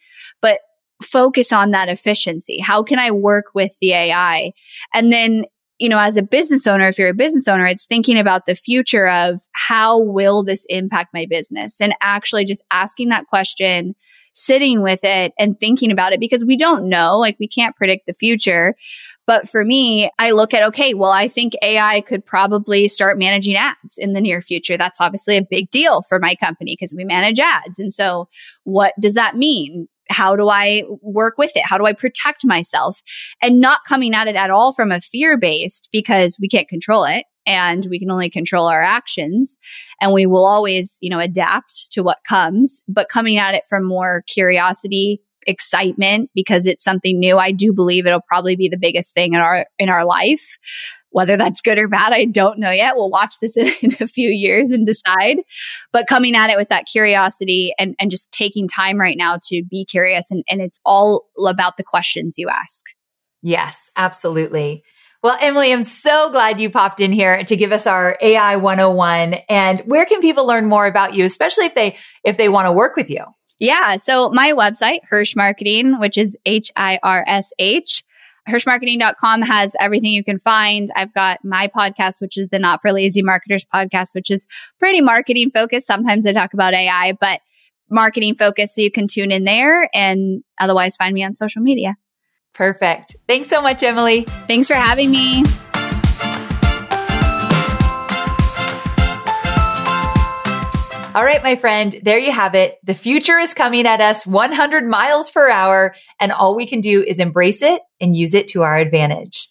but 0.41 0.61
focus 1.03 1.53
on 1.53 1.73
that 1.73 1.89
efficiency. 1.89 2.59
How 2.59 2.83
can 2.83 2.99
I 2.99 3.11
work 3.11 3.47
with 3.55 3.77
the 3.81 3.93
AI? 3.93 4.53
And 4.95 5.13
then 5.13 5.45
you 5.83 5.89
know, 5.89 5.99
as 5.99 6.17
a 6.17 6.23
business 6.23 6.69
owner, 6.69 6.87
if 6.87 6.97
you're 6.97 7.09
a 7.09 7.15
business 7.15 7.49
owner, 7.49 7.67
it's 7.67 7.87
thinking 7.87 8.17
about 8.17 8.47
the 8.47 8.55
future 8.55 9.09
of 9.09 9.41
how 9.51 9.99
will 9.99 10.45
this 10.45 10.65
impact 10.69 11.13
my 11.13 11.27
business 11.29 11.81
and 11.81 11.93
actually 12.01 12.45
just 12.45 12.63
asking 12.71 13.09
that 13.09 13.27
question, 13.27 13.97
sitting 14.33 14.81
with 14.81 15.01
it 15.03 15.33
and 15.41 15.59
thinking 15.59 15.91
about 15.91 16.13
it 16.13 16.21
because 16.21 16.45
we 16.45 16.57
don't 16.57 16.89
know, 16.89 17.19
like 17.19 17.37
we 17.41 17.49
can't 17.49 17.75
predict 17.75 18.07
the 18.07 18.13
future. 18.13 18.77
But 19.27 19.49
for 19.49 19.65
me, 19.65 20.09
I 20.21 20.31
look 20.31 20.55
at, 20.55 20.63
okay, 20.69 20.95
well, 20.95 21.11
I 21.11 21.27
think 21.27 21.55
AI 21.63 22.01
could 22.03 22.25
probably 22.25 22.87
start 22.87 23.19
managing 23.19 23.57
ads 23.57 23.99
in 23.99 24.13
the 24.13 24.21
near 24.21 24.41
future. 24.41 24.77
That's 24.77 25.01
obviously 25.01 25.37
a 25.37 25.43
big 25.43 25.69
deal 25.71 26.03
for 26.03 26.21
my 26.21 26.37
company 26.37 26.77
because 26.79 26.95
we 26.97 27.05
manage 27.05 27.41
ads. 27.41 27.81
And 27.81 27.93
so 27.93 28.29
what 28.63 28.95
does 29.01 29.15
that 29.15 29.35
mean? 29.35 29.89
How 30.13 30.37
do 30.37 30.49
I 30.49 30.85
work 31.01 31.35
with 31.39 31.53
it? 31.57 31.65
How 31.65 31.79
do 31.79 31.87
I 31.87 31.93
protect 31.93 32.45
myself? 32.45 33.01
And 33.41 33.61
not 33.61 33.81
coming 33.89 34.15
at 34.15 34.29
it 34.29 34.37
at 34.37 34.51
all 34.51 34.73
from 34.73 34.93
a 34.93 35.01
fear 35.01 35.39
based 35.39 35.89
because 35.93 36.39
we 36.41 36.49
can't 36.49 36.69
control 36.69 37.05
it 37.05 37.25
and 37.47 37.87
we 37.91 37.99
can 37.99 38.11
only 38.11 38.31
control 38.31 38.67
our 38.67 38.83
actions 38.83 39.59
and 40.01 40.13
we 40.13 40.27
will 40.27 40.45
always, 40.45 40.99
you 41.01 41.11
know, 41.11 41.19
adapt 41.19 41.91
to 41.93 42.03
what 42.03 42.19
comes, 42.29 42.83
but 42.89 43.09
coming 43.09 43.37
at 43.37 43.55
it 43.55 43.65
from 43.69 43.85
more 43.85 44.23
curiosity, 44.29 45.21
excitement 45.47 46.31
because 46.35 46.67
it's 46.67 46.85
something 46.85 47.19
new. 47.19 47.39
I 47.39 47.53
do 47.53 47.73
believe 47.73 48.07
it'll 48.07 48.21
probably 48.21 48.57
be 48.57 48.69
the 48.69 48.79
biggest 48.79 49.15
thing 49.15 49.35
in 49.35 49.41
our 49.41 49.67
in 49.79 49.89
our 49.89 50.05
life. 50.05 50.59
Whether 51.11 51.37
that's 51.37 51.61
good 51.61 51.79
or 51.79 51.89
bad, 51.89 52.15
I 52.15 52.25
don't 52.25 52.59
know 52.59 52.71
yet. 52.71 52.97
We'll 52.97 53.11
watch 53.11 53.35
this 53.41 53.55
in, 53.57 53.71
in, 53.83 53.97
a 54.01 54.07
few 54.07 54.31
years 54.31 54.71
and 54.71 54.87
decide. 54.87 55.39
But 55.93 56.07
coming 56.07 56.35
at 56.35 56.49
it 56.49 56.57
with 56.57 56.71
that 56.71 56.87
curiosity 56.87 57.75
and, 57.79 57.95
and 58.01 58.11
just 58.11 58.33
taking 58.33 58.67
time 58.67 58.99
right 58.99 59.17
now 59.19 59.39
to 59.49 59.63
be 59.63 59.85
curious. 59.85 60.31
And, 60.31 60.43
and 60.49 60.63
it's 60.63 60.81
all 60.87 61.27
about 61.47 61.77
the 61.77 61.85
questions 61.85 62.39
you 62.39 62.49
ask. 62.49 62.87
Yes, 63.43 63.91
absolutely. 63.95 64.85
Well, 65.23 65.39
Emily, 65.41 65.73
I'm 65.73 65.83
so 65.83 66.31
glad 66.31 66.61
you 66.61 66.69
popped 66.69 67.01
in 67.01 67.13
here 67.13 67.45
to 67.45 67.57
give 67.57 67.71
us 67.71 67.87
our 67.87 68.19
AI 68.21 68.57
101. 68.57 69.35
And 69.49 69.81
where 69.81 70.05
can 70.05 70.21
people 70.21 70.49
learn 70.49 70.67
more 70.67 70.87
about 70.87 71.15
you, 71.15 71.25
especially 71.25 71.67
if 71.67 71.77
they 71.77 71.97
if 72.25 72.37
they 72.37 72.49
want 72.49 72.67
to 72.67 72.73
work 72.73 72.97
with 72.97 73.09
you? 73.09 73.25
Yeah. 73.63 73.95
So 73.95 74.29
my 74.31 74.51
website, 74.51 74.99
Hirsh 75.09 75.37
Marketing, 75.37 76.01
which 76.01 76.19
is 76.19 76.37
H 76.45 76.73
I 76.75 76.99
R 77.01 77.25
S 77.29 77.53
H, 77.61 78.03
hirshmarketing.com 78.49 79.43
has 79.43 79.77
everything 79.79 80.11
you 80.11 80.25
can 80.25 80.41
find. 80.41 80.89
I've 80.97 81.15
got 81.15 81.39
my 81.45 81.69
podcast, 81.69 82.21
which 82.21 82.37
is 82.37 82.49
the 82.49 82.59
Not 82.59 82.83
for 82.83 82.93
Lazy 82.93 83.23
Marketers 83.23 83.65
podcast, 83.73 84.17
which 84.17 84.33
is 84.33 84.49
pretty 84.81 85.01
marketing 85.01 85.53
focused. 85.53 85.87
Sometimes 85.87 86.27
I 86.27 86.33
talk 86.33 86.55
about 86.55 86.75
AI, 86.75 87.13
but 87.21 87.41
marketing 87.89 88.35
focused. 88.35 88.75
So 88.75 88.81
you 88.81 88.91
can 88.91 89.07
tune 89.07 89.31
in 89.31 89.45
there 89.45 89.89
and 89.95 90.43
otherwise 90.61 90.97
find 90.97 91.15
me 91.15 91.23
on 91.23 91.33
social 91.33 91.63
media. 91.63 91.95
Perfect. 92.55 93.15
Thanks 93.29 93.49
so 93.49 93.63
much, 93.63 93.85
Emily. 93.85 94.23
Thanks 94.49 94.67
for 94.67 94.75
having 94.75 95.13
me. 95.13 95.45
All 101.15 101.25
right, 101.25 101.43
my 101.43 101.57
friend, 101.57 101.95
there 102.03 102.19
you 102.19 102.33
have 102.33 102.55
it. 102.55 102.79
The 102.85 102.95
future 102.95 103.39
is 103.39 103.53
coming 103.53 103.87
at 103.87 104.01
us 104.01 104.27
100 104.27 104.87
miles 104.87 105.29
per 105.29 105.51
hour, 105.51 105.95
and 106.19 106.33
all 106.33 106.55
we 106.55 106.67
can 106.67 106.81
do 106.81 107.03
is 107.03 107.19
embrace 107.19 107.61
it 107.61 107.83
and 108.01 108.17
use 108.17 108.33
it 108.33 108.49
to 108.49 108.63
our 108.63 108.79
advantage. 108.79 109.49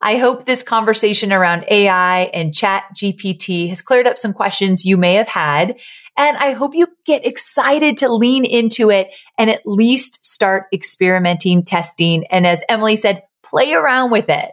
I 0.00 0.16
hope 0.16 0.46
this 0.46 0.62
conversation 0.62 1.30
around 1.30 1.66
AI 1.68 2.30
and 2.32 2.54
chat 2.54 2.84
GPT 2.96 3.68
has 3.68 3.82
cleared 3.82 4.06
up 4.06 4.18
some 4.18 4.32
questions 4.32 4.86
you 4.86 4.96
may 4.96 5.14
have 5.14 5.28
had. 5.28 5.78
And 6.16 6.38
I 6.38 6.52
hope 6.52 6.74
you 6.74 6.86
get 7.04 7.26
excited 7.26 7.98
to 7.98 8.10
lean 8.10 8.46
into 8.46 8.90
it 8.90 9.14
and 9.36 9.50
at 9.50 9.60
least 9.66 10.24
start 10.24 10.64
experimenting, 10.72 11.64
testing. 11.64 12.26
And 12.28 12.46
as 12.46 12.64
Emily 12.66 12.96
said, 12.96 13.24
play 13.42 13.74
around 13.74 14.10
with 14.10 14.30
it. 14.30 14.52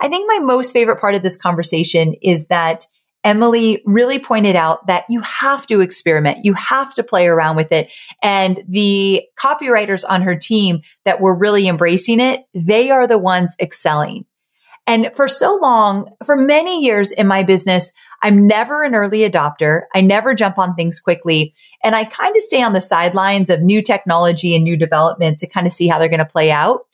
I 0.00 0.08
think 0.08 0.28
my 0.28 0.38
most 0.38 0.72
favorite 0.72 1.00
part 1.00 1.14
of 1.14 1.22
this 1.22 1.38
conversation 1.38 2.14
is 2.20 2.46
that 2.48 2.86
Emily 3.28 3.82
really 3.84 4.18
pointed 4.18 4.56
out 4.56 4.86
that 4.86 5.04
you 5.10 5.20
have 5.20 5.66
to 5.66 5.82
experiment. 5.82 6.46
You 6.46 6.54
have 6.54 6.94
to 6.94 7.02
play 7.02 7.26
around 7.26 7.56
with 7.56 7.72
it. 7.72 7.92
And 8.22 8.64
the 8.66 9.22
copywriters 9.38 10.02
on 10.08 10.22
her 10.22 10.34
team 10.34 10.80
that 11.04 11.20
were 11.20 11.34
really 11.34 11.68
embracing 11.68 12.20
it, 12.20 12.44
they 12.54 12.90
are 12.90 13.06
the 13.06 13.18
ones 13.18 13.54
excelling. 13.60 14.24
And 14.86 15.10
for 15.14 15.28
so 15.28 15.58
long, 15.60 16.10
for 16.24 16.38
many 16.38 16.82
years 16.82 17.10
in 17.10 17.26
my 17.26 17.42
business, 17.42 17.92
I'm 18.22 18.46
never 18.46 18.82
an 18.82 18.94
early 18.94 19.28
adopter. 19.28 19.82
I 19.94 20.00
never 20.00 20.32
jump 20.32 20.56
on 20.58 20.74
things 20.74 20.98
quickly. 20.98 21.52
And 21.84 21.94
I 21.94 22.04
kind 22.04 22.34
of 22.34 22.42
stay 22.42 22.62
on 22.62 22.72
the 22.72 22.80
sidelines 22.80 23.50
of 23.50 23.60
new 23.60 23.82
technology 23.82 24.54
and 24.54 24.64
new 24.64 24.78
developments 24.78 25.42
to 25.42 25.46
kind 25.46 25.66
of 25.66 25.74
see 25.74 25.86
how 25.86 25.98
they're 25.98 26.08
going 26.08 26.18
to 26.20 26.24
play 26.24 26.50
out. 26.50 26.86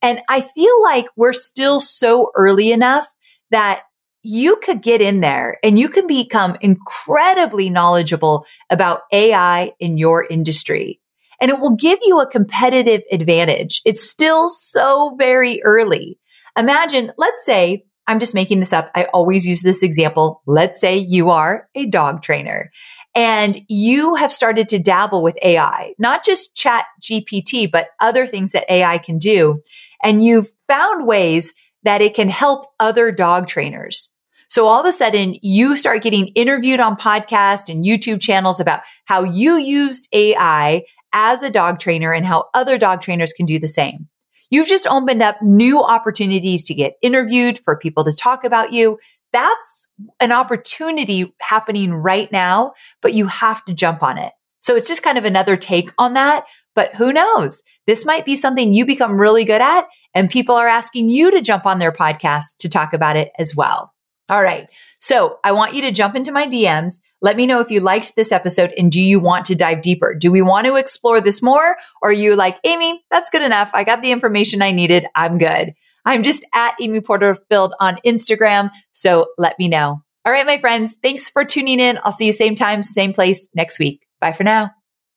And 0.00 0.22
I 0.30 0.40
feel 0.40 0.82
like 0.82 1.04
we're 1.16 1.34
still 1.34 1.80
so 1.80 2.30
early 2.34 2.72
enough 2.72 3.06
that 3.50 3.82
you 4.22 4.56
could 4.56 4.82
get 4.82 5.00
in 5.00 5.20
there 5.20 5.58
and 5.62 5.78
you 5.78 5.88
can 5.88 6.06
become 6.06 6.56
incredibly 6.60 7.70
knowledgeable 7.70 8.46
about 8.70 9.02
AI 9.12 9.72
in 9.80 9.98
your 9.98 10.24
industry. 10.24 11.00
And 11.40 11.50
it 11.50 11.58
will 11.58 11.74
give 11.74 11.98
you 12.02 12.20
a 12.20 12.30
competitive 12.30 13.02
advantage. 13.10 13.82
It's 13.84 14.08
still 14.08 14.48
so 14.48 15.16
very 15.18 15.60
early. 15.64 16.18
Imagine, 16.56 17.12
let's 17.18 17.44
say, 17.44 17.84
I'm 18.06 18.20
just 18.20 18.34
making 18.34 18.60
this 18.60 18.72
up. 18.72 18.90
I 18.94 19.04
always 19.12 19.46
use 19.46 19.62
this 19.62 19.82
example. 19.82 20.42
Let's 20.46 20.80
say 20.80 20.98
you 20.98 21.30
are 21.30 21.68
a 21.74 21.86
dog 21.86 22.22
trainer 22.22 22.70
and 23.14 23.60
you 23.68 24.14
have 24.14 24.32
started 24.32 24.68
to 24.70 24.78
dabble 24.78 25.22
with 25.22 25.38
AI, 25.42 25.94
not 25.98 26.24
just 26.24 26.54
chat 26.54 26.84
GPT, 27.00 27.70
but 27.70 27.88
other 28.00 28.26
things 28.26 28.52
that 28.52 28.70
AI 28.70 28.98
can 28.98 29.18
do. 29.18 29.58
And 30.02 30.24
you've 30.24 30.50
found 30.68 31.06
ways 31.06 31.52
that 31.82 32.00
it 32.00 32.14
can 32.14 32.28
help 32.28 32.66
other 32.80 33.12
dog 33.12 33.48
trainers. 33.48 34.11
So 34.52 34.68
all 34.68 34.80
of 34.80 34.84
a 34.84 34.92
sudden 34.92 35.38
you 35.40 35.78
start 35.78 36.02
getting 36.02 36.26
interviewed 36.34 36.78
on 36.78 36.94
podcasts 36.94 37.70
and 37.70 37.86
YouTube 37.86 38.20
channels 38.20 38.60
about 38.60 38.82
how 39.06 39.22
you 39.22 39.56
used 39.56 40.10
AI 40.12 40.82
as 41.14 41.42
a 41.42 41.48
dog 41.48 41.78
trainer 41.78 42.12
and 42.12 42.26
how 42.26 42.50
other 42.52 42.76
dog 42.76 43.00
trainers 43.00 43.32
can 43.32 43.46
do 43.46 43.58
the 43.58 43.66
same. 43.66 44.08
You've 44.50 44.68
just 44.68 44.86
opened 44.86 45.22
up 45.22 45.40
new 45.40 45.82
opportunities 45.82 46.64
to 46.64 46.74
get 46.74 46.98
interviewed 47.00 47.60
for 47.60 47.78
people 47.78 48.04
to 48.04 48.12
talk 48.12 48.44
about 48.44 48.74
you. 48.74 48.98
That's 49.32 49.88
an 50.20 50.32
opportunity 50.32 51.34
happening 51.40 51.94
right 51.94 52.30
now, 52.30 52.74
but 53.00 53.14
you 53.14 53.28
have 53.28 53.64
to 53.64 53.72
jump 53.72 54.02
on 54.02 54.18
it. 54.18 54.34
So 54.60 54.76
it's 54.76 54.86
just 54.86 55.02
kind 55.02 55.16
of 55.16 55.24
another 55.24 55.56
take 55.56 55.94
on 55.96 56.12
that. 56.12 56.44
But 56.74 56.94
who 56.94 57.10
knows? 57.10 57.62
This 57.86 58.04
might 58.04 58.26
be 58.26 58.36
something 58.36 58.70
you 58.70 58.84
become 58.84 59.18
really 59.18 59.46
good 59.46 59.62
at 59.62 59.86
and 60.12 60.28
people 60.28 60.56
are 60.56 60.68
asking 60.68 61.08
you 61.08 61.30
to 61.30 61.40
jump 61.40 61.64
on 61.64 61.78
their 61.78 61.90
podcast 61.90 62.58
to 62.58 62.68
talk 62.68 62.92
about 62.92 63.16
it 63.16 63.32
as 63.38 63.56
well. 63.56 63.94
All 64.28 64.42
right. 64.42 64.68
So 64.98 65.38
I 65.44 65.52
want 65.52 65.74
you 65.74 65.82
to 65.82 65.90
jump 65.90 66.14
into 66.14 66.32
my 66.32 66.46
DMs. 66.46 67.00
Let 67.20 67.36
me 67.36 67.46
know 67.46 67.60
if 67.60 67.70
you 67.70 67.80
liked 67.80 68.16
this 68.16 68.32
episode 68.32 68.72
and 68.78 68.90
do 68.90 69.00
you 69.00 69.20
want 69.20 69.44
to 69.46 69.54
dive 69.54 69.82
deeper? 69.82 70.14
Do 70.14 70.32
we 70.32 70.42
want 70.42 70.66
to 70.66 70.76
explore 70.76 71.20
this 71.20 71.42
more? 71.42 71.76
Or 72.00 72.10
are 72.10 72.12
you 72.12 72.34
like, 72.34 72.58
Amy, 72.64 73.02
that's 73.10 73.30
good 73.30 73.42
enough. 73.42 73.70
I 73.74 73.84
got 73.84 74.02
the 74.02 74.12
information 74.12 74.62
I 74.62 74.70
needed. 74.70 75.06
I'm 75.14 75.38
good. 75.38 75.72
I'm 76.04 76.22
just 76.22 76.44
at 76.54 76.74
Amy 76.80 77.00
Porterfield 77.00 77.74
on 77.78 77.98
Instagram. 78.04 78.70
So 78.92 79.26
let 79.38 79.58
me 79.58 79.68
know. 79.68 80.02
All 80.24 80.32
right, 80.32 80.46
my 80.46 80.58
friends. 80.58 80.96
Thanks 81.02 81.30
for 81.30 81.44
tuning 81.44 81.80
in. 81.80 81.98
I'll 82.04 82.12
see 82.12 82.26
you 82.26 82.32
same 82.32 82.54
time, 82.54 82.82
same 82.82 83.12
place 83.12 83.48
next 83.54 83.78
week. 83.78 84.06
Bye 84.20 84.32
for 84.32 84.44
now. 84.44 84.70